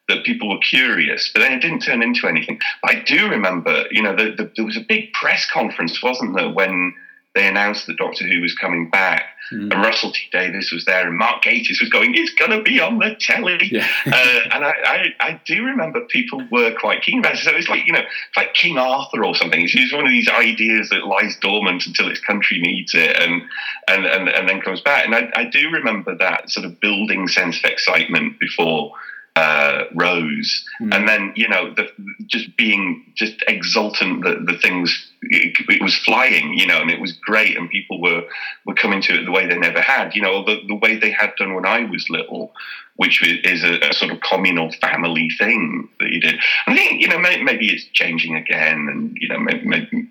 that 0.10 0.26
people 0.26 0.50
were 0.50 0.58
curious, 0.60 1.30
but 1.34 1.40
then 1.42 1.54
it 1.54 1.62
didn't 1.62 1.80
turn 1.82 2.02
into 2.04 2.28
anything. 2.28 2.60
But 2.82 2.92
I 2.96 3.00
do 3.04 3.30
remember, 3.30 3.86
you 3.92 4.02
know, 4.02 4.14
the, 4.16 4.32
the, 4.36 4.52
there 4.58 4.66
was 4.66 4.76
a 4.76 4.82
big 4.82 5.14
press 5.14 5.46
conference, 5.50 6.02
wasn't 6.04 6.36
there, 6.36 6.50
when 6.50 6.94
they 7.36 7.48
announced 7.48 7.88
that 7.88 7.98
Doctor 7.98 8.28
Who 8.28 8.42
was 8.42 8.54
coming 8.54 8.90
back, 8.90 9.24
Mhm. 9.54 9.72
and 9.74 9.82
Russell 9.84 10.12
T 10.12 10.20
Davies 10.32 10.72
was 10.72 10.86
there, 10.86 11.08
and 11.08 11.18
Mark 11.18 11.44
Gatiss 11.44 11.80
was 11.80 11.90
going, 11.90 12.16
"It's 12.16 12.34
going 12.34 12.52
to 12.52 12.62
be 12.62 12.80
on 12.80 12.98
the 12.98 13.16
telly." 13.20 13.70
yeah, 13.72 13.88
uh, 14.06 14.40
and 14.52 14.66
I, 14.66 14.74
I, 14.86 15.14
I 15.20 15.42
do 15.46 15.64
remember 15.64 16.02
people 16.02 16.44
were 16.52 16.74
quite 16.74 17.02
keen 17.02 17.20
about 17.20 17.36
it. 17.36 17.40
So 17.40 17.52
it's 17.52 17.70
like, 17.70 17.86
you 17.86 17.94
know, 17.94 18.00
it's 18.00 18.38
like 18.38 18.54
King 18.54 18.78
Arthur 18.78 19.24
or 19.24 19.36
something. 19.36 19.62
It's 19.62 19.74
just 19.74 19.94
one 19.94 20.06
of 20.06 20.12
these 20.12 20.30
ideas 20.30 20.90
that 20.90 21.06
lies 21.06 21.36
dormant 21.42 21.86
until 21.86 22.10
its 22.10 22.20
country 22.20 22.60
needs 22.60 22.94
it 22.94 23.16
and, 23.18 23.42
and, 23.88 24.06
and, 24.06 24.30
and 24.30 24.50
then 24.50 24.62
comes 24.62 24.82
back. 24.82 25.06
And 25.06 25.16
I, 25.16 25.30
I 25.36 25.46
do 25.46 25.70
remember 25.70 26.16
that 26.18 26.50
sort 26.50 26.66
of 26.66 26.80
building 26.80 27.28
sense 27.28 27.58
of 27.60 27.66
excitement 27.66 28.40
before 28.40 28.94
uh, 29.36 29.86
Rose. 29.96 30.66
Mm. 30.82 30.96
And 30.96 31.08
then, 31.08 31.34
you 31.36 31.48
know, 31.48 31.74
the, 31.74 31.88
just 32.26 32.56
being 32.56 33.12
just 33.16 33.44
exultant 33.48 34.24
that 34.24 34.46
the 34.46 34.58
things, 34.60 35.12
it, 35.22 35.56
it 35.70 35.82
was 35.82 35.96
flying, 35.96 36.54
you 36.54 36.68
know, 36.68 36.82
and 36.82 36.92
it 36.92 37.02
was 37.02 37.14
great. 37.14 37.58
And 37.58 37.70
people 37.70 38.02
were, 38.02 38.24
were 38.66 38.76
coming 38.76 39.02
to 39.04 39.20
it 39.20 39.26
the 39.26 39.32
way 39.32 39.48
they 39.48 39.58
never 39.58 39.82
had, 39.82 40.16
you 40.16 40.22
know, 40.22 40.44
the, 40.44 40.60
the 40.68 40.76
way 40.76 40.98
they 40.98 41.12
had 41.12 41.34
done 41.38 41.56
when 41.56 41.66
I 41.66 41.84
was 41.86 42.10
little 42.10 42.54
which 42.96 43.24
is 43.24 43.64
a, 43.64 43.90
a 43.90 43.94
sort 43.94 44.12
of 44.12 44.20
communal 44.22 44.72
family 44.74 45.30
thing 45.38 45.90
that 46.00 46.10
you 46.10 46.22
did. 46.22 46.36
I 46.68 46.76
think 46.76 47.02
you 47.02 47.08
know 47.08 47.18
may, 47.18 47.42
maybe 47.42 47.68
it's 47.68 47.86
changing 47.86 48.36
again, 48.36 48.88
and 48.90 49.18
you 49.20 49.30
know 49.30 49.40
maybe, 49.40 49.66
maybe 49.66 50.10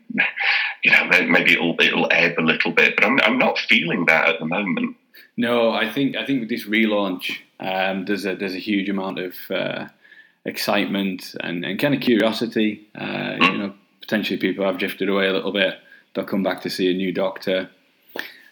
you 0.84 0.90
know 0.90 1.08
maybe 1.28 1.52
it'll 1.52 1.76
it'll 1.80 2.08
ebb 2.10 2.38
a 2.38 2.42
little 2.42 2.72
bit, 2.72 2.96
but 2.96 3.04
I'm 3.04 3.20
I'm 3.20 3.38
not 3.38 3.58
feeling 3.58 4.06
that 4.06 4.28
at 4.28 4.40
the 4.40 4.46
moment. 4.46 4.96
No, 5.36 5.70
I 5.70 5.90
think 5.90 6.16
I 6.16 6.26
think 6.26 6.40
with 6.40 6.48
this 6.48 6.66
relaunch, 6.66 7.38
um, 7.62 8.04
there's 8.04 8.26
a 8.26 8.34
there's 8.34 8.54
a 8.54 8.58
huge 8.58 8.88
amount 8.88 9.18
of 9.18 9.34
uh, 9.50 9.86
excitement 10.44 11.34
and, 11.40 11.64
and 11.64 11.78
kind 11.78 11.94
of 11.94 12.00
curiosity. 12.00 12.88
Uh, 12.94 13.36
you 13.40 13.58
know, 13.58 13.74
potentially 14.00 14.36
people 14.36 14.64
have 14.64 14.78
drifted 14.78 15.08
away 15.08 15.28
a 15.28 15.32
little 15.32 15.52
bit. 15.52 15.78
They'll 16.14 16.24
come 16.24 16.42
back 16.42 16.60
to 16.62 16.70
see 16.70 16.90
a 16.90 16.94
new 16.94 17.12
Doctor. 17.12 17.70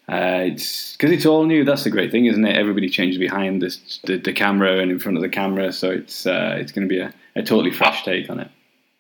Uh, 0.09 0.43
it's 0.45 0.93
because 0.93 1.13
it's 1.13 1.27
all 1.27 1.45
new. 1.45 1.65
That's 1.65 1.85
the 1.85 1.91
great 1.91 2.11
thing, 2.11 2.27
isn't 2.27 2.45
it? 2.45 2.57
Everybody 2.57 2.89
changes 2.89 3.19
behind 3.19 3.63
this, 3.63 4.01
the, 4.05 4.17
the 4.17 4.33
camera 4.33 4.79
and 4.79 4.91
in 4.91 4.99
front 4.99 5.17
of 5.17 5.23
the 5.23 5.29
camera, 5.29 5.73
so 5.73 5.91
it's 5.91 6.27
uh, 6.27 6.57
it's 6.59 6.73
going 6.73 6.89
to 6.89 6.93
be 6.93 7.01
a, 7.01 7.13
a 7.37 7.43
totally 7.43 7.71
fresh 7.71 8.05
take 8.05 8.31
on 8.31 8.41
it. 8.41 8.51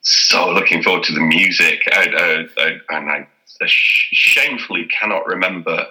So 0.02 0.50
looking 0.50 0.82
forward 0.82 1.02
to 1.04 1.12
the 1.12 1.20
music, 1.20 1.82
I, 1.92 2.46
I, 2.56 2.62
I, 2.62 2.96
and 2.96 3.10
I 3.10 3.28
sh- 3.66 4.08
shamefully 4.12 4.86
cannot 4.86 5.26
remember 5.26 5.86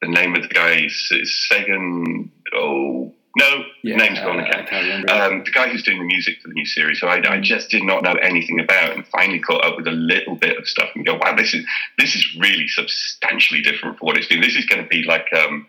the 0.00 0.08
name 0.08 0.34
of 0.34 0.42
the 0.42 0.48
guy. 0.48 0.70
It's, 0.70 1.08
it's 1.10 1.48
Sagan. 1.48 2.30
Oh 2.54 3.12
no, 3.36 3.64
Yeah, 3.82 3.96
name's 3.96 4.18
gone 4.18 4.40
uh, 4.40 4.44
again. 4.44 4.66
Can't 4.66 4.86
remember. 4.86 5.12
um, 5.12 5.44
the 5.44 5.50
guy 5.52 5.68
who's 5.68 5.82
doing 5.82 5.98
the 5.98 6.04
music 6.04 6.40
for 6.42 6.48
the 6.48 6.54
new 6.54 6.66
series, 6.66 6.98
who 6.98 7.06
I, 7.06 7.22
I 7.34 7.40
just 7.40 7.70
did 7.70 7.82
not 7.84 8.02
know 8.02 8.14
anything 8.14 8.58
about, 8.60 8.92
and 8.94 9.06
finally 9.06 9.38
caught 9.38 9.64
up 9.64 9.76
with 9.76 9.86
a 9.86 9.92
little 9.92 10.34
bit 10.36 10.56
of 10.58 10.66
stuff 10.66 10.88
and 10.94 11.06
go, 11.06 11.14
wow, 11.16 11.36
this 11.36 11.54
is 11.54 11.64
this 11.98 12.14
is 12.14 12.26
really 12.40 12.66
substantially 12.68 13.62
different 13.62 13.98
from 13.98 14.06
what 14.06 14.16
it's 14.16 14.26
doing. 14.26 14.40
This 14.40 14.56
is 14.56 14.66
going 14.66 14.82
to 14.82 14.88
be 14.88 15.02
like, 15.04 15.26
um, 15.32 15.66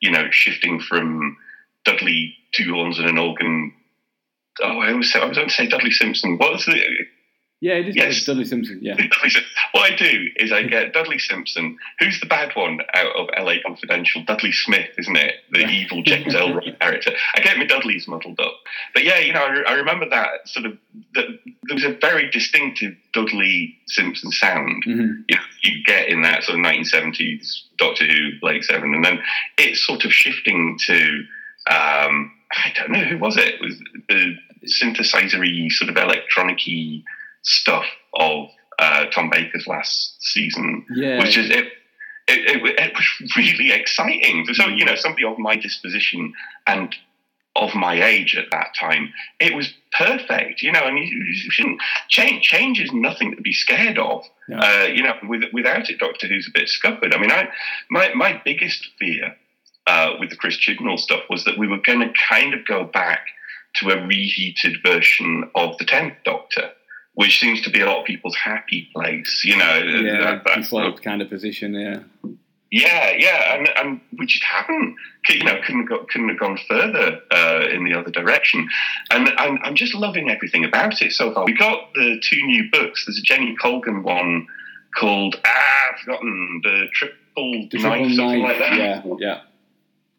you 0.00 0.10
know, 0.10 0.28
shifting 0.30 0.80
from 0.80 1.36
Dudley 1.84 2.36
two 2.52 2.72
horns 2.74 2.98
and 2.98 3.08
an 3.08 3.18
organ. 3.18 3.72
Oh, 4.62 4.78
I 4.78 4.90
always 4.92 5.12
say, 5.12 5.20
I 5.20 5.24
was 5.24 5.36
going 5.36 5.48
to 5.48 5.54
say 5.54 5.66
Dudley 5.68 5.90
Simpson. 5.92 6.36
What 6.36 6.52
was 6.52 6.66
the 6.66 6.80
yeah, 7.60 7.74
it 7.74 7.88
is 7.88 7.96
yes. 7.96 8.24
Dudley 8.24 8.44
Simpson. 8.44 8.78
Yeah, 8.80 8.94
Dudley 8.96 9.30
What 9.72 9.92
I 9.92 9.96
do 9.96 10.26
is 10.36 10.52
I 10.52 10.62
get 10.62 10.92
Dudley 10.92 11.18
Simpson, 11.18 11.76
who's 11.98 12.20
the 12.20 12.26
bad 12.26 12.54
one 12.54 12.78
out 12.94 13.16
of 13.16 13.28
LA 13.36 13.54
Confidential, 13.64 14.22
Dudley 14.24 14.52
Smith, 14.52 14.90
isn't 14.98 15.16
it? 15.16 15.34
The 15.50 15.60
Yeah. 15.60 15.70
evil 15.70 16.02
James 16.02 16.34
Ellroy 16.34 16.78
character. 16.80 17.12
I 17.34 17.40
get 17.40 17.56
my 17.58 17.64
Dudleys 17.66 18.06
muddled 18.06 18.38
up. 18.40 18.54
But 18.94 19.04
yeah, 19.04 19.18
you 19.18 19.32
know, 19.32 19.42
I, 19.42 19.72
I 19.72 19.72
remember 19.74 20.08
that 20.08 20.46
sort 20.46 20.66
of, 20.66 20.78
that 21.14 21.26
there 21.64 21.74
was 21.74 21.84
a 21.84 21.92
very 22.00 22.30
distinctive 22.30 22.94
Dudley 23.12 23.76
Simpson 23.88 24.30
sound 24.30 24.82
hmm 24.84 25.00
you, 25.28 25.36
know, 25.36 25.42
you 25.62 25.84
get 25.84 26.08
in 26.08 26.22
that 26.22 26.44
sort 26.44 26.58
of 26.58 26.64
1970s 26.64 27.62
Doctor 27.78 28.06
Who, 28.06 28.38
Blake 28.40 28.62
Seven, 28.64 28.94
and 28.94 29.04
then 29.04 29.18
it's 29.56 29.84
sort 29.84 30.04
of 30.04 30.12
shifting 30.12 30.78
to, 30.86 31.24
um, 31.70 32.32
I 32.52 32.72
don't 32.76 32.90
know, 32.92 33.04
who 33.04 33.18
was 33.18 33.36
it? 33.36 33.54
It 33.54 33.60
was 33.60 33.78
the 34.08 34.34
synthesizer 34.66 35.70
sort 35.70 35.90
of 35.90 35.96
electronic 35.96 36.66
stuff 37.42 37.86
of 38.14 38.48
uh, 38.78 39.06
Tom 39.06 39.30
Baker's 39.30 39.66
last 39.66 40.16
season, 40.20 40.86
yeah. 40.94 41.18
which 41.18 41.36
is 41.36 41.50
it, 41.50 41.66
it, 42.28 42.56
it, 42.56 42.78
it 42.78 42.94
was 42.94 43.36
really 43.36 43.72
exciting. 43.72 44.46
So, 44.52 44.66
you 44.66 44.84
know, 44.84 44.94
somebody 44.94 45.24
of 45.24 45.38
my 45.38 45.56
disposition 45.56 46.32
and 46.66 46.94
of 47.56 47.74
my 47.74 48.04
age 48.04 48.36
at 48.36 48.50
that 48.52 48.68
time, 48.78 49.12
it 49.40 49.54
was 49.54 49.72
perfect, 49.92 50.62
you 50.62 50.70
know, 50.70 50.82
and 50.82 50.98
you, 50.98 51.04
you 51.04 51.50
shouldn't 51.50 51.80
change. 52.08 52.44
Change 52.44 52.80
is 52.80 52.92
nothing 52.92 53.34
to 53.34 53.42
be 53.42 53.52
scared 53.52 53.98
of. 53.98 54.24
No. 54.48 54.58
Uh, 54.58 54.86
you 54.94 55.02
know, 55.02 55.14
with, 55.24 55.42
without 55.52 55.90
it, 55.90 55.98
Doctor 55.98 56.28
Who's 56.28 56.48
a 56.48 56.56
bit 56.56 56.68
scuppered. 56.68 57.14
I 57.14 57.18
mean, 57.18 57.32
I 57.32 57.48
my 57.90 58.12
my 58.14 58.40
biggest 58.44 58.88
fear 58.98 59.34
uh, 59.86 60.12
with 60.20 60.30
the 60.30 60.36
Chris 60.36 60.56
Chibnall 60.56 60.98
stuff 60.98 61.22
was 61.28 61.44
that 61.44 61.58
we 61.58 61.66
were 61.66 61.78
going 61.78 62.00
to 62.00 62.12
kind 62.28 62.54
of 62.54 62.64
go 62.64 62.84
back 62.84 63.26
to 63.76 63.90
a 63.90 64.06
reheated 64.06 64.76
version 64.84 65.50
of 65.54 65.76
the 65.78 65.84
Tenth 65.84 66.14
Doctor, 66.24 66.70
which 67.18 67.40
seems 67.40 67.60
to 67.60 67.68
be 67.68 67.80
a 67.80 67.86
lot 67.86 67.98
of 67.98 68.04
people's 68.04 68.36
happy 68.36 68.88
place. 68.94 69.42
You 69.44 69.56
know, 69.56 69.74
Yeah, 69.78 70.38
that- 70.44 70.54
default 70.54 71.02
kind 71.02 71.20
of 71.20 71.28
position. 71.28 71.74
Yeah, 71.74 71.98
yeah, 72.70 73.10
yeah, 73.18 73.54
and 73.56 73.68
and 73.76 74.00
we 74.16 74.24
just 74.26 74.44
haven't, 74.44 74.94
you 75.28 75.42
know, 75.42 75.58
couldn't 75.64 75.80
have 75.80 75.88
got, 75.88 76.08
couldn't 76.10 76.28
have 76.28 76.38
gone 76.38 76.56
further 76.68 77.20
uh, 77.32 77.66
in 77.74 77.82
the 77.82 77.94
other 77.94 78.12
direction, 78.12 78.68
and 79.10 79.30
I'm, 79.36 79.58
I'm 79.64 79.74
just 79.74 79.94
loving 79.94 80.30
everything 80.30 80.64
about 80.64 81.02
it 81.02 81.10
so 81.10 81.34
far. 81.34 81.44
We 81.44 81.54
got 81.54 81.92
the 81.94 82.20
two 82.22 82.40
new 82.46 82.70
books. 82.70 83.04
There's 83.04 83.18
a 83.18 83.22
Jenny 83.22 83.56
Colgan 83.60 84.04
one 84.04 84.46
called 84.96 85.40
ah, 85.44 85.92
I've 85.92 85.98
forgotten 86.00 86.60
the 86.62 86.86
triple 86.92 87.68
The 87.72 87.78
knife, 87.78 88.14
something 88.14 88.42
like 88.42 88.58
that. 88.60 88.76
Yeah, 88.76 89.02
yeah. 89.18 89.40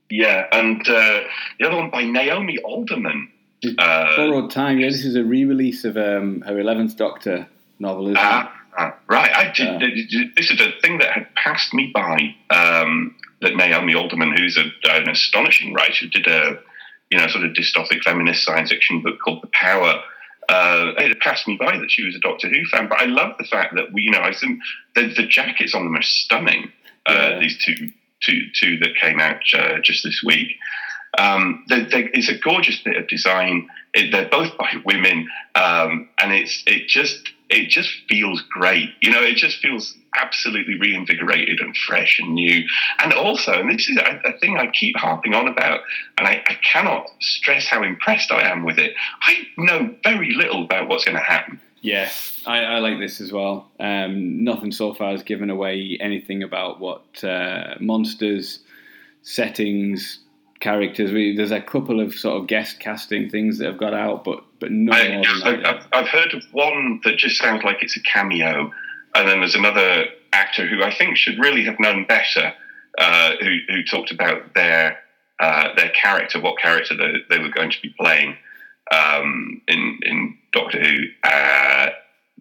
yeah, 0.09 0.47
and 0.51 0.81
uh, 0.81 1.21
the 1.59 1.65
other 1.65 1.77
one 1.77 1.91
by 1.91 2.03
Naomi 2.03 2.57
Alderman. 2.57 3.31
Uh, 3.77 4.15
Borrowed 4.15 4.51
time. 4.51 4.79
Yeah, 4.79 4.89
this 4.89 5.03
is 5.05 5.15
a 5.15 5.23
re-release 5.23 5.83
of 5.85 5.97
um, 5.97 6.41
her 6.41 6.59
Eleventh 6.59 6.95
Doctor 6.97 7.47
novel, 7.79 8.05
isn't 8.07 8.15
it? 8.15 8.21
Ah, 8.21 8.53
ah, 8.77 8.95
right. 9.07 9.31
I 9.35 9.51
did, 9.51 9.81
Yeah. 10.09 10.23
This 10.35 10.51
is 10.51 10.61
a 10.61 10.71
thing 10.81 10.99
that 10.99 11.11
had 11.11 11.33
passed 11.35 11.73
me 11.73 11.91
by. 11.93 12.35
Um, 12.49 13.15
that 13.41 13.55
Naomi 13.55 13.93
Alderman, 13.95 14.35
who's 14.35 14.57
a, 14.57 14.65
an 14.89 15.09
astonishing 15.09 15.73
writer, 15.73 16.07
did 16.07 16.27
a 16.27 16.59
you 17.09 17.17
know 17.17 17.27
sort 17.27 17.45
of 17.45 17.51
dystopic 17.53 18.01
feminist 18.03 18.43
science 18.43 18.69
fiction 18.69 19.01
book 19.01 19.17
called 19.23 19.41
The 19.41 19.49
Power. 19.53 20.01
Uh, 20.49 20.93
it 20.97 21.09
had 21.09 21.19
passed 21.19 21.47
me 21.47 21.55
by 21.59 21.77
that 21.77 21.91
she 21.91 22.03
was 22.03 22.15
a 22.15 22.19
Doctor 22.19 22.49
Who 22.49 22.65
fan, 22.65 22.87
but 22.89 22.99
I 22.99 23.05
love 23.05 23.35
the 23.37 23.45
fact 23.45 23.75
that 23.75 23.93
we, 23.93 24.01
you 24.01 24.11
know, 24.11 24.21
I 24.21 24.33
think 24.33 24.59
the, 24.95 25.13
the 25.15 25.27
jackets 25.27 25.73
on 25.75 25.83
them 25.85 25.95
are 25.95 26.01
stunning. 26.01 26.71
Uh, 27.05 27.13
Yeah. 27.13 27.39
These 27.39 27.63
two, 27.63 27.91
two, 28.21 28.41
two 28.59 28.77
that 28.79 28.95
came 28.99 29.19
out 29.19 29.41
uh, 29.53 29.79
just 29.83 30.03
this 30.03 30.21
week. 30.25 30.57
Um, 31.17 31.65
they, 31.69 31.83
they, 31.85 32.09
it's 32.13 32.29
a 32.29 32.37
gorgeous 32.37 32.79
bit 32.81 32.97
of 32.97 33.07
design. 33.07 33.67
It, 33.93 34.11
they're 34.11 34.29
both 34.29 34.57
by 34.57 34.73
women, 34.85 35.27
um, 35.55 36.09
and 36.19 36.33
it's 36.33 36.63
it 36.67 36.87
just 36.87 37.29
it 37.49 37.69
just 37.69 37.89
feels 38.07 38.41
great. 38.43 38.89
You 39.01 39.11
know, 39.11 39.23
it 39.23 39.35
just 39.35 39.57
feels 39.57 39.95
absolutely 40.15 40.79
reinvigorated 40.79 41.59
and 41.59 41.75
fresh 41.75 42.19
and 42.19 42.33
new. 42.33 42.63
And 42.99 43.13
also, 43.13 43.53
and 43.53 43.71
this 43.71 43.89
is 43.89 43.97
a, 43.97 44.37
thing 44.39 44.57
I 44.57 44.67
keep 44.67 44.95
harping 44.97 45.33
on 45.33 45.47
about, 45.47 45.81
and 46.17 46.27
I, 46.27 46.43
I 46.47 46.53
cannot 46.63 47.09
stress 47.19 47.67
how 47.67 47.83
impressed 47.83 48.31
I 48.31 48.49
am 48.49 48.63
with 48.63 48.77
it. 48.77 48.93
I 49.21 49.47
know 49.57 49.95
very 50.03 50.33
little 50.33 50.63
about 50.63 50.87
what's 50.87 51.05
going 51.05 51.17
to 51.17 51.23
happen. 51.23 51.59
Yeah, 51.81 52.09
I, 52.45 52.59
I 52.59 52.79
like 52.79 52.99
this 52.99 53.21
as 53.21 53.31
well. 53.31 53.69
Um, 53.79 54.43
nothing 54.43 54.71
so 54.71 54.93
far 54.93 55.11
has 55.11 55.23
given 55.23 55.49
away 55.49 55.97
anything 55.99 56.43
about 56.43 56.79
what 56.79 57.23
uh, 57.23 57.75
monsters, 57.79 58.59
settings, 59.21 60.19
characters. 60.59 61.11
We, 61.11 61.35
there's 61.35 61.51
a 61.51 61.61
couple 61.61 61.99
of 61.99 62.13
sort 62.13 62.41
of 62.41 62.47
guest 62.47 62.79
casting 62.79 63.29
things 63.29 63.57
that 63.59 63.67
have 63.67 63.77
got 63.77 63.93
out, 63.93 64.23
but 64.23 64.43
but 64.59 64.71
no 64.71 64.91
I, 64.91 65.15
more 65.15 65.23
than 65.23 65.61
that. 65.61 65.65
I've, 65.65 65.75
I've, 65.75 65.87
I've 65.93 66.07
heard 66.07 66.33
of 66.33 66.43
one 66.51 67.01
that 67.03 67.17
just 67.17 67.37
sounds 67.37 67.63
like 67.63 67.81
it's 67.81 67.95
a 67.95 68.01
cameo, 68.01 68.71
and 69.15 69.27
then 69.27 69.39
there's 69.39 69.55
another 69.55 70.05
actor 70.33 70.67
who 70.67 70.83
I 70.83 70.93
think 70.93 71.17
should 71.17 71.39
really 71.39 71.63
have 71.65 71.79
known 71.79 72.05
better, 72.05 72.53
uh, 72.97 73.31
who, 73.39 73.57
who 73.69 73.83
talked 73.83 74.11
about 74.11 74.53
their 74.53 74.99
uh, 75.39 75.73
their 75.75 75.89
character, 75.89 76.39
what 76.41 76.59
character 76.59 76.95
they, 76.95 77.13
they 77.29 77.41
were 77.41 77.49
going 77.49 77.71
to 77.71 77.81
be 77.81 77.93
playing 77.99 78.35
um, 78.91 79.61
in 79.67 79.99
in 80.03 80.37
Doctor 80.51 80.83
Who. 80.83 81.05
Uh, 81.23 81.89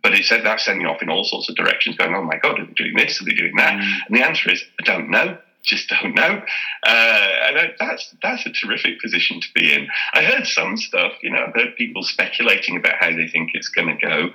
but 0.03 0.15
it 0.15 0.25
said 0.25 0.45
that's 0.45 0.65
sending 0.65 0.87
off 0.87 1.03
in 1.03 1.11
all 1.11 1.25
sorts 1.25 1.49
of 1.49 1.57
directions, 1.57 1.97
going, 1.97 2.15
"Oh 2.15 2.23
my 2.23 2.39
God, 2.39 2.59
are 2.59 2.67
they 2.67 2.73
doing 2.73 2.95
this? 2.97 3.21
Are 3.21 3.25
they 3.25 3.33
doing 3.33 3.57
that?" 3.57 3.75
Mm. 3.75 3.99
And 4.09 4.17
the 4.17 4.25
answer 4.25 4.51
is, 4.51 4.63
I 4.81 4.85
don't 4.85 5.11
know. 5.11 5.39
Just 5.63 5.89
don't 6.03 6.15
know, 6.15 6.43
uh, 6.87 7.29
and 7.47 7.59
I, 7.59 7.73
that's 7.79 8.15
that's 8.23 8.47
a 8.47 8.51
terrific 8.51 9.01
position 9.01 9.41
to 9.41 9.49
be 9.55 9.73
in. 9.73 9.89
I 10.15 10.23
heard 10.23 10.47
some 10.47 10.77
stuff, 10.77 11.13
you 11.23 11.31
know, 11.31 11.45
I've 11.47 11.55
heard 11.55 11.77
people 11.77 12.03
speculating 12.03 12.77
about 12.77 12.95
how 12.99 13.11
they 13.11 13.29
think 13.29 13.51
it's 13.55 13.69
going 13.69 13.89
to 13.89 14.07
go, 14.07 14.31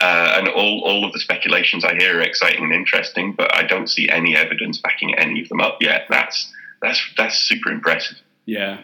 uh, 0.00 0.34
and 0.36 0.48
all 0.48 0.82
all 0.84 1.04
of 1.04 1.12
the 1.12 1.20
speculations 1.20 1.84
I 1.84 1.94
hear 1.94 2.18
are 2.18 2.22
exciting 2.22 2.64
and 2.64 2.72
interesting, 2.72 3.32
but 3.32 3.54
I 3.54 3.64
don't 3.64 3.88
see 3.88 4.08
any 4.08 4.36
evidence 4.36 4.78
backing 4.78 5.14
any 5.14 5.42
of 5.42 5.48
them 5.48 5.60
up 5.60 5.78
yet. 5.80 6.06
That's 6.08 6.52
that's 6.80 7.02
that's 7.16 7.38
super 7.38 7.70
impressive. 7.70 8.18
Yeah, 8.46 8.82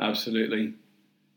absolutely. 0.00 0.74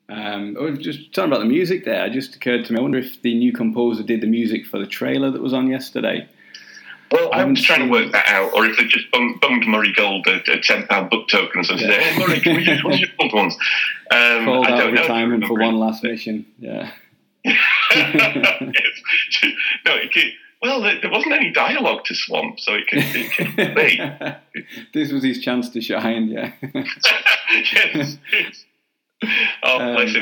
Um, 0.10 0.56
oh, 0.58 0.72
just 0.72 1.14
talking 1.14 1.32
about 1.32 1.42
the 1.42 1.46
music 1.46 1.84
there, 1.84 2.06
it 2.06 2.14
just 2.14 2.36
occurred 2.36 2.66
to 2.66 2.74
me. 2.74 2.80
I 2.80 2.82
wonder 2.82 2.98
if 2.98 3.22
the 3.22 3.36
new 3.36 3.52
composer 3.52 4.04
did 4.04 4.22
the 4.22 4.28
music 4.28 4.66
for 4.66 4.80
the 4.80 4.88
trailer 4.88 5.32
that 5.32 5.42
was 5.42 5.54
on 5.54 5.68
yesterday. 5.68 6.28
Well, 7.12 7.30
I 7.34 7.44
was 7.46 7.62
trying 7.64 7.82
to 7.86 7.90
work 7.90 8.12
that 8.12 8.28
out, 8.28 8.54
or 8.54 8.66
if 8.66 8.78
they 8.78 8.86
just 8.86 9.10
bunged, 9.12 9.40
bunged 9.40 9.66
Murray 9.68 9.94
Gold 9.94 10.28
a, 10.28 10.42
a 10.52 10.60
ten 10.60 10.86
pound 10.88 11.10
book 11.10 11.28
token 11.30 11.62
or 11.62 11.64
something. 11.64 11.90
Yeah. 11.90 12.00
Hey, 12.00 12.20
Murray, 12.20 12.40
can 12.42 12.56
we 12.58 12.64
use 12.64 12.84
one 12.84 12.94
of 12.94 13.00
your 13.00 13.10
old 13.20 13.34
ones? 13.34 13.56
Um, 14.12 14.46
Called 14.46 14.68
I 14.68 14.72
out 14.72 14.78
don't 14.78 14.88
of 14.90 14.94
know. 14.96 15.02
retirement 15.02 15.46
for 15.46 15.54
one 15.54 15.80
last 15.80 16.04
mission. 16.04 16.46
Yeah. 16.60 16.92
Yes. 17.96 19.54
no, 19.86 19.96
it 19.96 20.12
could, 20.12 20.26
well, 20.62 20.82
there, 20.82 21.00
there 21.02 21.12
wasn't 21.12 21.34
any 21.34 21.52
dialogue 21.52 22.04
to 22.06 22.16
Swamp, 22.16 22.60
so 22.60 22.74
it 22.74 22.88
could, 22.88 23.04
it 23.04 23.32
could 23.32 23.76
be. 23.76 24.02
this 24.94 25.12
was 25.12 25.24
his 25.24 25.40
chance 25.42 25.70
to 25.70 25.80
shine. 25.82 26.28
Yeah. 26.28 26.52
yes, 26.74 28.18
yes. 28.32 28.66
Oh, 29.64 29.80
Um, 29.80 29.96
bless. 29.96 30.16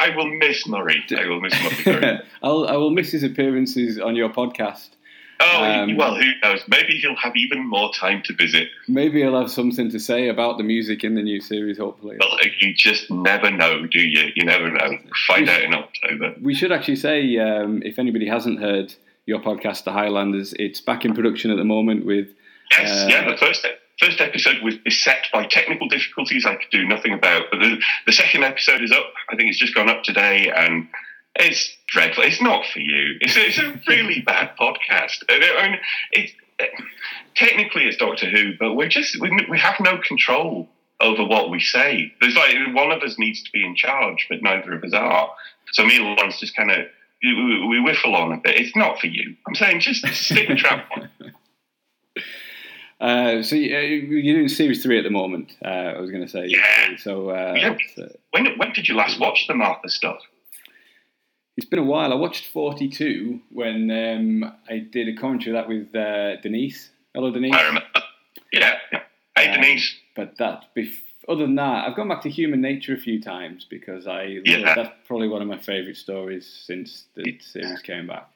I 0.00 0.14
will 0.14 0.28
miss 0.36 0.66
Murray. 0.68 1.02
I 1.10 1.26
will 1.26 1.40
miss 1.40 1.54
Murray. 1.86 2.20
I'll, 2.42 2.66
I 2.68 2.76
will 2.76 2.90
miss 2.90 3.10
his 3.12 3.22
appearances 3.22 3.98
on 3.98 4.14
your 4.14 4.28
podcast. 4.28 4.90
Oh, 5.40 5.62
Um, 5.64 5.96
well, 5.96 6.16
who 6.16 6.30
knows? 6.42 6.62
Maybe 6.68 6.94
he'll 6.98 7.14
have 7.16 7.36
even 7.36 7.66
more 7.66 7.92
time 7.94 8.22
to 8.24 8.34
visit. 8.34 8.68
Maybe 8.88 9.20
he'll 9.20 9.38
have 9.38 9.50
something 9.50 9.90
to 9.90 10.00
say 10.00 10.28
about 10.28 10.58
the 10.58 10.64
music 10.64 11.04
in 11.04 11.14
the 11.14 11.22
new 11.22 11.40
series. 11.40 11.78
Hopefully. 11.78 12.16
Well, 12.18 12.38
you 12.60 12.74
just 12.74 13.10
never 13.10 13.50
know, 13.50 13.86
do 13.86 14.00
you? 14.00 14.32
You 14.34 14.44
never 14.44 14.70
know. 14.70 14.98
Find 15.26 15.48
out 15.48 15.62
in 15.62 15.74
October. 15.74 16.34
We 16.42 16.54
should 16.54 16.72
actually 16.72 16.96
say, 16.96 17.36
um, 17.38 17.82
if 17.84 17.98
anybody 17.98 18.26
hasn't 18.28 18.60
heard 18.60 18.94
your 19.26 19.40
podcast, 19.40 19.84
The 19.84 19.92
Highlanders, 19.92 20.54
it's 20.58 20.80
back 20.80 21.04
in 21.04 21.14
production 21.14 21.50
at 21.50 21.56
the 21.56 21.64
moment 21.64 22.04
with 22.04 22.28
Yes, 22.72 23.04
Uh, 23.04 23.08
yeah. 23.08 23.30
The 23.30 23.36
first 23.36 23.66
first 24.00 24.20
episode 24.20 24.62
was 24.62 24.76
beset 24.76 25.26
by 25.32 25.44
technical 25.46 25.88
difficulties 25.88 26.46
I 26.46 26.54
could 26.54 26.70
do 26.70 26.86
nothing 26.86 27.12
about, 27.12 27.46
but 27.50 27.58
the, 27.60 27.78
the 28.06 28.12
second 28.12 28.44
episode 28.44 28.80
is 28.82 28.92
up. 28.92 29.12
I 29.30 29.36
think 29.36 29.48
it's 29.50 29.58
just 29.58 29.74
gone 29.74 29.88
up 29.88 30.02
today, 30.04 30.52
and 30.54 30.88
it's 31.38 31.74
dreadful. 31.86 32.24
It's 32.24 32.40
not 32.42 32.66
for 32.66 32.80
you. 32.80 33.16
It's, 33.20 33.36
a- 33.36 33.46
it's 33.46 33.58
a 33.58 33.80
really 33.88 34.20
bad 34.26 34.50
podcast. 34.60 35.22
And 35.28 35.42
I 35.44 35.68
mean, 35.68 35.78
it, 36.12 36.30
technically 37.34 37.84
it's 37.84 37.96
Doctor 37.96 38.28
Who, 38.28 38.52
but 38.58 38.74
we're 38.74 38.88
just 38.88 39.20
we, 39.20 39.30
we 39.48 39.58
have 39.58 39.76
no 39.80 39.98
control 39.98 40.68
over 41.00 41.24
what 41.24 41.48
we 41.50 41.60
say. 41.60 42.12
There's 42.20 42.34
like 42.34 42.54
one 42.74 42.90
of 42.90 43.02
us 43.02 43.18
needs 43.18 43.42
to 43.44 43.50
be 43.52 43.64
in 43.64 43.76
charge, 43.76 44.26
but 44.28 44.42
neither 44.42 44.72
of 44.74 44.82
us 44.84 44.92
are. 44.92 45.30
So 45.72 45.84
me 45.86 45.96
and 45.96 46.04
Lawrence 46.16 46.40
just 46.40 46.56
kind 46.56 46.70
of 46.70 46.86
we, 47.22 47.66
we 47.68 47.80
whiffle 47.80 48.14
on 48.16 48.32
a 48.32 48.36
bit. 48.38 48.56
It's 48.60 48.74
not 48.76 48.98
for 49.00 49.06
you. 49.06 49.36
I'm 49.46 49.54
saying 49.54 49.80
just 49.80 50.06
stick 50.14 50.48
with 50.48 50.58
trap 50.58 50.88
on. 50.96 51.08
Uh, 53.00 53.42
so 53.44 53.54
you- 53.54 53.76
uh, 53.76 53.80
you're 53.80 54.34
doing 54.34 54.48
series 54.48 54.82
three 54.82 54.98
at 54.98 55.04
the 55.04 55.10
moment. 55.10 55.52
Uh, 55.64 55.68
I 55.68 56.00
was 56.00 56.10
going 56.10 56.22
to 56.24 56.28
say. 56.28 56.46
Yeah. 56.46 56.96
So 56.98 57.30
uh, 57.30 57.54
Yeah. 57.56 57.76
uh, 57.96 58.08
When 58.32 58.58
when 58.58 58.72
did 58.72 58.88
you 58.88 58.96
last 58.96 59.20
watch 59.20 59.46
the 59.46 59.54
Martha 59.54 59.88
stuff? 59.88 60.18
It's 61.58 61.66
been 61.68 61.80
a 61.80 61.84
while. 61.84 62.12
I 62.12 62.16
watched 62.16 62.46
42 62.52 63.40
when 63.50 63.90
um, 63.90 64.52
I 64.70 64.78
did 64.78 65.08
a 65.08 65.20
commentary 65.20 65.56
of 65.56 65.60
that 65.60 65.68
with 65.68 65.94
uh, 65.94 66.40
Denise. 66.40 66.88
Hello, 67.14 67.30
Denise. 67.32 67.52
I 67.52 67.66
remember. 67.66 67.88
Yeah. 68.52 68.76
yeah. 68.92 69.00
Hey, 69.36 69.48
Um, 69.48 69.60
Denise. 69.60 69.94
But 70.14 70.38
that, 70.38 70.66
bef- 70.76 70.94
other 71.28 71.42
than 71.46 71.56
that, 71.56 71.86
I've 71.88 71.96
gone 71.96 72.08
back 72.08 72.22
to 72.22 72.30
Human 72.30 72.60
Nature 72.60 72.94
a 72.94 72.98
few 73.00 73.20
times 73.20 73.66
because 73.68 74.06
I 74.06 74.38
Yeah. 74.44 74.72
that's 74.74 74.90
probably 75.06 75.28
one 75.28 75.42
of 75.42 75.48
my 75.48 75.58
favourite 75.58 75.96
stories 75.96 76.46
since 76.64 77.04
the 77.16 77.38
series 77.40 77.80
came 77.82 78.06
back. 78.06 78.30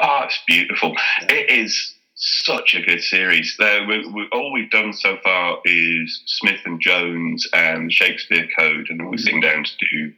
Oh, 0.00 0.22
it's 0.24 0.38
beautiful. 0.46 0.94
It 1.28 1.50
is 1.50 1.94
such 2.14 2.74
a 2.74 2.80
good 2.82 3.02
series. 3.02 3.56
Uh, 3.60 3.80
we, 3.86 4.06
we, 4.08 4.26
all 4.32 4.52
we've 4.52 4.70
done 4.70 4.92
so 4.92 5.18
far 5.22 5.58
is 5.66 6.22
Smith 6.26 6.60
and 6.64 6.80
Jones 6.80 7.46
and 7.52 7.92
Shakespeare 7.92 8.48
Code, 8.58 8.86
and 8.88 9.08
we're 9.08 9.18
sitting 9.18 9.40
down 9.40 9.64
to 9.64 9.70
do 9.90 10.12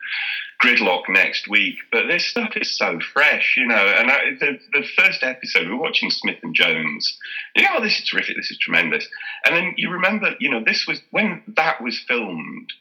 Gridlock 0.62 1.08
next 1.08 1.48
week. 1.48 1.76
But 1.90 2.06
this 2.06 2.26
stuff 2.26 2.52
is 2.56 2.76
so 2.76 2.98
fresh, 3.12 3.54
you 3.56 3.66
know. 3.66 3.74
And 3.74 4.10
I, 4.10 4.18
the, 4.38 4.58
the 4.72 4.86
first 4.96 5.22
episode, 5.22 5.66
we 5.66 5.74
we're 5.74 5.80
watching 5.80 6.10
Smith 6.10 6.38
and 6.42 6.54
Jones. 6.54 7.18
You 7.56 7.62
know, 7.62 7.70
oh, 7.76 7.82
this 7.82 7.98
is 7.98 8.08
terrific. 8.08 8.36
This 8.36 8.50
is 8.50 8.58
tremendous. 8.58 9.08
And 9.44 9.56
then 9.56 9.74
you 9.76 9.90
remember, 9.90 10.34
you 10.38 10.50
know, 10.50 10.62
this 10.64 10.86
was 10.86 11.00
when 11.10 11.42
that 11.56 11.82
was 11.82 11.98
filmed. 12.06 12.72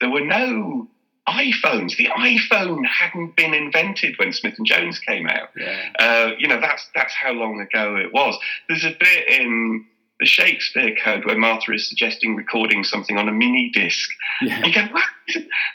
There 0.00 0.10
were 0.10 0.24
no 0.24 0.88
iPhones. 1.28 1.96
The 1.96 2.06
iPhone 2.06 2.84
hadn't 2.86 3.36
been 3.36 3.54
invented 3.54 4.18
when 4.18 4.32
Smith 4.32 4.54
and 4.58 4.66
Jones 4.66 4.98
came 4.98 5.28
out. 5.28 5.50
Yeah. 5.56 5.90
Uh, 5.98 6.30
you 6.38 6.48
know, 6.48 6.60
that's 6.60 6.88
that's 6.94 7.14
how 7.14 7.32
long 7.32 7.60
ago 7.60 7.96
it 7.96 8.12
was. 8.12 8.36
There's 8.68 8.84
a 8.84 8.96
bit 8.98 9.28
in 9.28 9.86
the 10.20 10.26
Shakespeare 10.26 10.94
Code 11.02 11.24
where 11.24 11.36
Martha 11.36 11.72
is 11.72 11.88
suggesting 11.88 12.36
recording 12.36 12.84
something 12.84 13.16
on 13.16 13.28
a 13.28 13.32
mini 13.32 13.70
disc. 13.70 14.10
Yeah. 14.42 14.64
You 14.64 14.72
go, 14.72 14.86
wow, 14.92 15.00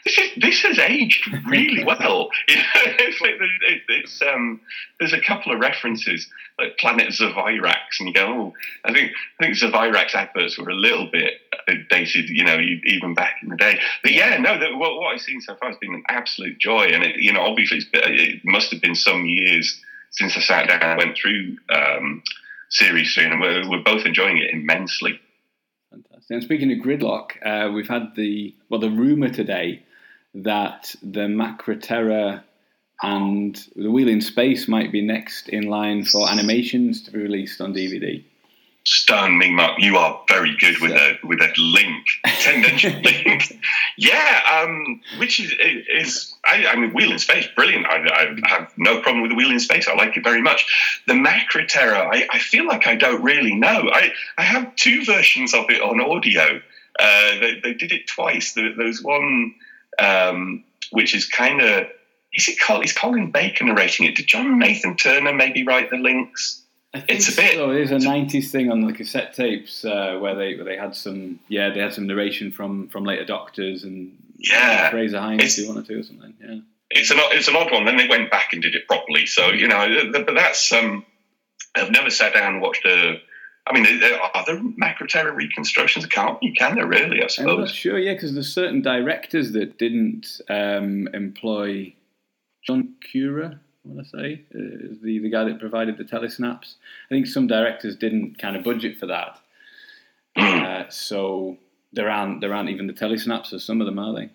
this 0.03 0.17
is 0.17 0.29
this 0.37 0.61
has 0.61 0.79
aged 0.79 1.27
really 1.47 1.83
well. 1.85 2.29
it's 2.47 3.21
like 3.21 3.31
it, 3.31 3.81
it's 3.89 4.21
um, 4.21 4.61
there's 4.99 5.13
a 5.13 5.21
couple 5.21 5.51
of 5.51 5.59
references 5.59 6.27
like 6.59 6.77
Planet 6.77 7.09
Zovirax, 7.09 7.99
and 7.99 8.07
you 8.07 8.13
go, 8.13 8.27
oh, 8.27 8.53
I 8.85 8.93
think 8.93 9.11
I 9.39 9.43
think 9.43 9.57
Zovirax 9.57 10.13
adverts 10.13 10.57
were 10.57 10.69
a 10.69 10.75
little 10.75 11.09
bit 11.11 11.33
dated, 11.89 12.29
you 12.29 12.43
know, 12.43 12.59
even 12.59 13.15
back 13.15 13.37
in 13.41 13.49
the 13.49 13.57
day. 13.57 13.79
But 14.03 14.13
yeah, 14.13 14.37
no, 14.37 14.59
the, 14.59 14.77
what, 14.77 14.95
what 14.97 15.13
I've 15.13 15.21
seen 15.21 15.41
so 15.41 15.55
far 15.55 15.69
has 15.69 15.77
been 15.79 15.95
an 15.95 16.03
absolute 16.07 16.59
joy, 16.59 16.85
and 16.85 17.03
it, 17.03 17.17
you 17.17 17.33
know, 17.33 17.41
obviously 17.41 17.77
it's, 17.77 17.87
it 17.93 18.41
must 18.45 18.71
have 18.71 18.81
been 18.81 18.95
some 18.95 19.25
years 19.25 19.81
since 20.11 20.37
I 20.37 20.41
sat 20.41 20.67
down 20.69 20.81
and 20.81 20.97
went 20.97 21.17
through 21.17 21.57
um, 21.69 22.23
series 22.75 23.11
soon, 23.11 23.31
and 23.31 23.41
we're, 23.41 23.69
we're 23.69 23.83
both 23.83 24.05
enjoying 24.05 24.37
it 24.37 24.51
immensely. 24.51 25.19
Fantastic. 25.91 26.29
And 26.29 26.43
speaking 26.43 26.71
of 26.71 26.79
gridlock, 26.79 27.31
uh, 27.45 27.71
we've 27.71 27.87
had 27.87 28.15
the 28.15 28.55
well 28.69 28.79
the 28.79 28.89
rumor 28.89 29.29
today 29.29 29.83
that 30.33 30.93
the 31.01 31.21
Macra 31.21 31.81
Terror 31.81 32.43
and 33.01 33.67
the 33.75 33.91
Wheel 33.91 34.09
in 34.09 34.21
Space 34.21 34.67
might 34.67 34.91
be 34.91 35.01
next 35.01 35.49
in 35.49 35.63
line 35.63 36.03
for 36.03 36.29
animations 36.29 37.03
to 37.03 37.11
be 37.11 37.19
released 37.19 37.61
on 37.61 37.73
DVD. 37.73 38.23
Stun 38.87 39.37
me, 39.39 39.49
Mark. 39.51 39.79
You 39.79 39.97
are 39.97 40.21
very 40.27 40.55
good 40.57 40.77
with 40.79 40.91
a 40.91 41.17
with 41.23 41.41
a 41.41 41.51
link, 41.57 42.05
tangential 42.23 42.91
link. 43.03 43.59
Yeah, 43.97 44.41
um, 44.61 45.01
which 45.17 45.39
is 45.39 45.53
is 45.89 46.35
I, 46.45 46.67
I 46.67 46.75
mean, 46.75 46.93
Wheel 46.93 47.11
in 47.11 47.17
Space, 47.17 47.47
brilliant. 47.55 47.87
I, 47.87 48.37
I 48.45 48.47
have 48.47 48.71
no 48.77 49.01
problem 49.01 49.23
with 49.23 49.31
the 49.31 49.35
Wheel 49.35 49.49
in 49.49 49.59
Space. 49.59 49.87
I 49.87 49.95
like 49.95 50.15
it 50.17 50.23
very 50.23 50.41
much. 50.41 51.01
The 51.07 51.13
Macra 51.13 51.67
Terror, 51.67 51.95
I, 51.95 52.27
I 52.31 52.37
feel 52.37 52.67
like 52.67 52.85
I 52.85 52.95
don't 52.95 53.23
really 53.23 53.55
know. 53.55 53.89
I 53.91 54.13
I 54.37 54.43
have 54.43 54.75
two 54.75 55.03
versions 55.03 55.55
of 55.55 55.65
it 55.69 55.81
on 55.81 55.99
audio. 55.99 56.61
Uh, 56.99 57.39
they, 57.39 57.59
they 57.63 57.73
did 57.73 57.91
it 57.91 58.07
twice. 58.07 58.53
There, 58.53 58.75
there's 58.77 59.01
one 59.01 59.55
um, 59.97 60.63
which 60.91 61.15
is 61.15 61.27
kind 61.27 61.61
of 61.61 61.87
is 62.33 62.49
it 62.49 62.59
Colin? 62.59 62.83
Is 62.83 62.93
Colin 62.93 63.31
Baker 63.31 63.65
narrating 63.65 64.05
it? 64.05 64.15
Did 64.15 64.27
John 64.27 64.59
Nathan 64.59 64.95
Turner 64.95 65.33
maybe 65.33 65.65
write 65.65 65.89
the 65.89 65.97
links? 65.97 66.61
It's 67.07 67.31
a 67.31 67.35
bit- 67.35 67.53
So 67.55 67.73
there's 67.73 67.91
a 67.91 67.95
'90s 67.97 68.49
thing 68.51 68.71
on 68.71 68.81
the 68.81 68.93
cassette 68.93 69.33
tapes 69.33 69.83
uh, 69.85 70.17
where 70.19 70.35
they 70.35 70.55
where 70.55 70.65
they 70.65 70.77
had 70.77 70.95
some 70.95 71.39
yeah 71.47 71.69
they 71.71 71.79
had 71.79 71.93
some 71.93 72.07
narration 72.07 72.51
from 72.51 72.87
from 72.89 73.03
later 73.05 73.25
Doctors 73.25 73.83
and 73.83 74.17
Yeah. 74.37 74.89
Frazer 74.89 75.19
Hines 75.19 75.55
do 75.55 75.67
one 75.67 75.77
or 75.77 75.83
two 75.83 75.99
or 75.99 76.03
something. 76.03 76.33
Yeah. 76.41 76.59
it's 76.91 77.11
an 77.11 77.17
it's 77.31 77.47
an 77.47 77.55
odd 77.55 77.71
one. 77.71 77.85
Then 77.85 77.97
they 77.97 78.07
went 78.07 78.29
back 78.31 78.53
and 78.53 78.61
did 78.61 78.75
it 78.75 78.87
properly. 78.87 79.25
So 79.25 79.49
you 79.51 79.67
know, 79.67 80.11
but 80.11 80.33
that's 80.35 80.71
um, 80.71 81.05
I've 81.75 81.91
never 81.91 82.09
sat 82.09 82.33
down 82.33 82.53
and 82.53 82.61
watched 82.61 82.85
a. 82.85 83.21
I 83.67 83.73
mean, 83.73 83.99
there- 83.99 84.21
are 84.21 84.45
there 84.45 84.57
Macra 84.61 85.07
Terror 85.07 85.33
reconstructions? 85.33 86.05
Can't 86.05 86.37
you? 86.43 86.53
Can 86.53 86.75
there 86.75 86.85
really? 86.85 87.17
I 87.23 87.27
I'm 87.39 87.45
not 87.47 87.55
suppose. 87.67 87.71
sure, 87.71 87.97
yeah, 87.97 88.13
because 88.13 88.33
there's 88.35 88.53
certain 88.53 88.81
directors 88.83 89.53
that 89.53 89.79
didn't 89.79 90.39
um, 90.49 91.07
employ 91.15 91.95
John 92.65 92.93
Cura. 93.11 93.59
I 93.85 93.93
want 93.93 94.05
to 94.05 94.09
say 94.17 94.41
uh, 94.53 94.91
is 94.91 95.01
the 95.01 95.19
the 95.19 95.29
guy 95.29 95.43
that 95.43 95.59
provided 95.59 95.97
the 95.97 96.03
telesnaps. 96.03 96.75
I 97.09 97.09
think 97.09 97.27
some 97.27 97.47
directors 97.47 97.95
didn't 97.95 98.39
kind 98.39 98.55
of 98.55 98.63
budget 98.63 98.97
for 98.97 99.07
that, 99.07 99.39
uh, 100.35 100.89
so 100.89 101.57
there 101.93 102.09
aren't 102.09 102.41
there 102.41 102.53
aren't 102.53 102.69
even 102.69 102.87
the 102.87 102.93
telesnaps 102.93 103.53
of 103.53 103.61
some 103.61 103.81
of 103.81 103.85
them, 103.85 103.99
are 103.99 104.13
they? 104.13 104.29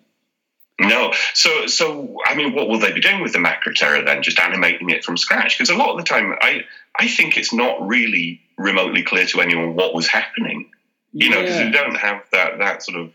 No. 0.79 1.13
So 1.33 1.67
so 1.67 2.17
I 2.25 2.35
mean, 2.35 2.53
what 2.53 2.67
will 2.67 2.79
they 2.79 2.91
be 2.91 3.01
doing 3.01 3.21
with 3.21 3.33
the 3.33 3.39
Macra 3.39 3.73
Macroterra 3.73 4.05
then? 4.05 4.23
Just 4.23 4.39
animating 4.39 4.89
it 4.89 5.03
from 5.03 5.17
scratch? 5.17 5.57
Because 5.57 5.69
a 5.69 5.75
lot 5.75 5.91
of 5.91 5.97
the 5.97 6.03
time, 6.03 6.33
I 6.41 6.61
I 6.97 7.07
think 7.07 7.37
it's 7.37 7.53
not 7.53 7.85
really 7.85 8.41
remotely 8.57 9.03
clear 9.03 9.25
to 9.25 9.41
anyone 9.41 9.75
what 9.75 9.93
was 9.93 10.07
happening. 10.07 10.69
You 11.13 11.29
know, 11.29 11.41
because 11.41 11.59
we 11.59 11.71
don't 11.71 11.95
have 11.95 12.23
that 12.31 12.57
that 12.59 12.83
sort 12.83 12.97
of 12.97 13.11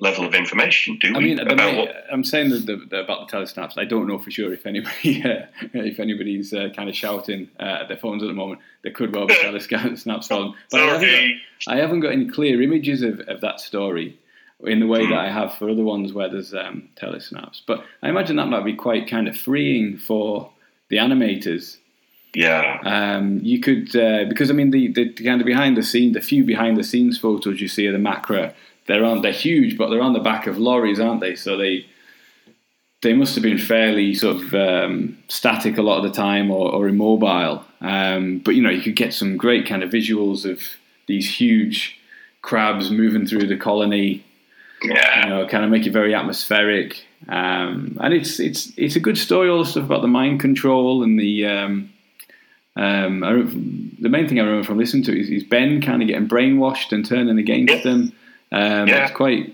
level 0.00 0.26
of 0.26 0.34
information, 0.34 0.98
do 1.00 1.12
we? 1.12 1.16
I 1.16 1.20
mean, 1.20 1.38
about 1.38 1.56
minute, 1.56 1.78
what 1.78 2.04
I'm 2.12 2.24
saying 2.24 2.50
the, 2.50 2.58
the, 2.58 2.76
the, 2.76 3.00
about 3.00 3.28
the 3.28 3.36
telesnaps. 3.36 3.78
I 3.78 3.84
don't 3.84 4.06
know 4.06 4.18
for 4.18 4.30
sure 4.30 4.52
if 4.52 4.66
anybody, 4.66 5.22
uh, 5.24 5.46
if 5.72 5.98
anybody's 5.98 6.52
uh, 6.52 6.68
kind 6.74 6.88
of 6.88 6.94
shouting 6.94 7.48
uh, 7.58 7.78
at 7.80 7.88
their 7.88 7.96
phones 7.96 8.22
at 8.22 8.26
the 8.26 8.34
moment. 8.34 8.60
There 8.82 8.92
could 8.92 9.14
well 9.14 9.26
be 9.26 9.34
telesnaps 9.34 10.30
on, 10.36 10.54
but 10.70 10.80
I 10.80 10.86
haven't, 10.86 11.10
got, 11.66 11.72
I 11.72 11.76
haven't 11.76 12.00
got 12.00 12.12
any 12.12 12.28
clear 12.28 12.60
images 12.60 13.02
of, 13.02 13.20
of 13.20 13.40
that 13.40 13.60
story 13.60 14.18
in 14.60 14.80
the 14.80 14.86
way 14.86 15.06
that 15.06 15.18
I 15.18 15.30
have 15.30 15.54
for 15.54 15.68
other 15.68 15.82
ones 15.82 16.12
where 16.12 16.30
there's 16.30 16.54
um, 16.54 16.88
telesnaps. 16.96 17.60
But 17.66 17.84
I 18.02 18.08
imagine 18.08 18.36
that 18.36 18.48
might 18.48 18.64
be 18.64 18.74
quite 18.74 19.08
kind 19.08 19.28
of 19.28 19.36
freeing 19.36 19.98
for 19.98 20.50
the 20.88 20.96
animators. 20.96 21.76
Yeah. 22.34 22.80
Um, 22.84 23.40
you 23.42 23.60
could 23.60 23.94
uh, 23.96 24.24
because 24.28 24.50
I 24.50 24.54
mean 24.54 24.70
the, 24.70 24.92
the 24.92 25.12
kind 25.12 25.40
of 25.40 25.46
behind 25.46 25.76
the 25.76 25.82
scene, 25.82 26.12
the 26.12 26.20
few 26.20 26.44
behind 26.44 26.76
the 26.76 26.84
scenes 26.84 27.18
photos 27.18 27.60
you 27.60 27.68
see 27.68 27.86
of 27.86 27.92
the 27.92 27.98
Macra, 27.98 28.52
they're 28.86 29.04
on 29.04 29.22
they're 29.22 29.32
huge, 29.32 29.76
but 29.76 29.90
they're 29.90 30.02
on 30.02 30.12
the 30.12 30.20
back 30.20 30.46
of 30.46 30.58
lorries, 30.58 31.00
aren't 31.00 31.20
they? 31.20 31.34
So 31.36 31.56
they 31.56 31.86
they 33.02 33.12
must 33.12 33.34
have 33.34 33.42
been 33.42 33.58
fairly 33.58 34.14
sort 34.14 34.36
of 34.36 34.54
um, 34.54 35.18
static 35.28 35.76
a 35.78 35.82
lot 35.82 35.98
of 35.98 36.02
the 36.04 36.16
time 36.16 36.50
or, 36.50 36.72
or 36.72 36.88
immobile. 36.88 37.64
Um, 37.80 38.38
but 38.38 38.54
you 38.54 38.62
know, 38.62 38.70
you 38.70 38.80
could 38.82 38.96
get 38.96 39.12
some 39.12 39.36
great 39.36 39.66
kind 39.66 39.82
of 39.82 39.90
visuals 39.90 40.50
of 40.50 40.62
these 41.06 41.28
huge 41.38 41.98
crabs 42.42 42.90
moving 42.90 43.26
through 43.26 43.46
the 43.46 43.56
colony. 43.56 44.24
Yeah. 44.82 45.24
You 45.24 45.28
know, 45.30 45.46
kind 45.46 45.64
of 45.64 45.70
make 45.70 45.86
it 45.86 45.92
very 45.92 46.14
atmospheric. 46.14 47.04
Um, 47.28 47.98
and 48.00 48.12
it's 48.14 48.38
it's 48.40 48.72
it's 48.76 48.96
a 48.96 49.00
good 49.00 49.18
story. 49.18 49.48
All 49.48 49.58
the 49.62 49.70
stuff 49.70 49.84
about 49.84 50.02
the 50.02 50.08
mind 50.08 50.40
control 50.40 51.02
and 51.02 51.18
the 51.18 51.46
um, 51.46 51.92
um, 52.76 53.24
I, 53.24 53.32
the 54.02 54.08
main 54.10 54.28
thing 54.28 54.38
I 54.38 54.44
remember 54.44 54.66
from 54.66 54.78
listening 54.78 55.02
to 55.04 55.12
it 55.12 55.18
is, 55.18 55.30
is 55.30 55.44
Ben 55.44 55.80
kind 55.80 56.02
of 56.02 56.08
getting 56.08 56.28
brainwashed 56.28 56.92
and 56.92 57.04
turning 57.06 57.38
against 57.38 57.72
Yeah. 57.74 57.82
them. 57.82 58.12
Um, 58.52 58.88
Yeah. 58.88 59.04
It's 59.04 59.12
quite 59.16 59.52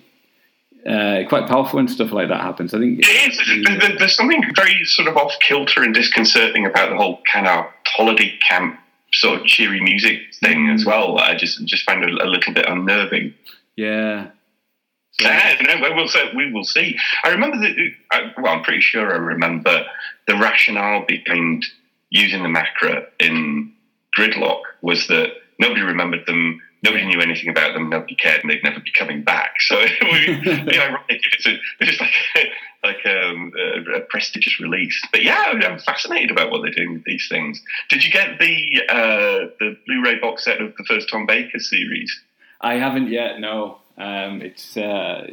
uh, 0.86 1.22
quite 1.28 1.46
powerful 1.46 1.76
when 1.76 1.86
stuff 1.88 2.10
like 2.10 2.28
that 2.28 2.40
happens. 2.40 2.74
I 2.74 2.78
think 2.78 2.98
It 3.00 3.06
is. 3.06 3.66
There- 3.78 3.96
There's 3.98 4.16
something 4.16 4.42
very 4.56 4.84
sort 4.84 5.06
of 5.08 5.16
off 5.16 5.32
kilter 5.40 5.82
and 5.82 5.94
disconcerting 5.94 6.66
about 6.66 6.90
the 6.90 6.96
whole 6.96 7.20
kind 7.32 7.46
of 7.46 7.66
holiday 7.86 8.36
camp 8.48 8.78
sort 9.12 9.40
of 9.40 9.46
cheery 9.46 9.80
music 9.80 10.18
thing 10.42 10.70
as 10.70 10.84
well. 10.84 11.18
I 11.18 11.34
just 11.36 11.64
just 11.66 11.84
find 11.84 12.02
it 12.02 12.10
a 12.10 12.24
little 12.26 12.52
bit 12.52 12.66
unnerving. 12.68 13.34
yeah. 13.76 14.28
Yeah, 15.20 15.56
no, 15.60 15.74
we 15.88 15.94
will 15.94 16.08
see. 16.08 16.22
We 16.34 16.50
will 16.52 16.64
see. 16.64 16.98
I 17.22 17.28
remember 17.28 17.58
that. 17.58 18.34
Well, 18.38 18.52
I'm 18.54 18.62
pretty 18.64 18.80
sure 18.80 19.12
I 19.12 19.18
remember 19.18 19.84
the 20.26 20.34
rationale 20.36 21.04
behind 21.06 21.66
using 22.08 22.42
the 22.42 22.48
Macra 22.48 23.06
in 23.20 23.72
Gridlock 24.18 24.62
was 24.80 25.06
that 25.08 25.28
nobody 25.60 25.82
remembered 25.82 26.24
them. 26.26 26.60
Nobody 26.82 27.06
knew 27.06 27.20
anything 27.20 27.48
about 27.48 27.74
them. 27.74 27.90
Nobody 27.90 28.16
cared, 28.16 28.42
and 28.42 28.50
they'd 28.50 28.64
never 28.64 28.80
be 28.80 28.90
coming 28.90 29.22
back. 29.22 29.54
So 29.60 29.76
it 29.80 30.44
would 30.44 30.66
be, 30.66 30.78
ironic 30.78 31.04
if 31.08 31.34
it's, 31.34 31.46
a, 31.46 31.56
it's 31.80 32.00
like 32.00 32.12
like 32.82 33.06
um, 33.06 33.52
a, 33.56 33.98
a 33.98 34.00
prestigious 34.00 34.58
release. 34.58 35.00
But 35.12 35.22
yeah, 35.22 35.52
I'm 35.64 35.78
fascinated 35.78 36.32
about 36.32 36.50
what 36.50 36.62
they're 36.62 36.72
doing 36.72 36.94
with 36.94 37.04
these 37.04 37.28
things. 37.28 37.62
Did 37.88 38.04
you 38.04 38.10
get 38.10 38.38
the 38.40 38.82
uh, 38.88 39.50
the 39.60 39.76
Blu-ray 39.86 40.18
box 40.18 40.44
set 40.44 40.60
of 40.60 40.74
the 40.76 40.84
first 40.84 41.08
Tom 41.08 41.26
Baker 41.26 41.60
series? 41.60 42.20
I 42.60 42.74
haven't 42.74 43.08
yet. 43.08 43.38
No, 43.38 43.78
um, 43.96 44.42
it's 44.42 44.76
uh, 44.76 45.28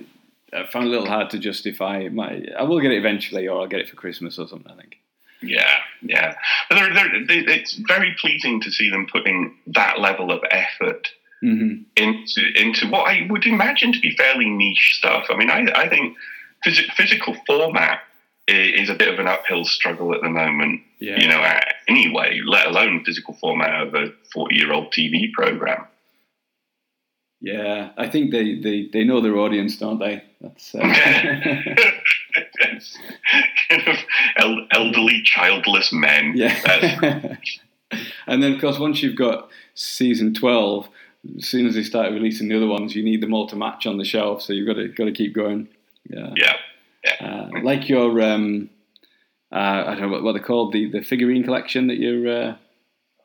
I 0.54 0.66
found 0.72 0.86
it 0.86 0.90
a 0.90 0.92
little 0.92 1.08
hard 1.08 1.32
to 1.32 1.40
justify. 1.40 2.10
My 2.10 2.44
I 2.58 2.64
will 2.64 2.80
get 2.80 2.92
it 2.92 2.98
eventually, 2.98 3.48
or 3.48 3.62
I'll 3.62 3.68
get 3.68 3.80
it 3.80 3.90
for 3.90 3.96
Christmas 3.96 4.38
or 4.38 4.48
something. 4.48 4.72
I 4.72 4.76
think. 4.76 4.98
Yeah, 5.42 5.74
yeah. 6.02 6.36
But 6.70 6.76
they're, 6.76 6.94
they're, 6.94 7.26
they, 7.26 7.54
it's 7.54 7.74
very 7.74 8.16
pleasing 8.20 8.62
to 8.62 8.72
see 8.72 8.90
them 8.90 9.08
putting 9.10 9.56
that 9.68 10.00
level 10.00 10.32
of 10.32 10.44
effort 10.52 11.10
hmm 11.42 11.84
into 11.96 12.42
into 12.56 12.90
what 12.90 13.10
I 13.10 13.28
would 13.30 13.46
imagine 13.46 13.94
to 13.94 14.00
be 14.00 14.16
fairly 14.16 14.50
niche 14.50 14.96
stuff. 14.98 15.26
I 15.30 15.38
mean, 15.38 15.50
I, 15.50 15.66
I 15.76 15.90
think 15.90 16.18
phys- 16.66 16.92
physical 16.94 17.36
format 17.48 18.02
is 18.48 18.90
a 18.90 18.96
bit 18.96 19.14
of 19.14 19.20
an 19.20 19.28
uphill 19.28 19.64
struggle 19.64 20.14
at 20.14 20.22
the 20.22 20.30
moment. 20.30 20.82
Yeah. 21.00 21.20
You 21.20 21.28
know, 21.28 21.60
anyway, 21.88 22.42
let 22.46 22.68
alone 22.68 23.04
physical 23.06 23.36
format 23.36 23.88
of 23.88 23.96
a 23.96 24.12
forty-year-old 24.34 24.92
TV 24.92 25.32
program. 25.32 25.86
Yeah, 27.42 27.92
I 27.98 28.10
think 28.10 28.32
they, 28.32 28.60
they, 28.60 28.90
they 28.92 29.06
know 29.06 29.22
their 29.22 29.38
audience, 29.38 29.78
don't 29.78 29.98
they? 29.98 30.22
That's 30.42 30.76
uh, 30.76 30.80
kind 33.70 33.88
of 33.88 33.96
el- 34.38 34.68
elderly, 34.72 35.22
childless 35.24 35.94
men. 35.94 36.34
Yeah. 36.36 37.38
and 38.28 38.44
then, 38.44 38.54
of 38.54 38.62
course, 38.62 38.78
once 38.78 39.02
you've 39.02 39.16
got 39.16 39.50
season 39.74 40.34
twelve, 40.34 40.90
as 41.38 41.48
soon 41.48 41.68
as 41.68 41.76
they 41.76 41.84
start 41.84 42.12
releasing 42.12 42.48
the 42.48 42.58
other 42.58 42.68
ones, 42.68 42.96
you 42.96 43.04
need 43.04 43.22
them 43.22 43.34
all 43.34 43.48
to 43.48 43.56
match 43.56 43.86
on 43.86 43.98
the 43.98 44.06
shelf. 44.06 44.42
So 44.42 44.54
you've 44.54 44.68
got 44.68 44.82
to 44.82 44.88
got 44.90 45.06
to 45.06 45.12
keep 45.12 45.34
going. 45.34 45.68
Yeah, 46.10 46.34
yeah. 47.04 47.28
uh, 47.28 47.50
like 47.64 47.90
your 47.90 48.22
um, 48.22 48.70
uh, 49.52 49.84
I 49.88 49.96
don't 49.96 50.02
know 50.02 50.10
what, 50.10 50.24
what 50.24 50.32
they're 50.34 50.44
called 50.44 50.74
the 50.74 50.90
the 50.90 51.02
figurine 51.02 51.44
collection 51.44 51.88
that 51.88 51.98
you're. 51.98 52.50
Uh, 52.50 52.56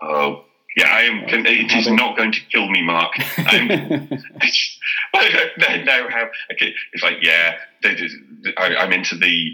Oh, 0.02 0.44
yeah, 0.76 0.88
I 0.88 1.02
am. 1.02 1.28
Con- 1.28 1.46
it 1.46 1.72
is 1.72 1.88
not 1.88 2.16
going 2.16 2.32
to 2.32 2.40
kill 2.50 2.68
me, 2.68 2.82
Mark. 2.82 3.12
I'm, 3.38 3.70
I 5.14 5.82
now 5.84 6.08
have. 6.08 6.28
Okay, 6.52 6.74
it's 6.92 7.02
like, 7.02 7.18
yeah, 7.22 7.56
I, 8.58 8.76
I'm 8.76 8.92
into 8.92 9.16
the 9.16 9.52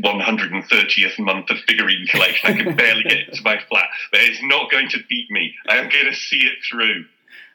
130th 0.00 1.18
month 1.18 1.50
of 1.50 1.58
figurine 1.66 2.06
collection. 2.06 2.50
I 2.50 2.62
can 2.62 2.76
barely 2.76 3.02
get 3.02 3.18
it 3.18 3.34
to 3.34 3.42
my 3.42 3.58
flat, 3.68 3.88
but 4.12 4.20
it's 4.20 4.40
not 4.42 4.70
going 4.70 4.88
to 4.90 4.98
beat 5.08 5.30
me. 5.30 5.54
I 5.68 5.76
am 5.76 5.88
going 5.88 6.06
to 6.06 6.14
see 6.14 6.38
it 6.38 6.58
through. 6.70 7.04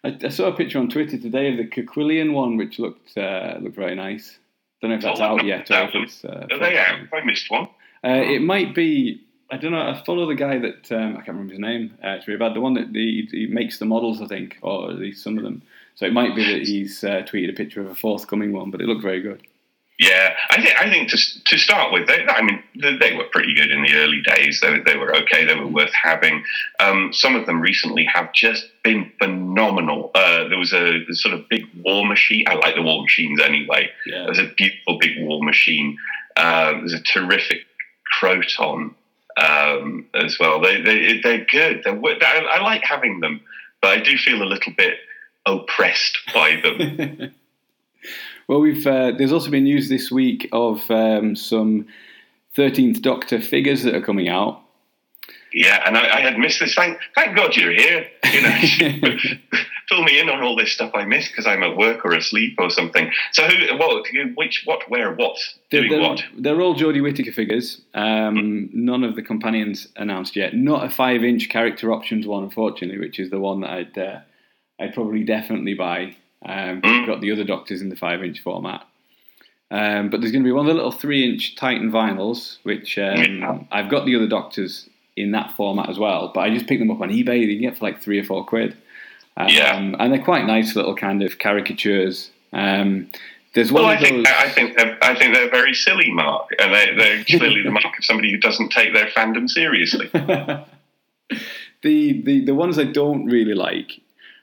I, 0.08 0.26
I 0.26 0.30
saw 0.30 0.48
a 0.48 0.56
picture 0.56 0.80
on 0.80 0.90
Twitter 0.90 1.18
today 1.18 1.52
of 1.52 1.58
the 1.58 1.66
Coquillion 1.68 2.34
one, 2.34 2.58
which 2.58 2.80
looked 2.80 3.18
uh, 3.18 3.58
looked 3.60 3.76
very 3.76 3.96
nice. 3.96 4.38
Don't 4.82 4.92
know 4.92 4.98
if 4.98 5.04
that's 5.04 5.20
Oh, 5.20 5.24
out 5.24 5.46
yet 5.46 5.70
or 5.72 5.84
if 5.84 5.96
it's. 5.96 6.24
Uh, 6.24 6.48
Are 6.52 6.60
they 6.60 6.78
out? 6.78 7.00
I 7.14 7.24
missed 7.26 7.50
one. 7.50 7.68
Uh, 8.04 8.22
it 8.24 8.42
might 8.42 8.76
be. 8.76 9.22
I 9.50 9.58
don't 9.58 9.72
know. 9.72 9.80
I 9.82 10.02
follow 10.06 10.28
the 10.28 10.36
guy 10.36 10.60
that 10.60 10.92
um, 10.92 11.14
I 11.14 11.22
can't 11.22 11.30
remember 11.30 11.54
his 11.54 11.60
name. 11.60 11.98
Uh, 12.04 12.10
it's 12.10 12.28
really 12.28 12.38
bad. 12.40 12.54
The 12.54 12.62
one 12.62 12.74
that 12.76 12.92
the, 12.94 13.28
he 13.32 13.48
makes 13.48 13.80
the 13.80 13.86
models, 13.86 14.22
I 14.22 14.28
think, 14.28 14.58
or 14.62 14.90
at 14.92 14.98
least 14.98 15.24
some 15.24 15.38
of 15.38 15.44
them. 15.44 15.62
So 15.96 16.06
it 16.06 16.14
might 16.14 16.36
be 16.36 16.44
that 16.54 16.68
he's 16.68 17.04
uh, 17.04 17.24
tweeted 17.24 17.50
a 17.50 17.54
picture 17.54 17.82
of 17.82 17.88
a 17.88 17.96
forthcoming 17.96 18.52
one, 18.52 18.72
but 18.72 18.82
it 18.82 18.88
looked 18.88 19.02
very 19.02 19.22
good. 19.22 19.48
Yeah, 20.00 20.36
I 20.52 20.62
think 20.62 20.80
I 20.80 20.90
think 20.92 21.10
to 21.10 21.18
to 21.46 21.58
start 21.58 21.92
with, 21.92 22.08
they, 22.08 22.24
I 22.28 22.44
mean, 22.44 22.62
they, 23.00 23.16
were 23.16 23.24
pretty 23.32 23.56
good 23.56 23.72
in 23.72 23.82
the 23.82 23.96
early 23.96 24.22
days. 24.22 24.62
They, 24.62 24.80
they 24.86 24.96
were 24.96 25.16
okay. 25.24 25.44
They 25.44 25.56
were 25.56 25.66
worth 25.66 25.94
having. 25.94 26.44
Um, 26.80 27.12
some 27.14 27.36
of 27.36 27.48
them 27.48 27.60
recently 27.60 28.06
have 28.14 28.32
just 28.32 28.68
been 28.84 29.12
phenomenal. 29.18 30.12
Uh, 30.14 30.50
there 30.50 30.60
was 30.60 30.72
a, 30.72 31.00
sort 31.14 31.34
of 31.34 31.50
big 31.50 31.64
war 31.84 32.06
machine. 32.06 32.46
I 32.48 32.56
like 32.56 32.76
the 32.76 32.84
war 32.84 33.02
machines 33.02 33.40
anyway. 33.42 33.90
Yeah. 34.06 34.26
There's 34.26 34.38
a 34.38 34.52
beautiful 34.56 35.00
big 35.00 35.20
war 35.20 35.44
machine. 35.44 35.98
Uh, 36.36 36.74
there's 36.74 36.94
a 36.94 37.02
terrific 37.02 37.66
Kroton 38.22 38.94
um, 39.36 40.06
as 40.14 40.38
well. 40.40 40.62
They, 40.62 40.80
they 40.80 41.22
they're 41.24 41.46
good. 41.46 41.82
They're, 41.84 42.00
I, 42.00 42.58
I 42.58 42.62
like 42.62 42.84
having 42.84 43.20
them, 43.20 43.42
but 43.82 43.98
I 43.98 44.02
do 44.02 44.16
feel 44.16 44.44
a 44.44 44.46
little 44.46 44.74
bit 44.78 45.00
oppressed 45.48 46.20
by 46.36 46.62
them. 46.62 47.34
well, 48.48 48.60
we've 48.60 48.86
uh, 48.86 49.12
there's 49.18 49.32
also 49.32 49.50
been 49.50 49.64
news 49.64 49.90
this 49.90 50.12
week 50.12 50.50
of 50.52 50.90
um, 50.90 51.36
some 51.36 51.88
Thirteenth 52.56 53.02
Doctor 53.02 53.42
figures 53.42 53.84
that 53.84 53.96
are 53.96 54.02
coming 54.02 54.30
out. 54.30 54.62
Yeah, 55.54 55.82
and 55.86 55.98
I, 55.98 56.18
I 56.18 56.22
had 56.22 56.38
missed 56.38 56.60
this. 56.60 56.76
Thank, 56.76 57.00
thank 57.16 57.36
God 57.36 57.56
you're 57.56 57.72
here. 57.72 58.08
You 58.32 58.42
know, 58.42 59.18
fill 59.90 60.04
me 60.04 60.20
in 60.20 60.30
on 60.30 60.44
all 60.44 60.56
this 60.56 60.72
stuff 60.72 60.92
I 60.94 61.06
missed 61.06 61.32
because 61.32 61.48
I'm 61.48 61.64
at 61.64 61.78
work 61.78 62.06
or 62.06 62.14
asleep 62.14 62.56
or 62.58 62.70
something. 62.70 63.12
So, 63.32 63.48
who, 63.48 63.78
what, 63.78 64.06
which, 64.36 64.64
what, 64.66 64.90
where, 64.90 65.14
what, 65.16 65.38
They're, 65.72 65.88
doing 65.88 65.92
they're, 65.94 66.10
what? 66.10 66.24
they're 66.38 66.62
all 66.62 66.76
Jodie 66.76 67.02
Whittaker 67.02 67.32
figures. 67.32 67.82
Um, 67.94 68.70
None 68.74 69.04
of 69.04 69.16
the 69.16 69.22
companions 69.22 69.88
announced 69.96 70.36
yet. 70.36 70.54
Not 70.54 70.86
a 70.86 70.90
five-inch 70.90 71.50
character 71.50 71.92
options 71.92 72.28
one, 72.28 72.44
unfortunately, 72.44 73.00
which 73.00 73.20
is 73.20 73.30
the 73.30 73.40
one 73.40 73.62
that 73.62 73.70
I'd 73.72 73.98
uh, 73.98 74.20
I'd 74.80 74.94
probably 74.94 75.24
definitely 75.24 75.74
buy. 75.74 76.16
Um, 76.46 76.82
I've 76.84 77.08
got 77.08 77.22
the 77.22 77.32
other 77.32 77.44
Doctors 77.44 77.82
in 77.82 77.90
the 77.90 77.96
five-inch 77.96 78.42
format. 78.42 78.86
Um, 79.70 80.10
but 80.10 80.22
there's 80.22 80.32
going 80.32 80.44
to 80.44 80.48
be 80.48 80.52
one 80.54 80.66
of 80.66 80.70
the 80.70 80.76
little 80.76 80.92
three-inch 80.92 81.56
Titan 81.56 81.92
vinyls, 81.92 82.58
which 82.64 82.98
um. 82.98 83.68
I've 83.72 83.90
got 83.90 84.06
the 84.06 84.16
other 84.16 84.28
Doctors 84.28 84.88
in 85.16 85.32
that 85.32 85.54
format 85.58 85.90
as 85.90 86.00
well. 86.00 86.32
But 86.34 86.42
I 86.42 86.54
just 86.54 86.68
picked 86.68 86.80
them 86.80 86.92
up 86.92 87.02
on 87.02 87.10
eBay. 87.10 87.26
They 87.46 87.54
can 87.56 87.62
get 87.62 87.78
for 87.78 87.86
like 87.86 88.02
three 88.02 88.20
or 88.20 88.24
four 88.24 88.46
quid. 88.46 88.78
Um, 89.36 89.48
Yeah. 89.50 89.78
and 89.78 90.14
they're 90.14 90.24
quite 90.24 90.46
nice 90.46 90.76
little 90.76 90.96
kind 90.96 91.22
of 91.24 91.40
caricatures. 91.40 92.32
Um, 92.54 93.10
there's 93.54 93.72
Well, 93.72 93.84
one 93.84 93.94
I 93.94 93.96
of 93.96 94.02
those. 94.02 94.10
think 94.10 94.28
I 94.28 94.50
think 94.50 94.78
they're, 94.78 94.98
I 95.02 95.16
think 95.16 95.34
they're 95.34 95.50
very 95.50 95.74
silly, 95.74 96.12
Mark, 96.12 96.50
and 96.60 96.74
they, 96.74 96.94
they're 96.96 97.24
clearly 97.26 97.64
the 97.64 97.72
mark 97.72 97.98
of 97.98 98.06
somebody 98.06 98.32
who 98.32 98.38
doesn't 98.38 98.70
take 98.70 98.94
their 98.94 99.08
fandom 99.08 99.50
seriously. 99.50 100.10
the, 100.14 100.66
the 102.22 102.46
the 102.46 102.56
ones 102.56 102.78
I 102.80 102.84
don't 102.86 103.26
really 103.26 103.54
like 103.54 104.00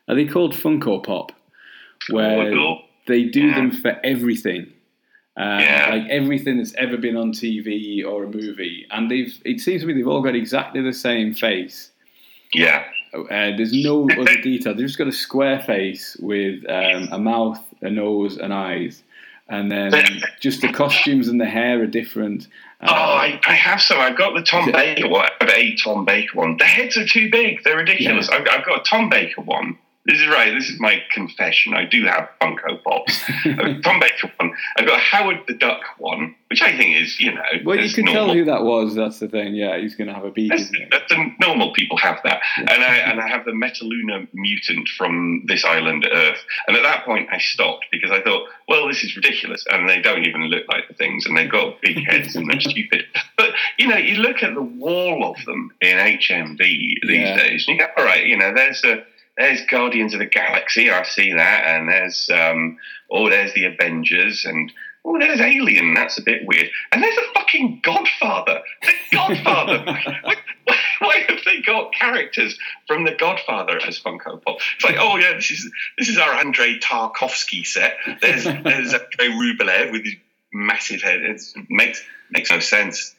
are 0.09 0.15
they 0.15 0.27
called 0.27 0.55
Funko 0.55 1.03
Pop, 1.05 1.33
where 2.11 2.51
they 3.07 3.25
do 3.25 3.41
Yeah. 3.49 3.55
them 3.55 3.71
for 3.73 3.99
everything. 4.05 4.67
Um, 5.37 5.61
Yeah. 5.61 5.89
Like 5.91 6.11
everything 6.11 6.59
that's 6.59 6.75
ever 6.75 6.97
been 6.97 7.17
on 7.17 7.33
TV 7.33 8.05
or 8.05 8.25
a 8.25 8.29
movie, 8.31 8.87
and 8.91 9.11
they've 9.11 9.35
it 9.45 9.61
seems 9.61 9.81
to 9.83 9.87
me 9.87 9.95
they've 9.95 10.07
all 10.07 10.23
got 10.23 10.35
exactly 10.37 10.81
the 10.81 10.93
same 10.93 11.35
face. 11.35 11.91
yeah, 12.53 12.85
Uh, 13.13 13.51
there's 13.57 13.73
no 13.73 14.09
other 14.19 14.37
detail. 14.43 14.75
They've 14.75 14.87
just 14.87 14.99
got 14.99 15.09
a 15.09 15.13
square 15.13 15.61
face 15.63 16.17
with 16.21 16.65
um, 16.69 17.09
a 17.13 17.19
mouth, 17.19 17.61
a 17.83 17.91
nose, 17.91 18.37
and 18.39 18.53
eyes, 18.55 19.03
and 19.49 19.71
then 19.73 19.93
just 20.41 20.61
the 20.61 20.69
costumes 20.73 21.27
and 21.29 21.41
the 21.41 21.47
hair 21.47 21.81
are 21.83 21.87
different. 21.87 22.47
Uh, 22.81 22.87
Oh, 22.91 22.95
I, 23.27 23.41
I 23.49 23.55
have 23.55 23.81
some. 23.83 23.99
I've 23.99 24.17
got 24.17 24.35
the 24.35 24.43
Tom 24.43 24.71
Baker 24.81 25.09
one. 25.09 25.29
I've 25.41 25.49
got 25.49 25.57
a 25.59 25.75
Tom 25.77 26.05
Baker 26.05 26.37
one. 26.39 26.57
The 26.59 26.65
heads 26.65 26.97
are 26.97 27.07
too 27.07 27.29
big. 27.31 27.65
They're 27.65 27.77
ridiculous. 27.79 28.29
I've, 28.29 28.47
I've 28.51 28.65
got 28.65 28.81
a 28.81 28.85
Tom 28.85 29.09
Baker 29.09 29.41
one. 29.41 29.79
This 30.07 30.21
is 30.21 30.29
right. 30.29 30.53
This 30.53 30.69
is 30.69 30.79
my 30.81 31.03
confession. 31.13 31.73
I 31.73 31.87
do 31.87 32.05
have 32.05 32.29
Funko 32.41 32.83
Pops. 32.83 33.23
I've 33.47 33.57
got 33.57 33.67
a 33.69 33.81
Tom 33.81 34.01
Baker 34.01 34.31
one. 34.39 34.53
I've 34.77 34.87
got 34.87 34.99
a 34.99 35.03
Howard 35.03 35.41
the 35.49 35.55
Duck 35.55 35.81
one, 35.97 36.35
which 36.51 36.61
I 36.61 36.77
think 36.77 36.97
is, 36.97 37.19
you 37.19 37.33
know, 37.33 37.41
well, 37.65 37.79
you 37.81 37.91
can 37.91 38.05
normal. 38.05 38.27
tell 38.27 38.35
who 38.35 38.45
that 38.45 38.65
was. 38.65 38.95
That's 38.95 39.19
the 39.19 39.29
thing. 39.29 39.55
Yeah, 39.55 39.79
he's 39.79 39.95
going 39.97 40.09
to 40.09 40.15
have 40.15 40.25
a 40.25 40.31
beak, 40.31 40.51
That's, 40.51 40.71
that's 40.91 41.09
the 41.09 41.33
normal 41.41 41.73
people 41.73 41.97
have 41.99 42.21
that, 42.25 42.43
and 42.59 42.69
I 42.71 42.97
and 42.97 43.19
I 43.19 43.29
have 43.29 43.47
the 43.47 43.53
Metaluna 43.53 44.29
mutant 44.35 44.89
from 44.91 45.43
this 45.47 45.65
island 45.65 46.07
Earth. 46.13 46.45
And 46.69 46.77
at 46.77 46.83
that 46.83 47.07
point, 47.07 47.29
I 47.33 47.39
stopped 47.39 47.87
because 47.91 48.11
I 48.11 48.21
thought, 48.21 48.47
well, 48.69 48.87
this 48.89 49.03
is 49.05 49.17
ridiculous, 49.17 49.65
and 49.71 49.89
they 49.89 50.03
don't 50.03 50.25
even 50.27 50.43
look 50.49 50.69
like 50.69 50.87
the 50.87 50.95
things, 50.95 51.25
and 51.25 51.35
they've 51.37 51.51
got 51.51 51.81
big 51.81 52.05
heads 52.07 52.37
and 52.37 52.51
they're 52.51 52.61
stupid. 52.73 53.05
But 53.39 53.53
you 53.79 53.89
know, 53.89 53.97
you 53.97 54.17
look 54.17 54.43
at 54.43 54.55
the 54.55 54.63
wall 54.63 55.25
of 55.31 55.43
them 55.47 55.71
in 55.81 55.97
HMV 55.97 56.59
these 56.59 56.95
Yeah. 57.09 57.37
days, 57.39 57.65
and 57.67 57.79
you 57.79 57.87
go, 57.87 57.91
all 57.97 58.05
right, 58.05 58.27
you 58.27 58.37
know, 58.37 58.53
there's 58.55 58.85
a 58.85 59.03
there's 59.37 59.65
Guardians 59.67 60.15
of 60.15 60.21
the 60.21 60.27
Galaxy, 60.27 60.91
I 60.91 61.03
see 61.03 61.33
that, 61.33 61.65
and 61.67 61.89
there's 61.89 62.31
um, 62.31 62.79
oh, 63.11 63.29
there's 63.29 63.53
the 63.55 63.65
Avengers, 63.65 64.45
and 64.45 64.73
oh, 65.05 65.19
there's 65.19 65.41
Alien. 65.41 65.95
That's 65.95 66.19
a 66.19 66.23
bit 66.23 66.43
weird, 66.47 66.71
and 66.93 67.03
there's 67.03 67.17
a 67.17 67.33
fucking 67.35 67.81
Godfather. 67.83 68.63
The 68.83 68.93
Godfather. 69.17 69.85
why, 71.01 71.25
have 71.29 71.41
they 71.45 71.61
got 71.63 71.93
characters 71.93 72.59
from 72.87 73.05
The 73.05 73.15
Godfather 73.15 73.79
as 73.87 73.99
Funko 73.99 74.43
Pop? 74.43 74.59
It's 74.77 74.85
like, 74.85 74.97
oh 74.99 75.17
yeah, 75.17 75.35
this 75.35 75.51
is 75.51 75.71
this 75.99 76.09
is 76.09 76.19
our 76.19 76.33
Andrei 76.35 76.79
Tarkovsky 76.79 77.67
set. 77.67 77.97
There's 78.21 78.45
there's 78.45 78.95
Andrei 78.95 79.29
Rublev 79.29 79.93
with 79.93 80.05
his 80.05 80.15
massive 80.53 81.03
head. 81.03 81.23
It 81.23 81.43
makes 81.69 82.03
makes 82.31 82.51
no 82.51 82.61
sense. 82.61 83.15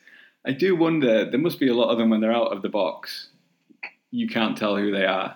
I 0.45 0.51
do 0.51 0.75
wonder. 0.75 1.29
There 1.29 1.39
must 1.39 1.59
be 1.59 1.67
a 1.67 1.73
lot 1.73 1.89
of 1.89 1.97
them 1.97 2.09
when 2.09 2.21
they're 2.21 2.33
out 2.33 2.53
of 2.53 2.61
the 2.61 2.69
box. 2.69 3.27
You 4.11 4.29
can't 4.29 4.57
tell 4.57 4.77
who 4.77 4.91
they 4.91 5.05
are. 5.05 5.35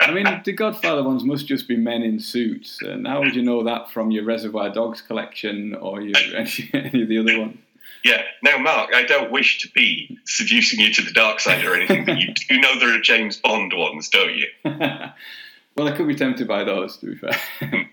I 0.00 0.12
mean, 0.12 0.26
the 0.44 0.52
Godfather 0.52 1.02
ones 1.02 1.24
must 1.24 1.46
just 1.46 1.66
be 1.66 1.76
men 1.76 2.02
in 2.02 2.20
suits, 2.20 2.80
and 2.82 3.06
how 3.06 3.20
would 3.20 3.34
you 3.34 3.42
know 3.42 3.62
that 3.64 3.90
from 3.90 4.10
your 4.10 4.24
Reservoir 4.24 4.70
Dogs 4.70 5.00
collection 5.00 5.74
or 5.74 6.02
your 6.02 6.14
any, 6.36 7.02
of 7.02 7.08
the 7.08 7.18
other 7.18 7.40
ones? 7.40 7.58
Yeah. 8.04 8.22
Now, 8.42 8.58
Mark, 8.58 8.90
I 8.94 9.04
don't 9.04 9.30
wish 9.30 9.62
to 9.62 9.68
be 9.70 10.18
seducing 10.26 10.80
you 10.80 10.92
to 10.92 11.02
the 11.02 11.12
dark 11.12 11.40
side 11.40 11.64
or 11.64 11.74
anything, 11.74 12.04
but 12.04 12.18
you 12.18 12.34
do 12.34 12.60
know 12.60 12.78
there 12.78 12.94
are 12.94 13.00
James 13.00 13.38
Bond 13.38 13.72
ones, 13.74 14.10
don't 14.10 14.34
you? 14.34 14.46
well, 14.64 15.88
I 15.88 15.92
could 15.92 16.06
be 16.06 16.14
tempted 16.14 16.46
by 16.46 16.64
those, 16.64 16.98
to 16.98 17.06
be 17.06 17.16
fair. 17.16 17.40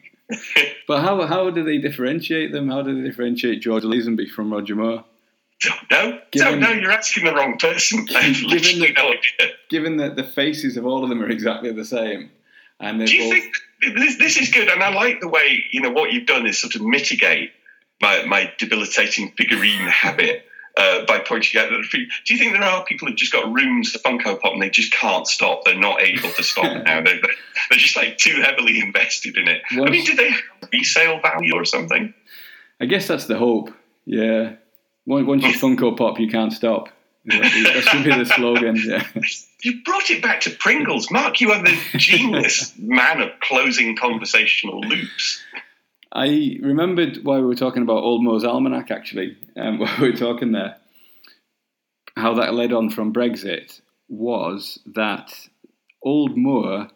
but 0.88 1.02
how 1.02 1.26
how 1.26 1.50
do 1.50 1.64
they 1.64 1.78
differentiate 1.78 2.52
them? 2.52 2.70
How 2.70 2.82
do 2.82 2.94
they 2.94 3.08
differentiate 3.08 3.62
George 3.62 3.84
Lazenby 3.84 4.30
from 4.30 4.52
Roger 4.52 4.76
Moore? 4.76 5.06
Don't 5.62 5.92
know. 5.92 6.20
Given- 6.32 6.52
don't 6.52 6.60
know. 6.60 6.72
You're 6.72 6.92
asking 6.92 7.26
the 7.26 7.34
wrong 7.34 7.58
person. 7.58 8.08
I 8.16 8.32
Given 8.32 8.50
literally 8.50 8.94
no 8.94 9.08
idea. 9.10 9.56
Given 9.70 9.98
that 9.98 10.16
the 10.16 10.24
faces 10.24 10.78
of 10.78 10.86
all 10.86 11.04
of 11.04 11.10
them 11.10 11.22
are 11.22 11.30
exactly 11.30 11.72
the 11.72 11.86
same, 11.86 12.32
and 12.80 13.00
they're 13.00 13.08
Do 13.08 13.16
you 13.16 13.34
both 13.34 13.44
think 13.82 13.98
this, 13.98 14.18
this 14.18 14.38
is 14.38 14.50
good? 14.50 14.68
And 14.68 14.82
I 14.82 14.94
like 14.94 15.22
the 15.22 15.28
way 15.28 15.64
you 15.72 15.82
know 15.82 15.92
what 15.92 16.12
you've 16.12 16.26
done 16.26 16.48
is 16.48 16.60
sort 16.60 16.76
of 16.76 16.82
mitigate 16.82 17.52
my, 18.02 18.26
my 18.26 18.52
debilitating 18.58 19.34
figurine 19.38 19.88
habit 19.88 20.46
uh, 20.78 21.06
by 21.06 21.20
pointing 21.20 21.62
out 21.62 21.70
that. 21.70 21.88
Do 21.92 22.34
you 22.34 22.40
think 22.40 22.54
there 22.54 22.64
are 22.64 22.84
people 22.86 23.08
who've 23.08 23.18
just 23.18 23.32
got 23.32 23.52
rooms 23.54 23.94
of 23.94 24.02
Funko 24.02 24.40
Pop 24.40 24.54
and 24.54 24.62
they 24.62 24.70
just 24.70 24.92
can't 24.92 25.28
stop? 25.28 25.64
They're 25.66 25.78
not 25.78 26.02
able 26.02 26.32
to 26.32 26.44
stop 26.44 26.64
now. 26.86 27.02
They're, 27.02 27.20
they're 27.22 27.78
just 27.78 27.96
like 27.96 28.18
too 28.18 28.42
heavily 28.42 28.80
invested 28.80 29.38
in 29.38 29.48
it. 29.48 29.62
I 29.72 29.90
mean, 29.90 30.06
do 30.06 30.16
they 30.16 30.32
have 30.32 30.42
resale 30.74 31.20
value 31.22 31.54
or 31.54 31.66
something? 31.66 32.14
I 32.80 32.86
guess 32.86 33.08
that's 33.08 33.26
the 33.26 33.38
hope. 33.38 33.72
Yeah. 34.06 34.56
Once 35.06 35.44
you 35.44 35.54
Funko 35.54 35.98
Pop, 35.98 36.20
you 36.20 36.30
can't 36.30 36.54
stop. 36.54 36.90
That 37.26 37.42
that 37.42 37.84
should 37.84 38.04
be 38.04 38.16
the 38.16 38.26
slogan. 38.26 38.76
Yeah. 38.84 39.06
You 39.64 39.84
brought 39.84 40.10
it 40.10 40.24
back 40.24 40.42
to 40.42 40.50
Pringles, 40.50 41.12
Mark. 41.12 41.40
You 41.40 41.52
are 41.52 41.62
the 41.62 41.78
genius 41.96 42.74
man 42.80 43.22
of 43.22 43.30
closing 43.42 43.96
conversational 43.96 44.82
loops. 44.82 45.40
I 46.12 46.58
remembered 46.64 47.20
why 47.24 47.38
we 47.38 47.46
were 47.46 47.54
talking 47.54 47.84
about 47.84 48.04
Old 48.04 48.24
Moore's 48.24 48.44
Almanac, 48.44 48.90
actually, 48.90 49.38
um, 49.56 49.78
while 49.78 49.96
we 50.02 50.10
were 50.10 50.18
talking 50.18 50.52
there. 50.52 50.78
How 52.18 52.34
that 52.34 52.56
led 52.56 52.74
on 52.74 52.90
from 52.90 53.14
Brexit 53.14 53.82
was 54.10 54.80
that 54.88 55.32
Old 56.02 56.36
Moore 56.36 56.88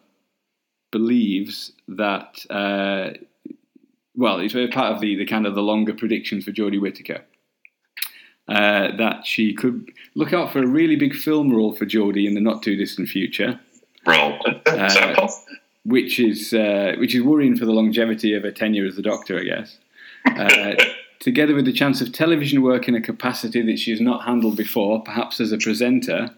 believes 0.90 1.70
that, 1.86 2.44
uh, 2.50 3.10
well, 4.16 4.40
it's 4.40 4.54
part 4.74 4.94
of 4.94 5.00
the, 5.00 5.16
the 5.16 5.24
kind 5.24 5.46
of 5.46 5.54
the 5.54 5.62
longer 5.62 5.94
predictions 5.94 6.44
for 6.44 6.50
Jodie 6.50 6.80
Whittaker. 6.80 7.22
Uh, 8.48 8.96
that 8.96 9.26
she 9.26 9.52
could 9.52 9.90
look 10.14 10.32
out 10.32 10.52
for 10.52 10.62
a 10.62 10.66
really 10.66 10.94
big 10.94 11.12
film 11.12 11.50
role 11.50 11.74
for 11.74 11.84
Jodie 11.84 12.28
in 12.28 12.34
the 12.34 12.40
not 12.40 12.62
too 12.62 12.76
distant 12.76 13.08
future. 13.08 13.58
Roll. 14.06 14.38
Sample. 14.66 15.28
which 15.86 16.18
is 16.18 16.52
uh, 16.52 16.94
which 16.98 17.14
is 17.14 17.22
worrying 17.22 17.56
for 17.56 17.64
the 17.64 17.72
longevity 17.72 18.34
of 18.34 18.42
her 18.42 18.50
tenure 18.50 18.86
as 18.86 18.96
the 18.96 19.02
Doctor, 19.02 19.38
I 19.38 19.44
guess. 19.44 19.78
Uh, 20.26 20.74
together 21.20 21.54
with 21.54 21.64
the 21.64 21.72
chance 21.72 22.00
of 22.00 22.12
television 22.12 22.60
work 22.60 22.88
in 22.88 22.94
a 22.94 23.00
capacity 23.00 23.62
that 23.62 23.78
she 23.78 23.92
has 23.92 24.00
not 24.00 24.24
handled 24.24 24.56
before, 24.56 25.02
perhaps 25.02 25.40
as 25.40 25.52
a 25.52 25.58
presenter, 25.58 26.30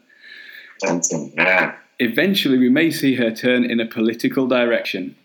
eventually 1.98 2.58
we 2.58 2.68
may 2.68 2.90
see 2.90 3.14
her 3.16 3.30
turn 3.30 3.64
in 3.64 3.80
a 3.80 3.86
political 3.86 4.46
direction. 4.46 5.16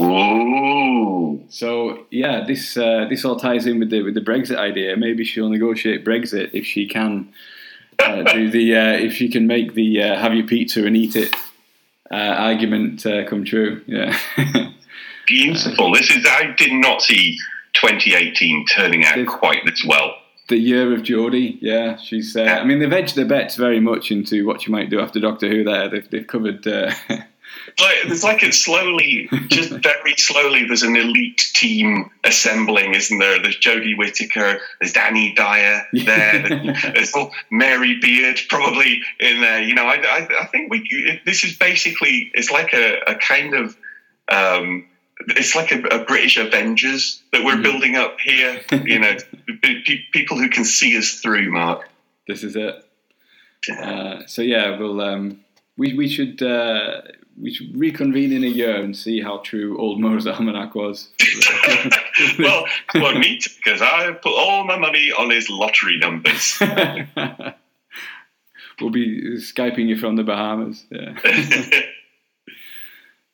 Ooh. 0.00 1.44
So 1.48 2.06
yeah, 2.10 2.44
this 2.46 2.76
uh, 2.76 3.06
this 3.08 3.24
all 3.24 3.36
ties 3.36 3.66
in 3.66 3.78
with 3.78 3.90
the 3.90 4.02
with 4.02 4.14
the 4.14 4.20
Brexit 4.20 4.56
idea. 4.56 4.96
Maybe 4.96 5.24
she'll 5.24 5.48
negotiate 5.50 6.04
Brexit 6.04 6.50
if 6.52 6.66
she 6.66 6.86
can 6.86 7.32
uh, 7.98 8.22
do 8.22 8.50
the 8.50 8.76
uh, 8.76 8.92
if 8.92 9.12
she 9.14 9.28
can 9.28 9.46
make 9.46 9.74
the 9.74 10.02
uh, 10.02 10.18
have 10.18 10.34
your 10.34 10.46
pizza 10.46 10.84
and 10.84 10.96
eat 10.96 11.14
it 11.16 11.34
uh, 12.10 12.14
argument 12.16 13.04
uh, 13.06 13.24
come 13.26 13.44
true. 13.44 13.82
Yeah, 13.86 14.18
Beautiful. 15.26 15.92
This 15.94 16.10
is. 16.10 16.26
I 16.26 16.54
did 16.56 16.72
not 16.72 17.02
see 17.02 17.38
2018 17.74 18.66
turning 18.66 19.04
out 19.04 19.26
quite 19.26 19.64
this 19.64 19.84
well. 19.86 20.16
the 20.48 20.58
year 20.58 20.92
of 20.92 21.02
Jodie. 21.02 21.58
Yeah, 21.60 21.96
she's. 21.96 22.36
Uh, 22.36 22.42
I 22.42 22.64
mean, 22.64 22.80
they've 22.80 22.92
edged 22.92 23.16
their 23.16 23.26
bets 23.26 23.56
very 23.56 23.80
much 23.80 24.10
into 24.10 24.46
what 24.46 24.62
she 24.62 24.70
might 24.70 24.90
do 24.90 25.00
after 25.00 25.20
Doctor 25.20 25.48
Who. 25.48 25.64
There, 25.64 25.88
they've 25.88 26.10
they've 26.10 26.26
covered. 26.26 26.66
Like, 27.78 27.96
it's 28.04 28.22
like 28.22 28.42
it's 28.42 28.58
slowly, 28.64 29.28
just 29.48 29.70
very 29.82 30.14
slowly. 30.16 30.64
There's 30.66 30.82
an 30.82 30.96
elite 30.96 31.42
team 31.54 32.10
assembling, 32.24 32.94
isn't 32.94 33.18
there? 33.18 33.40
There's 33.42 33.58
Jodie 33.58 33.96
Whittaker, 33.98 34.60
there's 34.80 34.92
Danny 34.92 35.34
Dyer 35.34 35.84
there, 35.92 36.74
there's, 36.94 37.12
all 37.14 37.32
Mary 37.50 37.98
Beard 38.00 38.38
probably 38.48 39.02
in 39.18 39.40
there. 39.40 39.62
You 39.62 39.74
know, 39.74 39.84
I, 39.86 39.96
I, 39.96 40.28
I 40.42 40.46
think 40.46 40.70
we. 40.70 41.20
This 41.26 41.42
is 41.44 41.56
basically 41.56 42.30
it's 42.34 42.50
like 42.50 42.72
a, 42.74 42.98
a 43.06 43.14
kind 43.16 43.54
of. 43.54 43.76
Um, 44.30 44.86
it's 45.28 45.54
like 45.54 45.70
a, 45.72 45.80
a 46.00 46.04
British 46.04 46.36
Avengers 46.36 47.22
that 47.32 47.44
we're 47.44 47.54
Mhm. 47.56 47.62
building 47.62 47.96
up 47.96 48.18
here. 48.20 48.60
You 48.84 48.98
know, 48.98 49.16
pe- 49.62 49.82
pe- 49.82 50.04
people 50.12 50.38
who 50.38 50.48
can 50.50 50.64
see 50.64 50.96
us 50.98 51.20
through, 51.20 51.50
Mark. 51.52 51.88
this 52.28 52.42
is 52.42 52.56
it. 52.56 52.84
Uh, 53.70 54.26
so 54.26 54.42
yeah, 54.42 54.76
we'll 54.78 55.00
um, 55.00 55.40
we 55.76 55.94
we 55.94 56.08
should 56.08 56.42
uh, 56.42 57.00
we 57.40 57.52
should 57.52 57.76
reconvene 57.76 58.32
in 58.32 58.44
a 58.44 58.48
year 58.48 58.76
and 58.76 58.96
see 58.96 59.20
how 59.20 59.38
true 59.38 59.78
old 59.78 60.00
Moore's 60.00 60.26
almanac 60.26 60.74
was. 60.74 61.10
well, 62.38 62.66
I 62.94 62.98
won't 62.98 63.18
need 63.18 63.42
because 63.56 63.82
I 63.82 64.12
put 64.12 64.32
all 64.32 64.64
my 64.64 64.78
money 64.78 65.10
on 65.12 65.30
his 65.30 65.48
lottery 65.50 65.98
numbers. 65.98 66.58
we'll 68.80 68.90
be 68.90 69.36
skyping 69.38 69.88
you 69.88 69.96
from 69.96 70.16
the 70.16 70.24
Bahamas. 70.24 70.84
Yeah. 70.90 71.18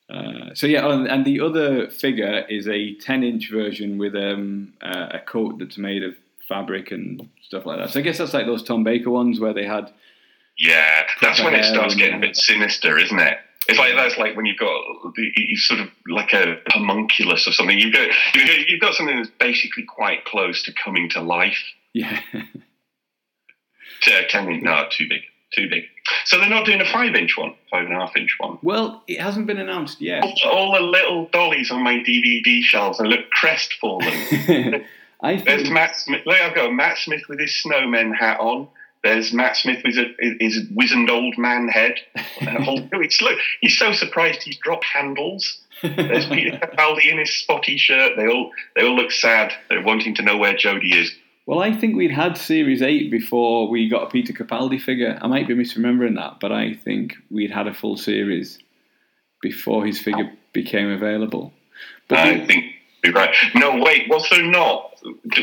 Uh, 0.09 0.53
so 0.53 0.67
yeah, 0.67 0.85
and, 0.85 1.23
the 1.23 1.39
other 1.39 1.89
figure 1.89 2.45
is 2.49 2.67
a 2.67 2.93
10-inch 2.97 3.49
version 3.49 3.97
with 3.97 4.13
um, 4.13 4.73
uh, 4.81 5.07
a 5.13 5.19
coat 5.19 5.57
that's 5.57 5.77
made 5.77 6.03
of 6.03 6.13
fabric 6.49 6.91
and 6.91 7.29
stuff 7.41 7.65
like 7.65 7.79
that. 7.79 7.91
So 7.91 8.01
I 8.01 8.03
guess 8.03 8.17
that's 8.17 8.33
like 8.33 8.45
those 8.45 8.61
Tom 8.61 8.83
Baker 8.83 9.09
ones 9.09 9.39
where 9.39 9.53
they 9.53 9.65
had 9.65 9.89
yeah, 10.57 11.03
that's 11.21 11.41
when 11.41 11.55
it 11.55 11.65
starts 11.65 11.95
getting 11.95 12.17
a 12.17 12.19
bit 12.19 12.35
sinister, 12.35 12.97
isn't 12.97 13.19
it? 13.19 13.37
It's 13.69 13.77
like 13.77 13.95
that's 13.95 14.17
like 14.17 14.35
when 14.35 14.45
you've 14.45 14.57
got 14.57 14.81
you 15.17 15.57
sort 15.57 15.81
of 15.81 15.87
like 16.07 16.33
a 16.33 16.57
homunculus 16.67 17.47
or 17.47 17.51
something. 17.51 17.77
You've 17.77 17.93
got 17.93 18.09
you've 18.67 18.81
got 18.81 18.95
something 18.95 19.17
that's 19.17 19.29
basically 19.39 19.83
quite 19.83 20.25
close 20.25 20.63
to 20.63 20.73
coming 20.73 21.09
to 21.11 21.21
life. 21.21 21.63
yeah. 21.93 22.19
To, 24.03 24.27
ten 24.29 24.49
inch, 24.49 24.63
no, 24.63 24.87
too 24.89 25.07
big, 25.07 25.21
too 25.53 25.69
big. 25.69 25.83
So 26.25 26.39
they're 26.39 26.49
not 26.49 26.65
doing 26.65 26.81
a 26.81 26.85
five 26.91 27.13
inch 27.13 27.37
one, 27.37 27.53
five 27.69 27.85
and 27.85 27.93
a 27.95 27.99
half 27.99 28.15
inch 28.17 28.35
one. 28.39 28.57
well, 28.63 29.03
it 29.07 29.21
hasn't 29.21 29.45
been 29.45 29.59
announced 29.59 30.01
yet. 30.01 30.23
All 30.43 30.73
the 30.73 30.79
little 30.79 31.27
dollies 31.31 31.69
on 31.69 31.83
my 31.83 31.97
DVD 31.97 32.63
shelves, 32.63 32.99
I 32.99 33.03
look 33.03 33.29
crestfallen. 33.29 34.07
I 35.21 35.35
There's 35.35 35.69
Matt 35.69 35.95
Smith. 35.97 36.21
Look, 36.25 36.41
I've 36.41 36.55
got 36.55 36.73
Matt 36.73 36.97
Smith 36.97 37.21
with 37.29 37.39
his 37.39 37.55
snowman 37.61 38.11
hat 38.11 38.39
on. 38.39 38.69
There's 39.03 39.33
Matt 39.33 39.57
Smith 39.57 39.83
with 39.83 39.95
his, 40.39 40.67
wizened 40.71 41.09
old 41.09 41.37
man 41.37 41.67
head. 41.67 41.95
Oh, 42.43 42.63
Hold- 42.63 42.89
he's, 43.01 43.21
look, 43.21 43.37
he's 43.61 43.77
so 43.77 43.93
surprised 43.93 44.41
he's 44.41 44.57
dropped 44.57 44.85
handles. 44.85 45.59
There's 45.83 46.25
Peter 46.27 46.57
Capaldi 46.61 47.11
in 47.11 47.19
his 47.19 47.31
spotty 47.35 47.77
shirt. 47.77 48.13
They 48.17 48.27
all 48.27 48.51
they 48.75 48.81
all 48.83 48.95
look 48.95 49.11
sad. 49.11 49.53
They're 49.69 49.83
wanting 49.83 50.15
to 50.15 50.23
know 50.23 50.37
where 50.37 50.55
Jodie 50.55 50.95
is. 50.95 51.13
Well, 51.45 51.61
I 51.61 51.71
think 51.71 51.95
we'd 51.95 52.11
had 52.11 52.37
Series 52.37 52.81
8 52.81 53.11
before 53.11 53.67
we 53.69 53.89
got 53.89 54.03
a 54.03 54.09
Peter 54.09 54.33
Capaldi 54.33 54.81
figure. 54.81 55.19
I 55.21 55.27
might 55.27 55.47
be 55.47 55.53
misremembering 55.53 56.15
that, 56.15 56.39
but 56.39 56.51
I 56.51 56.73
think 56.73 57.15
we'd 57.29 57.51
had 57.51 57.67
a 57.67 57.73
full 57.73 57.97
series 57.97 58.57
before 59.41 59.85
his 59.85 59.99
figure 59.99 60.31
became 60.53 60.89
available. 60.89 61.53
But 62.07 62.19
I 62.19 62.45
think 62.45 62.65
you're 63.03 63.13
right. 63.13 63.35
No, 63.55 63.81
wait. 63.81 64.09
Was 64.09 64.27
there 64.29 64.43
not? 64.43 64.95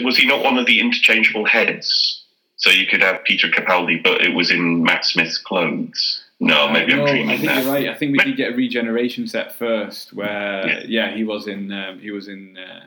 Was 0.03 0.17
he 0.17 0.27
not 0.27 0.43
one 0.43 0.59
of 0.59 0.67
the 0.67 0.81
interchangeable 0.81 1.45
heads? 1.45 2.25
So 2.59 2.71
you 2.71 2.87
could 2.87 3.01
have 3.03 3.25
Peter 3.25 3.49
Capaldi, 3.49 4.03
but 4.03 4.21
it 4.21 4.35
was 4.35 4.51
in 4.51 4.83
Matt 4.83 5.05
Smith's 5.05 5.39
clothes. 5.39 6.23
No, 6.41 6.69
maybe 6.71 6.95
no, 6.95 7.03
I'm 7.05 7.07
dreaming 7.09 7.31
I 7.31 7.37
think 7.37 7.45
now. 7.47 7.61
you're 7.61 7.73
right. 7.73 7.89
I 7.89 7.95
think 7.97 8.13
we 8.13 8.25
did 8.25 8.37
get 8.37 8.53
a 8.53 8.57
regeneration 8.57 9.27
set 9.27 9.53
first, 9.57 10.13
where 10.13 10.67
Yeah. 10.67 10.83
yeah, 10.87 11.17
he 11.17 11.25
was 11.25 11.47
in 11.49 11.73
um, 11.73 11.99
he 12.01 12.11
was 12.11 12.29
in 12.29 12.57
uh, 12.59 12.85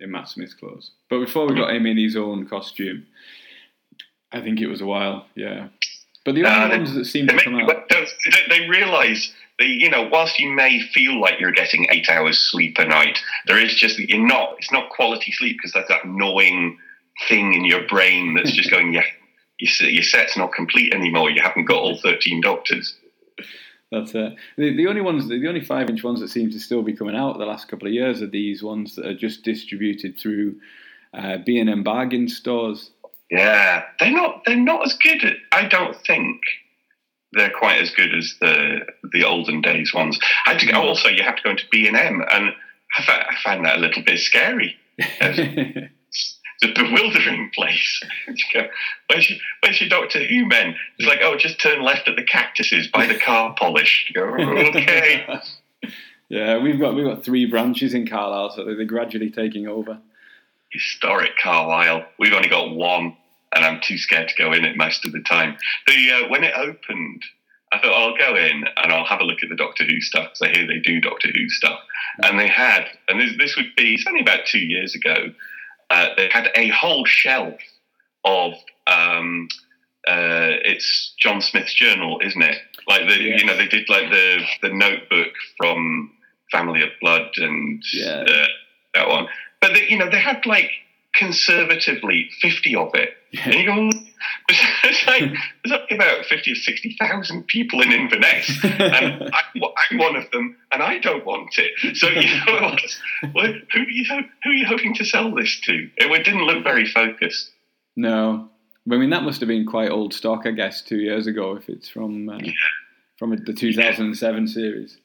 in 0.00 0.10
Matt 0.10 0.28
Smith's 0.28 0.54
clothes. 0.54 0.90
But 1.08 1.20
before 1.20 1.46
we 1.48 1.54
got 1.54 1.74
him 1.74 1.86
in 1.86 1.96
his 1.96 2.16
own 2.16 2.46
costume, 2.48 3.06
I 4.32 4.40
think 4.40 4.60
it 4.60 4.66
was 4.66 4.80
a 4.80 4.86
while. 4.86 5.26
Yeah, 5.34 5.68
but 6.24 6.34
the 6.34 6.44
Uh, 6.44 6.54
only 6.64 6.68
they- 6.70 6.76
ones 6.82 6.94
that 6.94 7.04
seem 7.06 7.26
They, 7.26 7.32
to 7.32 7.36
make, 7.36 7.44
come 7.44 7.76
out, 7.76 7.88
they, 7.88 8.06
they 8.48 8.68
realise 8.68 9.32
that 9.58 9.66
you 9.68 9.90
know, 9.90 10.02
whilst 10.10 10.38
you 10.40 10.50
may 10.50 10.80
feel 10.94 11.20
like 11.20 11.38
you're 11.40 11.52
getting 11.52 11.86
eight 11.90 12.08
hours 12.08 12.38
sleep 12.38 12.78
a 12.78 12.84
night, 12.84 13.18
there 13.46 13.58
is 13.58 13.74
just 13.74 13.98
you're 13.98 14.26
not. 14.26 14.56
It's 14.58 14.72
not 14.72 14.90
quality 14.90 15.30
sleep 15.32 15.56
because 15.58 15.72
that's 15.72 15.88
that 15.88 16.04
annoying 16.04 16.78
thing 17.28 17.54
in 17.54 17.64
your 17.64 17.86
brain 17.86 18.34
that's 18.34 18.52
just 18.52 18.70
going, 18.70 18.92
yeah, 18.94 19.04
your, 19.58 20.02
set's 20.02 20.36
not 20.36 20.52
complete 20.52 20.92
anymore. 20.94 21.30
You 21.30 21.40
haven't 21.42 21.66
got 21.66 21.78
all 21.78 21.96
thirteen 21.98 22.40
doctors. 22.40 22.96
That's 23.90 24.14
it. 24.14 24.34
The, 24.56 24.74
the 24.76 24.86
only 24.86 25.02
ones, 25.02 25.28
the 25.28 25.46
only 25.48 25.60
five 25.60 25.90
inch 25.90 26.02
ones 26.02 26.20
that 26.20 26.28
seem 26.28 26.50
to 26.50 26.58
still 26.58 26.82
be 26.82 26.94
coming 26.94 27.14
out 27.14 27.38
the 27.38 27.44
last 27.44 27.68
couple 27.68 27.86
of 27.86 27.92
years 27.92 28.22
are 28.22 28.26
these 28.26 28.62
ones 28.62 28.96
that 28.96 29.04
are 29.06 29.14
just 29.14 29.44
distributed 29.44 30.18
through 30.18 30.56
uh, 31.12 31.36
B 31.44 31.58
and 31.58 31.68
M 31.68 31.82
bargain 31.82 32.28
stores. 32.28 32.90
Yeah, 33.30 33.82
they're 34.00 34.10
not. 34.10 34.42
They're 34.46 34.56
not 34.56 34.86
as 34.86 34.94
good. 34.94 35.22
At, 35.24 35.36
I 35.52 35.66
don't 35.66 35.94
think 36.06 36.40
they're 37.32 37.50
quite 37.50 37.80
as 37.80 37.90
good 37.90 38.14
as 38.14 38.34
the 38.40 38.80
the 39.12 39.24
olden 39.24 39.60
days 39.60 39.92
ones. 39.94 40.18
I 40.46 40.52
had 40.52 40.60
to, 40.60 40.66
Mm. 40.66 40.74
also, 40.76 41.08
you 41.08 41.22
have 41.22 41.36
to 41.36 41.42
go 41.42 41.50
into 41.50 41.64
B 41.70 41.86
and 41.86 41.96
M, 41.96 42.22
and 42.30 42.50
I, 42.96 43.24
I 43.30 43.34
find 43.44 43.64
that 43.64 43.76
a 43.76 43.80
little 43.80 44.02
bit 44.02 44.18
scary. 44.18 44.76
It's 46.62 46.78
a 46.78 46.82
bewildering 46.82 47.50
place. 47.54 48.02
Go, 48.54 48.68
where's, 49.08 49.28
your, 49.28 49.38
where's 49.60 49.80
your 49.80 49.90
Doctor 49.90 50.24
Who 50.24 50.46
men? 50.46 50.76
It's 50.98 51.08
like, 51.08 51.20
oh, 51.22 51.36
just 51.36 51.60
turn 51.60 51.82
left 51.82 52.08
at 52.08 52.16
the 52.16 52.22
cactuses 52.22 52.88
by 52.88 53.06
the 53.06 53.18
car 53.18 53.54
polish. 53.58 54.06
You 54.08 54.20
go, 54.20 54.68
okay. 54.68 55.26
yeah, 56.28 56.58
we've 56.58 56.78
got 56.78 56.94
we've 56.94 57.06
got 57.06 57.24
three 57.24 57.46
branches 57.46 57.94
in 57.94 58.06
Carlisle, 58.06 58.52
so 58.56 58.64
they're 58.64 58.84
gradually 58.84 59.30
taking 59.30 59.66
over. 59.66 59.98
Historic 60.70 61.32
Carlisle. 61.42 62.06
We've 62.18 62.32
only 62.32 62.48
got 62.48 62.74
one, 62.74 63.16
and 63.54 63.64
I'm 63.64 63.80
too 63.82 63.98
scared 63.98 64.28
to 64.28 64.34
go 64.36 64.52
in 64.52 64.64
it 64.64 64.76
most 64.76 65.04
of 65.04 65.12
the 65.12 65.20
time. 65.20 65.56
The 65.86 66.12
uh, 66.12 66.28
when 66.28 66.44
it 66.44 66.54
opened, 66.56 67.22
I 67.72 67.78
thought 67.78 67.92
I'll 67.92 68.16
go 68.16 68.36
in 68.36 68.64
and 68.76 68.92
I'll 68.92 69.04
have 69.06 69.20
a 69.20 69.24
look 69.24 69.42
at 69.42 69.48
the 69.48 69.56
Doctor 69.56 69.84
Who 69.84 70.00
stuff 70.00 70.30
because 70.32 70.42
I 70.42 70.56
hear 70.56 70.66
they 70.66 70.78
do 70.78 71.00
Doctor 71.00 71.28
Who 71.34 71.48
stuff. 71.48 71.80
And 72.22 72.38
they 72.38 72.48
had, 72.48 72.84
and 73.08 73.18
this, 73.18 73.32
this 73.38 73.56
would 73.56 73.74
be 73.76 73.94
it's 73.94 74.04
only 74.06 74.20
about 74.20 74.40
two 74.46 74.58
years 74.60 74.94
ago. 74.94 75.32
Uh, 75.92 76.08
they 76.16 76.28
had 76.32 76.50
a 76.54 76.68
whole 76.68 77.04
shelf 77.04 77.54
of 78.24 78.52
um, 78.86 79.46
uh, 80.08 80.56
it's 80.64 81.14
John 81.20 81.40
Smith's 81.42 81.74
journal, 81.74 82.18
isn't 82.24 82.42
it? 82.42 82.56
Like 82.88 83.06
the 83.08 83.16
Yeah. 83.22 83.36
you 83.36 83.44
know 83.44 83.56
they 83.56 83.68
did 83.68 83.88
like 83.88 84.10
the 84.10 84.40
the 84.62 84.70
notebook 84.70 85.32
from 85.58 86.10
Family 86.50 86.82
of 86.82 86.88
Blood 87.00 87.28
and 87.36 87.82
Yeah. 87.92 88.24
uh, 88.26 88.46
that 88.94 89.08
one. 89.08 89.26
But 89.60 89.74
they, 89.74 89.86
you 89.88 89.98
know 89.98 90.08
they 90.10 90.18
had 90.18 90.44
like 90.46 90.70
conservatively 91.26 92.28
fifty 92.40 92.74
of 92.76 92.90
it, 92.94 93.10
and 93.44 93.54
you 93.54 93.66
go. 93.66 93.90
It's 94.84 95.06
like 95.06 95.22
there's 95.64 95.78
only 95.80 95.94
about 95.96 96.26
fifty 96.26 96.52
or 96.52 96.54
sixty 96.56 96.96
thousand 97.00 97.46
people 97.46 97.80
in 97.80 97.92
Inverness, 97.92 98.62
and 98.64 99.30
I, 99.32 99.42
I'm 99.90 99.98
one 99.98 100.16
of 100.16 100.30
them, 100.30 100.56
and 100.70 100.82
I 100.82 100.98
don't 100.98 101.24
want 101.24 101.54
it. 101.58 101.96
So 101.96 102.08
you 102.08 102.22
know? 102.46 102.76
Well, 103.34 103.52
who 103.72 103.80
are 103.80 103.88
you 103.88 104.04
who 104.44 104.50
are 104.50 104.52
you 104.54 104.66
hoping 104.66 104.94
to 104.96 105.04
sell 105.04 105.34
this 105.34 105.60
to? 105.62 105.88
It 105.96 106.24
didn't 106.24 106.44
look 106.44 106.62
very 106.62 106.86
focused. 106.86 107.50
no, 107.96 108.48
I 108.90 108.96
mean 108.96 109.10
that 109.10 109.22
must 109.22 109.40
have 109.40 109.48
been 109.48 109.66
quite 109.66 109.90
old 109.90 110.12
stock, 110.14 110.42
I 110.44 110.50
guess, 110.50 110.82
two 110.82 110.98
years 110.98 111.26
ago 111.26 111.56
if 111.56 111.68
it's 111.68 111.88
from 111.88 112.28
uh, 112.28 112.38
from 113.18 113.30
the 113.30 113.52
2007 113.52 114.48
series. 114.48 114.98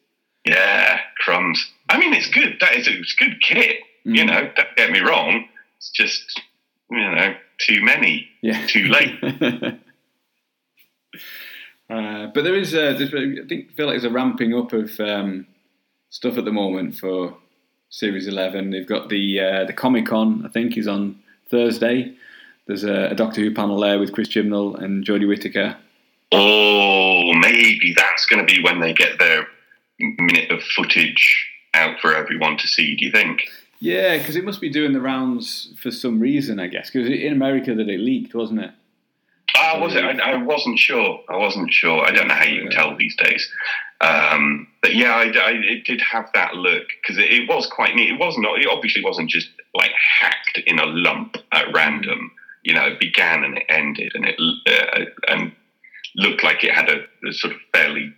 Yeah, 0.45 0.99
crumbs. 1.19 1.65
I 1.89 1.97
mean, 1.99 2.13
it's 2.13 2.29
good. 2.29 2.57
That 2.61 2.75
is, 2.75 2.87
it's 2.87 3.13
good 3.15 3.41
kit. 3.41 3.77
You 4.03 4.23
Mm. 4.23 4.27
know, 4.27 4.51
don't 4.55 4.75
get 4.77 4.91
me 4.91 4.99
wrong. 4.99 5.47
It's 5.77 5.89
just 5.91 6.41
you 6.91 6.97
know 6.99 7.35
too 7.59 7.81
many, 7.83 8.27
Yeah. 8.41 8.65
too 8.67 8.87
late. 8.87 9.15
uh, 11.89 12.27
but 12.33 12.43
there 12.43 12.55
is, 12.55 12.73
uh, 12.75 12.93
there's, 12.97 13.13
I 13.13 13.47
think, 13.47 13.71
feel 13.75 13.87
like 13.87 13.93
there's 13.93 14.03
a 14.03 14.09
ramping 14.11 14.53
up 14.53 14.73
of 14.73 14.99
um, 14.99 15.47
stuff 16.09 16.37
at 16.37 16.45
the 16.45 16.51
moment 16.51 16.95
for 16.95 17.35
Series 17.89 18.27
11. 18.27 18.69
They've 18.71 18.85
got 18.87 19.09
the 19.09 19.39
uh, 19.39 19.65
the 19.65 19.73
Comic 19.73 20.07
Con, 20.07 20.43
I 20.45 20.49
think, 20.49 20.77
is 20.77 20.87
on 20.87 21.19
Thursday. 21.49 22.13
There's 22.67 22.83
a, 22.83 23.07
a 23.11 23.15
Doctor 23.15 23.41
Who 23.41 23.53
panel 23.53 23.79
there 23.79 23.97
with 23.99 24.11
Chris 24.13 24.27
Chibnall 24.27 24.81
and 24.81 25.05
Jodie 25.05 25.27
Whittaker. 25.27 25.77
Oh, 26.33 27.31
maybe 27.33 27.93
that's 27.95 28.25
going 28.25 28.45
to 28.45 28.53
be 28.53 28.61
when 28.61 28.81
they 28.81 28.91
get 28.93 29.17
their 29.19 29.47
minute 29.99 30.51
of 30.51 30.61
footage 30.61 31.47
out 31.73 31.99
for 32.01 32.13
everyone 32.13 32.57
to 32.57 32.67
see. 32.67 32.95
Do 32.97 33.05
you 33.05 33.11
think? 33.11 33.39
Yeah, 33.79 34.17
because 34.17 34.35
it 34.35 34.43
must 34.43 34.61
be 34.61 34.69
doing 34.69 34.93
the 34.93 35.01
rounds 35.01 35.73
for 35.81 35.91
some 35.91 36.19
reason, 36.19 36.59
I 36.59 36.67
guess. 36.67 36.89
Because 36.89 37.09
in 37.09 37.31
America 37.31 37.75
that 37.75 37.87
it 37.87 37.99
leaked, 37.99 38.33
wasn't 38.33 38.61
it? 38.61 38.71
Ah, 39.55 39.79
was 39.79 39.95
it? 39.95 40.03
I, 40.03 40.33
I 40.33 40.35
wasn't 40.37 40.79
sure. 40.79 41.19
I 41.29 41.37
wasn't 41.37 41.71
sure. 41.71 42.05
I 42.05 42.11
don't 42.11 42.27
know 42.27 42.33
how 42.33 42.45
you 42.45 42.61
can 42.61 42.71
tell 42.71 42.95
these 42.97 43.15
days. 43.15 43.49
Um, 44.01 44.67
but 44.81 44.93
yeah, 44.95 45.13
I, 45.15 45.23
I, 45.23 45.51
it 45.51 45.85
did 45.85 46.01
have 46.01 46.29
that 46.33 46.55
look 46.55 46.87
because 47.01 47.17
it, 47.17 47.31
it 47.31 47.49
was 47.49 47.67
quite 47.67 47.95
neat. 47.95 48.11
It 48.11 48.19
wasn't. 48.19 48.45
It 48.45 48.67
obviously 48.67 49.03
wasn't 49.03 49.29
just 49.29 49.49
like 49.73 49.91
hacked 50.19 50.59
in 50.65 50.79
a 50.79 50.85
lump 50.85 51.37
at 51.51 51.73
random. 51.73 52.31
You 52.63 52.73
know, 52.75 52.85
it 52.85 52.99
began 52.99 53.43
and 53.43 53.57
it 53.57 53.63
ended, 53.69 54.11
and 54.13 54.25
it 54.25 54.39
uh, 54.67 55.05
and 55.27 55.53
looked 56.15 56.43
like 56.43 56.63
it 56.63 56.73
had 56.73 56.89
a, 56.89 57.05
a 57.27 57.33
sort 57.33 57.53
of 57.53 57.59
fairly 57.73 58.13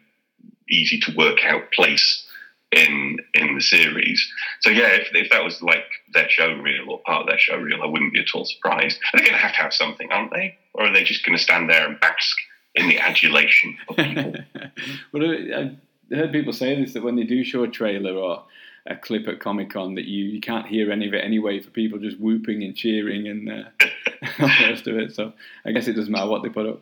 easy 0.70 0.99
to 0.99 1.16
work 1.16 1.45
out 1.45 1.72
place 1.72 2.26
in 2.72 3.17
in 3.34 3.55
the 3.55 3.61
series. 3.61 4.32
So 4.61 4.70
yeah, 4.70 4.89
if, 4.89 5.09
if 5.13 5.30
that 5.32 5.43
was 5.43 5.61
like 5.61 5.86
their 6.13 6.30
show 6.30 6.51
reel 6.53 6.89
or 6.89 6.99
part 6.99 7.22
of 7.22 7.28
their 7.28 7.39
show 7.39 7.57
reel, 7.57 7.82
I 7.82 7.88
wouldn't 7.88 8.13
be 8.13 8.20
at 8.20 8.34
all 8.34 8.45
surprised. 8.45 8.99
They're 9.13 9.26
going 9.26 9.34
to 9.34 9.41
have 9.41 9.53
to 9.53 9.61
have 9.61 9.74
something, 9.74 10.11
aren't 10.11 10.32
they? 10.32 10.57
Or 10.74 10.86
are 10.86 10.93
they 10.93 11.03
just 11.03 11.26
going 11.26 11.38
to 11.38 11.43
stand 11.43 11.70
there 11.70 11.88
and 11.88 11.99
bask 11.99 12.38
in 12.76 12.88
the 12.88 12.99
adulation 12.99 13.78
of 13.89 13.95
people? 13.95 14.34
well, 15.13 15.24
I 15.24 16.15
heard 16.15 16.32
people 16.32 16.53
say 16.53 16.80
this 16.80 16.93
that 16.93 17.03
when 17.03 17.15
they 17.15 17.24
do 17.24 17.43
show 17.43 17.63
a 17.63 17.67
trailer 17.67 18.13
or 18.13 18.43
a 18.86 18.95
clip 18.95 19.28
at 19.28 19.39
Comic 19.39 19.72
Con, 19.72 19.95
that 19.95 20.05
you, 20.05 20.26
you 20.26 20.41
can't 20.41 20.67
hear 20.67 20.91
any 20.91 21.07
of 21.07 21.13
it 21.13 21.24
anyway 21.24 21.59
for 21.59 21.70
people 21.72 21.99
just 21.99 22.20
whooping 22.20 22.63
and 22.63 22.76
cheering 22.76 23.28
and 23.28 23.49
uh, 23.49 23.63
all 24.39 24.47
the 24.47 24.70
rest 24.70 24.88
of 24.88 24.95
it. 24.95 25.15
So 25.15 25.34
I 25.65 25.72
guess 25.72 25.88
it 25.88 25.93
doesn't 25.93 26.11
matter 26.11 26.30
what 26.30 26.43
they 26.43 26.49
put 26.49 26.67
up. 26.67 26.82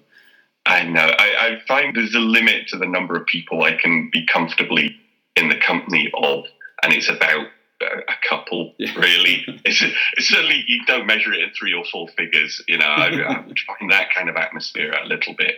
I 0.65 0.83
know. 0.83 0.99
I, 1.17 1.35
I 1.39 1.59
find 1.65 1.95
there's 1.95 2.13
a 2.13 2.19
limit 2.19 2.67
to 2.67 2.77
the 2.77 2.85
number 2.85 3.15
of 3.15 3.25
people 3.25 3.63
I 3.63 3.77
can 3.77 4.09
be 4.11 4.25
comfortably 4.25 4.97
in 5.37 5.49
the 5.49 5.55
company 5.57 6.11
of, 6.13 6.45
and 6.83 6.93
it's 6.93 7.09
about 7.09 7.47
a 7.81 8.15
couple, 8.27 8.73
Yeah. 8.79 8.93
really. 8.95 9.45
It's, 9.63 9.81
it's 10.17 10.27
certainly 10.27 10.63
you 10.67 10.83
don't 10.85 11.05
measure 11.05 11.31
it 11.33 11.41
in 11.41 11.49
three 11.57 11.73
or 11.73 11.85
four 11.85 12.07
figures. 12.17 12.61
You 12.67 12.77
know, 12.79 12.85
I, 12.87 13.07
I 13.07 13.39
would 13.47 13.59
find 13.59 13.91
that 13.91 14.13
kind 14.13 14.29
of 14.29 14.35
atmosphere 14.35 14.91
a 14.91 15.05
little 15.07 15.35
bit 15.37 15.55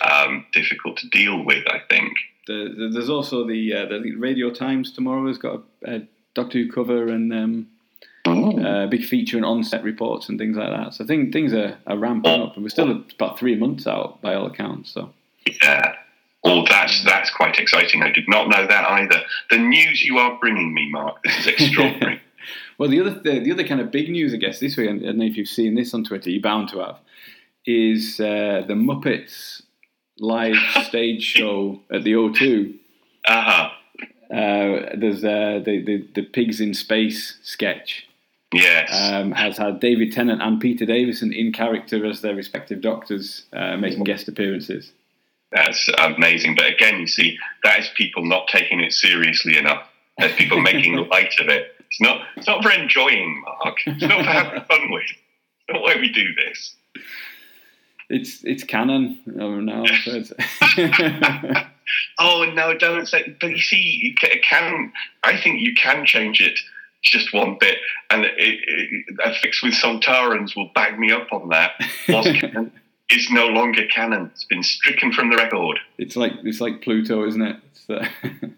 um, 0.00 0.46
difficult 0.52 0.96
to 0.98 1.08
deal 1.08 1.44
with. 1.44 1.64
I 1.68 1.80
think. 1.88 2.12
The, 2.46 2.74
the, 2.76 2.88
there's 2.92 3.10
also 3.10 3.46
the 3.46 3.72
uh, 3.74 3.86
the 3.86 4.16
Radio 4.16 4.50
Times 4.50 4.92
tomorrow 4.92 5.26
has 5.28 5.38
got 5.38 5.62
a, 5.86 5.94
a 5.96 6.00
Doctor 6.34 6.58
Who 6.58 6.72
cover 6.72 7.08
and 7.08 7.32
um, 7.32 7.68
uh, 8.26 8.86
big 8.86 9.04
feature 9.04 9.36
and 9.36 9.46
on-set 9.46 9.82
reports 9.84 10.28
and 10.28 10.38
things 10.38 10.56
like 10.56 10.70
that. 10.70 10.94
So 10.94 11.04
I 11.04 11.06
think 11.06 11.32
things 11.32 11.52
are, 11.52 11.76
are 11.86 11.96
ramping 11.98 12.40
up, 12.40 12.54
and 12.54 12.62
we're 12.64 12.68
still 12.70 12.90
about 12.90 13.38
three 13.38 13.54
months 13.56 13.86
out 13.86 14.20
by 14.22 14.34
all 14.34 14.46
accounts. 14.46 14.90
So 14.92 15.10
Yeah. 15.62 15.94
Oh, 16.50 16.64
that's 16.68 17.04
that's 17.04 17.30
quite 17.30 17.58
exciting. 17.58 18.02
I 18.02 18.10
did 18.10 18.28
not 18.28 18.48
know 18.48 18.66
that 18.66 18.84
either. 18.90 19.22
The 19.50 19.58
news 19.58 20.02
you 20.02 20.18
are 20.18 20.38
bringing 20.40 20.72
me, 20.74 20.90
Mark, 20.90 21.22
this 21.22 21.38
is 21.40 21.46
extraordinary. 21.46 22.20
Well, 22.78 22.88
the 22.88 22.98
other 23.02 23.10
the, 23.10 23.40
the 23.40 23.52
other 23.52 23.64
kind 23.64 23.82
of 23.82 23.90
big 23.90 24.08
news, 24.08 24.32
I 24.32 24.38
guess, 24.38 24.58
this 24.58 24.74
week, 24.78 24.88
and 24.88 25.02
I 25.02 25.06
don't 25.08 25.18
know 25.18 25.26
if 25.26 25.36
you've 25.36 25.46
seen 25.48 25.74
this 25.74 25.92
on 25.92 26.02
Twitter, 26.02 26.30
you're 26.30 26.40
bound 26.40 26.70
to 26.70 26.78
have, 26.78 26.96
is 27.66 28.18
uh, 28.18 28.62
the 28.66 28.72
Muppets 28.72 29.60
live 30.18 30.56
stage 30.84 31.22
show 31.22 31.80
at 31.92 32.04
the 32.04 32.14
O2. 32.14 32.74
uh-huh. 33.28 33.68
Uh, 34.34 34.96
there's 34.96 35.22
uh, 35.22 35.60
the, 35.62 35.82
the 35.84 36.08
the 36.14 36.22
pigs 36.22 36.58
in 36.60 36.72
space 36.72 37.38
sketch 37.42 38.06
Yes. 38.54 38.88
um, 39.12 39.32
has 39.32 39.58
had 39.58 39.78
David 39.80 40.12
Tennant 40.12 40.40
and 40.40 40.58
Peter 40.60 40.86
Davison 40.86 41.32
in 41.34 41.52
character 41.52 42.06
as 42.06 42.22
their 42.22 42.34
respective 42.34 42.80
doctors 42.80 43.44
uh, 43.52 43.76
making 43.76 44.04
guest 44.04 44.26
appearances. 44.28 44.92
That's 45.52 45.88
amazing. 45.98 46.54
But 46.54 46.66
again, 46.66 47.00
you 47.00 47.06
see, 47.06 47.36
that 47.64 47.80
is 47.80 47.88
people 47.96 48.24
not 48.24 48.48
taking 48.48 48.80
it 48.80 48.92
seriously 48.92 49.58
enough. 49.58 49.86
There's 50.18 50.34
people 50.34 50.60
making 50.62 50.96
light 51.08 51.34
of 51.40 51.48
it. 51.48 51.74
It's 51.90 52.00
not. 52.00 52.22
It's 52.36 52.46
not 52.46 52.62
for 52.62 52.70
enjoying, 52.70 53.42
Mark. 53.42 53.78
It's 53.86 54.02
not 54.02 54.24
for 54.24 54.30
having 54.30 54.64
fun 54.64 54.90
with. 54.90 55.02
It's 55.02 55.72
not 55.72 55.82
why 55.82 55.96
we 55.96 56.12
do 56.12 56.26
this. 56.34 56.76
It's 58.08 58.44
it's 58.44 58.64
canon 58.64 59.18
oh, 59.40 59.60
now. 59.60 59.84
Oh 62.20 62.44
no, 62.54 62.76
don't 62.76 63.06
say. 63.06 63.34
But 63.40 63.50
you 63.50 63.58
see, 63.60 63.76
you 63.76 64.14
can. 64.14 64.92
I 65.24 65.36
think 65.36 65.60
you 65.60 65.74
can 65.74 66.06
change 66.06 66.40
it 66.40 66.56
just 67.02 67.32
one 67.32 67.56
bit, 67.58 67.78
and 68.10 68.24
it, 68.24 68.34
it, 68.36 69.04
a 69.24 69.34
fix 69.34 69.62
with 69.62 69.74
Sontarans 69.74 70.54
will 70.54 70.70
back 70.74 70.98
me 70.98 71.10
up 71.10 71.32
on 71.32 71.48
that. 71.48 71.72
Was 72.08 72.26
canon 72.26 72.72
is 73.12 73.30
no 73.30 73.46
longer 73.46 73.86
canon. 73.86 74.30
It's 74.32 74.44
been 74.44 74.62
stricken 74.62 75.12
from 75.12 75.30
the 75.30 75.36
record. 75.36 75.78
it's 75.98 76.16
like 76.16 76.32
it's 76.44 76.60
like 76.60 76.82
Pluto, 76.82 77.26
isn't 77.26 77.42
it? 77.42 77.56
Uh, 77.88 78.06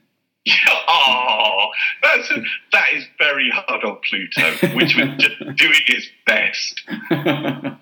Oh, 0.94 1.68
that's 2.02 2.28
that 2.72 2.86
is 2.94 3.04
very 3.18 3.48
hard 3.50 3.84
on 3.84 3.96
Pluto, 4.08 4.74
which 4.76 4.96
was 4.96 5.08
just 5.18 5.38
doing 5.56 5.80
its 5.86 6.08
best. 6.26 6.82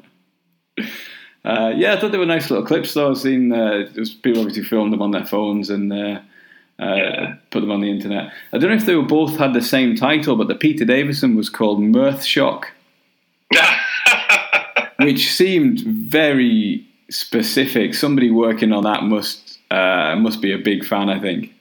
Uh, 1.42 1.72
yeah, 1.74 1.94
I 1.94 1.98
thought 1.98 2.12
they 2.12 2.18
were 2.18 2.26
nice 2.26 2.50
little 2.50 2.66
clips. 2.66 2.92
Though 2.92 3.10
I've 3.10 3.16
seen 3.18 3.50
uh, 3.50 3.86
people 4.22 4.40
obviously 4.42 4.62
filmed 4.62 4.92
them 4.92 5.00
on 5.00 5.10
their 5.10 5.24
phones 5.24 5.70
and 5.70 5.90
uh, 5.90 6.20
uh, 6.78 6.94
Yeah. 6.96 7.34
put 7.50 7.60
them 7.62 7.70
on 7.70 7.80
the 7.80 7.90
internet. 7.90 8.30
I 8.52 8.58
don't 8.58 8.68
know 8.68 8.76
if 8.76 8.84
they 8.84 8.94
were 8.94 9.02
both 9.02 9.38
had 9.38 9.54
the 9.54 9.62
same 9.62 9.96
title, 9.96 10.36
but 10.36 10.48
the 10.48 10.54
Peter 10.54 10.84
Davison 10.84 11.36
was 11.36 11.48
called 11.48 11.80
Mirth 11.80 12.24
Shock, 12.24 12.72
which 15.04 15.32
seemed 15.32 15.80
very 15.80 16.86
specific. 17.10 17.94
Somebody 17.94 18.30
working 18.30 18.72
on 18.72 18.84
that 18.84 19.02
must 19.04 19.58
uh, 19.70 20.16
must 20.16 20.40
be 20.40 20.52
a 20.52 20.58
big 20.58 20.84
fan, 20.84 21.08
I 21.08 21.20
think. 21.20 21.52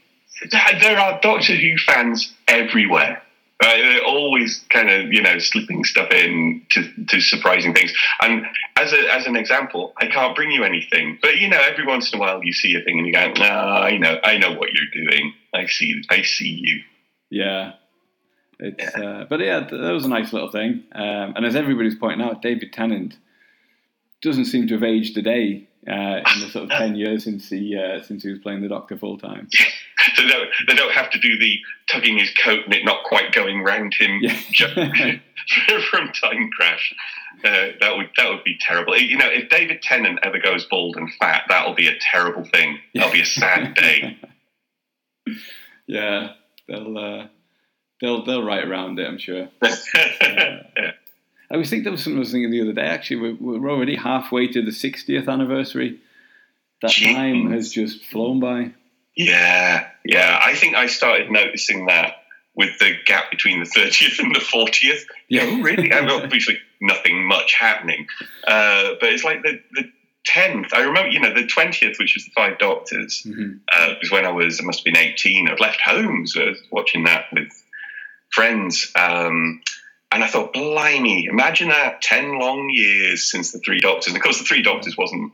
there 0.51 0.97
are 0.97 1.19
Doctor 1.21 1.55
Who 1.55 1.77
fans 1.77 2.33
everywhere. 2.47 3.21
Right? 3.61 3.81
They're 3.81 4.05
always 4.05 4.65
kind 4.69 4.89
of, 4.89 5.11
you 5.11 5.21
know, 5.21 5.37
slipping 5.37 5.83
stuff 5.83 6.09
in 6.11 6.61
to, 6.69 7.05
to 7.09 7.19
surprising 7.19 7.73
things. 7.73 7.93
And 8.21 8.45
as 8.77 8.93
a, 8.93 9.13
as 9.13 9.27
an 9.27 9.35
example, 9.35 9.91
I 9.97 10.07
can't 10.07 10.33
bring 10.33 10.49
you 10.49 10.63
anything, 10.63 11.19
but 11.21 11.39
you 11.39 11.49
know, 11.49 11.59
every 11.59 11.85
once 11.85 12.13
in 12.13 12.19
a 12.19 12.21
while 12.21 12.41
you 12.41 12.53
see 12.53 12.73
a 12.75 12.81
thing 12.81 12.99
and 12.99 13.05
you 13.05 13.11
go, 13.11 13.33
"Ah, 13.37 13.81
I 13.81 13.97
know, 13.97 14.17
I 14.23 14.37
know 14.37 14.53
what 14.53 14.69
you're 14.71 15.03
doing. 15.03 15.33
I 15.53 15.65
see, 15.65 16.01
I 16.09 16.21
see 16.21 16.61
you." 16.63 16.81
Yeah. 17.29 17.73
It's, 18.59 18.95
Uh, 18.95 19.25
but 19.29 19.41
yeah, 19.41 19.59
that 19.59 19.91
was 19.91 20.05
a 20.05 20.09
nice 20.09 20.31
little 20.31 20.51
thing. 20.51 20.83
Um, 20.93 21.33
and 21.35 21.45
as 21.45 21.55
everybody's 21.55 21.95
pointing 21.95 22.25
out, 22.25 22.41
David 22.41 22.71
Tennant 22.71 23.17
doesn't 24.22 24.45
seem 24.45 24.67
to 24.67 24.74
have 24.76 24.84
aged 24.84 25.17
a 25.17 25.22
day 25.22 25.67
uh, 25.88 25.91
in 26.34 26.39
the 26.41 26.49
sort 26.51 26.65
of 26.65 26.70
ten 26.78 26.95
years 26.95 27.24
since 27.24 27.49
he 27.49 27.78
uh, 27.78 28.01
since 28.03 28.24
he 28.24 28.30
was 28.30 28.39
playing 28.39 28.61
the 28.61 28.67
Doctor 28.70 28.97
full 28.97 29.17
time. 29.17 29.47
They 30.17 30.28
don't, 30.28 30.49
they 30.67 30.74
don't 30.76 30.93
have 30.93 31.09
to 31.11 31.20
do 31.20 31.38
the 31.38 31.59
tugging 31.91 32.17
his 32.17 32.32
coat 32.43 32.65
and 32.65 32.74
it 32.74 32.84
not 32.86 33.03
quite 33.03 33.32
going 33.34 33.61
round 33.63 33.93
him 33.93 34.20
Yeah. 34.22 34.34
from 35.91 36.11
Time 36.13 36.49
Crash. 36.55 36.95
Uh, 37.43 37.67
that 37.80 37.95
would 37.97 38.09
that 38.17 38.30
would 38.30 38.43
be 38.43 38.57
terrible. 38.59 38.97
You 38.97 39.17
know, 39.17 39.28
if 39.30 39.49
David 39.49 39.82
Tennant 39.82 40.20
ever 40.24 40.39
goes 40.39 40.65
bald 40.65 40.95
and 40.95 41.13
fat, 41.20 41.43
that'll 41.49 41.76
be 41.76 41.88
a 41.89 41.97
terrible 41.99 42.43
thing. 42.45 42.80
That'll 42.95 43.11
be 43.11 43.22
a 43.22 43.26
sad 43.26 43.76
day. 43.76 44.17
yeah, 45.88 46.34
they'll 46.67 46.97
uh, 46.97 47.28
they'll 48.01 48.26
theyll 48.26 48.43
write 48.43 48.65
around 48.65 48.99
it, 48.99 49.07
I'm 49.07 49.20
sure. 49.20 49.49
yeah. 49.61 50.91
I 51.51 51.57
was 51.57 51.69
think 51.69 51.83
there 51.83 51.91
was 51.91 52.03
something 52.03 52.17
I 52.17 52.19
was 52.19 52.31
thinking 52.31 52.51
the 52.51 52.61
other 52.61 52.73
day. 52.73 52.83
Actually, 52.83 53.33
we're, 53.33 53.59
we're 53.59 53.71
already 53.71 53.95
halfway 53.95 54.47
to 54.47 54.61
the 54.61 54.71
60th 54.71 55.27
anniversary. 55.27 55.99
That 56.81 56.91
Jeez. 56.91 57.13
time 57.13 57.51
has 57.51 57.71
just 57.71 58.05
flown 58.05 58.39
by. 58.39 58.71
Yeah, 59.15 59.87
yeah. 60.05 60.39
I 60.41 60.55
think 60.55 60.75
I 60.75 60.87
started 60.87 61.29
noticing 61.29 61.87
that 61.87 62.15
with 62.55 62.77
the 62.79 62.93
gap 63.05 63.31
between 63.31 63.59
the 63.59 63.65
30th 63.65 64.19
and 64.19 64.33
the 64.33 64.39
40th. 64.39 65.01
Yeah. 65.27 65.43
Oh, 65.45 65.61
really? 65.61 65.91
I 65.91 66.01
mean, 66.01 66.09
obviously, 66.23 66.57
nothing 66.79 67.25
much 67.25 67.55
happening. 67.55 68.07
Uh, 68.47 68.91
but 69.01 69.11
it's 69.11 69.23
like 69.23 69.41
the, 69.41 69.59
the 69.73 69.91
10th. 70.29 70.73
I 70.73 70.83
remember, 70.83 71.09
you 71.09 71.19
know, 71.19 71.33
the 71.33 71.47
20th, 71.47 71.97
which 71.99 72.15
was 72.15 72.25
the 72.25 72.31
Five 72.35 72.59
Doctors, 72.59 73.23
hmm 73.23 73.57
uh, 73.71 73.93
was 74.01 74.11
when 74.11 74.25
I 74.25 74.31
was, 74.31 74.59
I 74.61 74.63
must 74.63 74.79
have 74.79 74.85
been 74.85 74.97
18. 74.97 75.49
I'd 75.49 75.59
left 75.59 75.81
home, 75.81 76.27
so 76.27 76.41
I 76.41 76.49
was 76.49 76.61
watching 76.71 77.03
that 77.05 77.25
with 77.33 77.49
friends. 78.31 78.91
Um, 78.95 79.61
and 80.12 80.24
I 80.24 80.28
thought, 80.28 80.53
blimey, 80.53 81.26
imagine 81.26 81.70
that 81.70 82.01
10 82.01 82.39
long 82.39 82.70
years 82.72 83.30
since 83.30 83.51
the 83.51 83.60
Three 83.60 83.80
Doctors. 83.80 84.07
And 84.07 84.16
of 84.16 84.24
course, 84.24 84.39
the 84.39 84.45
Three 84.45 84.64
Doctors 84.64 84.97
wasn't. 84.97 85.34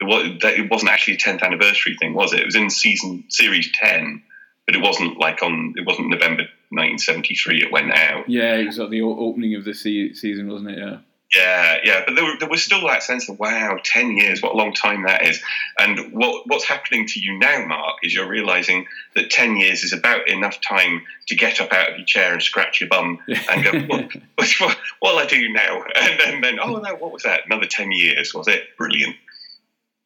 It 0.00 0.70
wasn't 0.70 0.90
actually 0.90 1.14
a 1.14 1.18
10th 1.18 1.42
anniversary 1.42 1.96
thing, 1.98 2.14
was 2.14 2.32
it? 2.32 2.40
It 2.40 2.46
was 2.46 2.56
in 2.56 2.68
season 2.68 3.24
series 3.28 3.70
10, 3.72 4.22
but 4.66 4.74
it 4.76 4.82
wasn't 4.82 5.18
like 5.18 5.42
on. 5.42 5.74
It 5.76 5.86
wasn't 5.86 6.10
November 6.10 6.44
1973. 6.70 7.62
It 7.62 7.72
went 7.72 7.92
out. 7.92 8.28
Yeah, 8.28 8.56
it 8.56 8.66
was 8.66 8.78
at 8.78 8.90
the 8.90 9.02
opening 9.02 9.54
of 9.54 9.64
the 9.64 9.72
season, 9.72 10.48
wasn't 10.48 10.72
it? 10.72 10.78
Yeah. 10.78 10.98
Yeah, 11.36 11.78
yeah, 11.82 12.02
but 12.06 12.14
there, 12.14 12.38
there 12.38 12.48
was 12.48 12.62
still 12.62 12.86
that 12.86 13.02
sense 13.02 13.28
of 13.28 13.38
wow, 13.38 13.78
ten 13.82 14.16
years, 14.16 14.42
what 14.42 14.54
a 14.54 14.56
long 14.56 14.72
time 14.72 15.04
that 15.04 15.26
is. 15.26 15.40
And 15.78 16.12
what 16.12 16.46
what's 16.46 16.64
happening 16.64 17.06
to 17.08 17.20
you 17.20 17.38
now, 17.38 17.64
Mark, 17.66 17.96
is 18.02 18.14
you're 18.14 18.28
realizing 18.28 18.86
that 19.14 19.30
ten 19.30 19.56
years 19.56 19.82
is 19.82 19.92
about 19.92 20.28
enough 20.28 20.60
time 20.60 21.02
to 21.28 21.36
get 21.36 21.60
up 21.60 21.72
out 21.72 21.90
of 21.92 21.96
your 21.96 22.06
chair 22.06 22.32
and 22.32 22.42
scratch 22.42 22.80
your 22.80 22.88
bum 22.88 23.18
and 23.50 23.64
go, 23.64 23.80
what, 23.86 24.12
what, 24.60 24.78
what'll 25.00 25.18
I 25.18 25.26
do 25.26 25.48
now? 25.52 25.84
And 25.96 26.20
then, 26.20 26.40
then, 26.40 26.58
oh 26.60 26.76
no, 26.76 26.94
what 26.96 27.12
was 27.12 27.22
that? 27.22 27.46
Another 27.46 27.66
ten 27.66 27.90
years, 27.90 28.34
was 28.34 28.48
it? 28.48 28.76
Brilliant. 28.76 29.16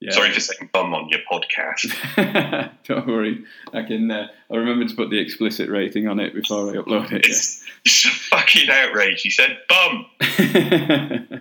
Yeah. 0.01 0.12
Sorry 0.12 0.32
for 0.32 0.40
saying 0.40 0.70
bum 0.72 0.94
on 0.94 1.09
your 1.09 1.20
podcast. 1.30 2.72
Don't 2.84 3.07
worry. 3.07 3.44
I 3.72 3.82
can. 3.82 4.11
Uh, 4.11 4.28
I'll 4.51 4.59
remember 4.59 4.86
to 4.86 4.94
put 4.94 5.11
the 5.11 5.18
explicit 5.18 5.68
rating 5.68 6.07
on 6.07 6.20
it 6.20 6.34
before 6.34 6.70
I 6.70 6.74
upload 6.74 7.11
it. 7.11 7.26
It's, 7.26 7.64
it's 7.84 8.05
a 8.05 8.09
fucking 8.09 8.70
outrage. 8.70 9.22
He 9.22 9.30
said 9.30 9.59
bum. 9.68 10.07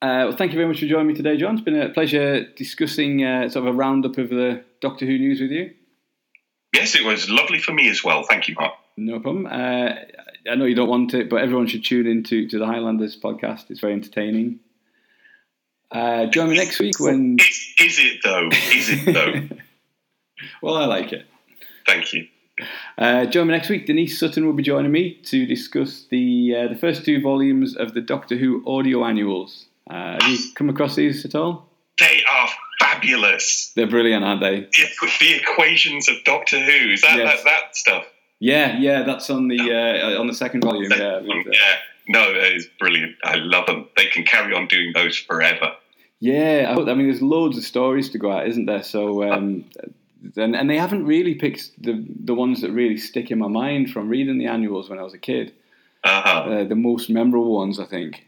well, 0.00 0.36
thank 0.36 0.52
you 0.52 0.58
very 0.58 0.68
much 0.68 0.78
for 0.78 0.86
joining 0.86 1.08
me 1.08 1.14
today, 1.14 1.36
John. 1.36 1.54
It's 1.54 1.64
been 1.64 1.80
a 1.80 1.88
pleasure 1.88 2.44
discussing 2.54 3.24
uh, 3.24 3.48
sort 3.48 3.66
of 3.66 3.74
a 3.74 3.76
roundup 3.76 4.18
of 4.18 4.28
the 4.30 4.62
Doctor 4.80 5.04
Who 5.04 5.18
news 5.18 5.40
with 5.40 5.50
you. 5.50 5.74
Yes, 6.74 6.94
it 6.94 7.04
was 7.04 7.28
lovely 7.28 7.58
for 7.58 7.72
me 7.72 7.88
as 7.88 8.04
well. 8.04 8.22
Thank 8.22 8.46
you, 8.48 8.54
Mark. 8.54 8.74
No 8.96 9.18
problem. 9.18 9.46
Uh, 9.46 9.94
I 10.48 10.54
know 10.54 10.64
you 10.64 10.76
don't 10.76 10.88
want 10.88 11.14
it, 11.14 11.28
but 11.28 11.42
everyone 11.42 11.66
should 11.66 11.84
tune 11.84 12.06
into 12.06 12.48
to 12.48 12.58
the 12.58 12.66
Highlanders 12.66 13.18
podcast. 13.18 13.70
It's 13.70 13.80
very 13.80 13.94
entertaining. 13.94 14.60
Uh, 15.94 16.26
join 16.26 16.48
me 16.50 16.56
next 16.56 16.80
week 16.80 16.98
when. 16.98 17.36
Is, 17.38 17.74
is 17.80 17.98
it 18.00 18.20
though? 18.24 18.48
Is 18.52 18.90
it 18.90 19.14
though? 19.14 19.56
well, 20.62 20.76
I 20.76 20.86
like 20.86 21.12
it. 21.12 21.24
Thank 21.86 22.12
you. 22.12 22.26
Uh, 22.98 23.26
join 23.26 23.46
me 23.46 23.52
next 23.54 23.68
week. 23.68 23.86
Denise 23.86 24.18
Sutton 24.18 24.44
will 24.46 24.52
be 24.52 24.62
joining 24.62 24.90
me 24.92 25.14
to 25.24 25.46
discuss 25.46 26.06
the 26.10 26.54
uh, 26.56 26.68
the 26.68 26.76
first 26.76 27.04
two 27.04 27.20
volumes 27.22 27.76
of 27.76 27.94
the 27.94 28.00
Doctor 28.00 28.36
Who 28.36 28.62
audio 28.66 29.04
annuals. 29.04 29.66
Uh, 29.88 30.16
have 30.20 30.28
you 30.30 30.38
come 30.54 30.68
across 30.68 30.96
these 30.96 31.24
at 31.24 31.34
all? 31.34 31.68
They 31.98 32.22
are 32.28 32.48
fabulous. 32.80 33.72
They're 33.76 33.86
brilliant, 33.86 34.24
aren't 34.24 34.40
they? 34.40 34.60
The, 34.62 35.10
the 35.20 35.34
equations 35.36 36.08
of 36.08 36.16
Doctor 36.24 36.58
Who. 36.58 36.90
Is 36.92 37.02
that 37.02 37.18
Yes. 37.18 37.36
that, 37.36 37.44
that 37.44 37.76
stuff? 37.76 38.04
Yeah, 38.40 38.78
yeah, 38.78 39.02
that's 39.04 39.30
on 39.30 39.46
the 39.48 39.58
uh, 39.60 40.20
on 40.20 40.26
the 40.26 40.34
second 40.34 40.62
volume. 40.62 40.90
Yeah, 40.90 40.98
Second 40.98 41.26
one, 41.28 41.38
uh, 41.38 41.50
yeah. 41.52 41.76
No, 42.08 42.34
that 42.34 42.52
is 42.52 42.68
brilliant. 42.78 43.14
I 43.24 43.36
love 43.36 43.66
them. 43.66 43.88
They 43.96 44.06
can 44.06 44.24
carry 44.24 44.52
on 44.54 44.66
doing 44.66 44.92
those 44.92 45.16
forever. 45.16 45.72
Yeah, 46.24 46.74
I 46.74 46.90
I 46.90 46.94
mean, 46.94 47.08
there's 47.08 47.20
loads 47.20 47.58
of 47.58 47.64
stories 47.64 48.08
to 48.10 48.18
go 48.18 48.32
at, 48.32 48.48
isn't 48.48 48.64
there? 48.64 48.82
So, 48.82 49.30
um, 49.30 49.66
and, 50.36 50.56
and 50.56 50.70
they 50.70 50.78
haven't 50.78 51.04
really 51.04 51.34
picked 51.34 51.70
the 51.82 52.02
the 52.08 52.34
ones 52.34 52.62
that 52.62 52.70
really 52.70 52.96
stick 52.96 53.30
in 53.30 53.38
my 53.38 53.48
mind 53.48 53.90
from 53.90 54.08
reading 54.08 54.38
the 54.38 54.46
annuals 54.46 54.88
when 54.88 54.98
I 54.98 55.02
was 55.02 55.12
a 55.12 55.18
kid. 55.18 55.52
Uh-huh. 56.02 56.40
Uh, 56.40 56.64
the 56.64 56.76
most 56.76 57.10
memorable 57.10 57.54
ones, 57.54 57.78
I 57.78 57.84
think. 57.84 58.26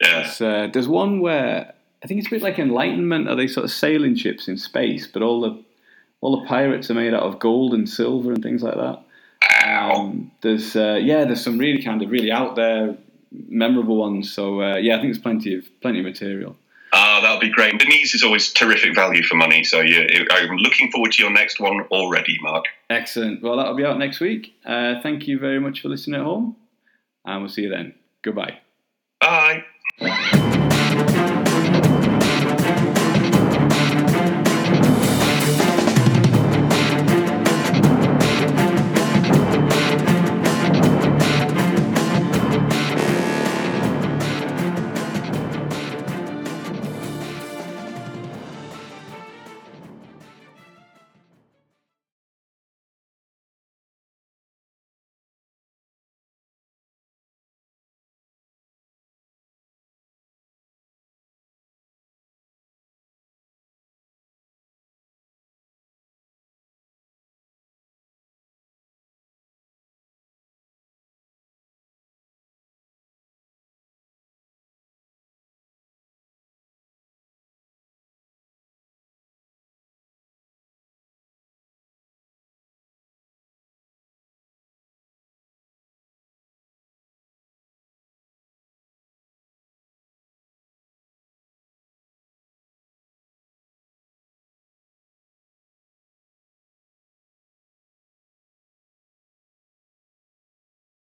Yeah. 0.00 0.32
Uh, 0.40 0.66
there's 0.72 0.88
one 0.88 1.20
where 1.20 1.72
I 2.02 2.06
think 2.08 2.18
it's 2.18 2.26
a 2.26 2.30
bit 2.30 2.42
like 2.42 2.58
Enlightenment, 2.58 3.28
are 3.28 3.36
they 3.36 3.46
sort 3.46 3.64
of 3.64 3.70
sailing 3.70 4.16
ships 4.16 4.48
in 4.48 4.58
space, 4.58 5.06
but 5.06 5.22
all 5.22 5.40
the 5.40 5.64
all 6.20 6.40
the 6.40 6.46
pirates 6.48 6.90
are 6.90 6.94
made 6.94 7.14
out 7.14 7.22
of 7.22 7.38
gold 7.38 7.74
and 7.74 7.88
silver 7.88 8.32
and 8.32 8.42
things 8.42 8.64
like 8.64 8.74
that. 8.74 9.04
Um, 9.64 10.32
there's 10.40 10.74
uh, 10.74 10.98
yeah, 11.00 11.24
there's 11.24 11.44
some 11.44 11.58
really 11.58 11.80
kind 11.80 12.02
of 12.02 12.10
really 12.10 12.32
out 12.32 12.56
there, 12.56 12.96
memorable 13.30 13.98
ones. 13.98 14.32
So 14.32 14.62
uh, 14.62 14.76
yeah, 14.78 14.96
I 14.96 15.00
think 15.00 15.12
there's 15.12 15.22
plenty 15.22 15.54
of 15.54 15.64
plenty 15.80 16.00
of 16.00 16.06
material. 16.06 16.56
Ah, 16.98 17.20
that'll 17.20 17.38
be 17.40 17.50
great. 17.50 17.78
Denise 17.78 18.14
is 18.14 18.22
always 18.22 18.50
terrific 18.54 18.94
value 18.94 19.22
for 19.22 19.34
money. 19.34 19.62
So 19.64 19.82
yeah, 19.82 20.06
I'm 20.30 20.56
looking 20.56 20.90
forward 20.90 21.12
to 21.12 21.22
your 21.22 21.30
next 21.30 21.60
one 21.60 21.82
already, 21.90 22.38
Mark. 22.40 22.64
Excellent. 22.88 23.42
Well, 23.42 23.58
that'll 23.58 23.76
be 23.76 23.84
out 23.84 23.98
next 23.98 24.18
week. 24.18 24.54
Uh, 24.64 24.94
thank 25.02 25.28
you 25.28 25.38
very 25.38 25.60
much 25.60 25.82
for 25.82 25.90
listening 25.90 26.18
at 26.20 26.24
home, 26.24 26.56
and 27.26 27.42
we'll 27.42 27.50
see 27.50 27.62
you 27.62 27.68
then. 27.68 27.94
Goodbye. 28.22 28.60
Bye. 29.20 29.64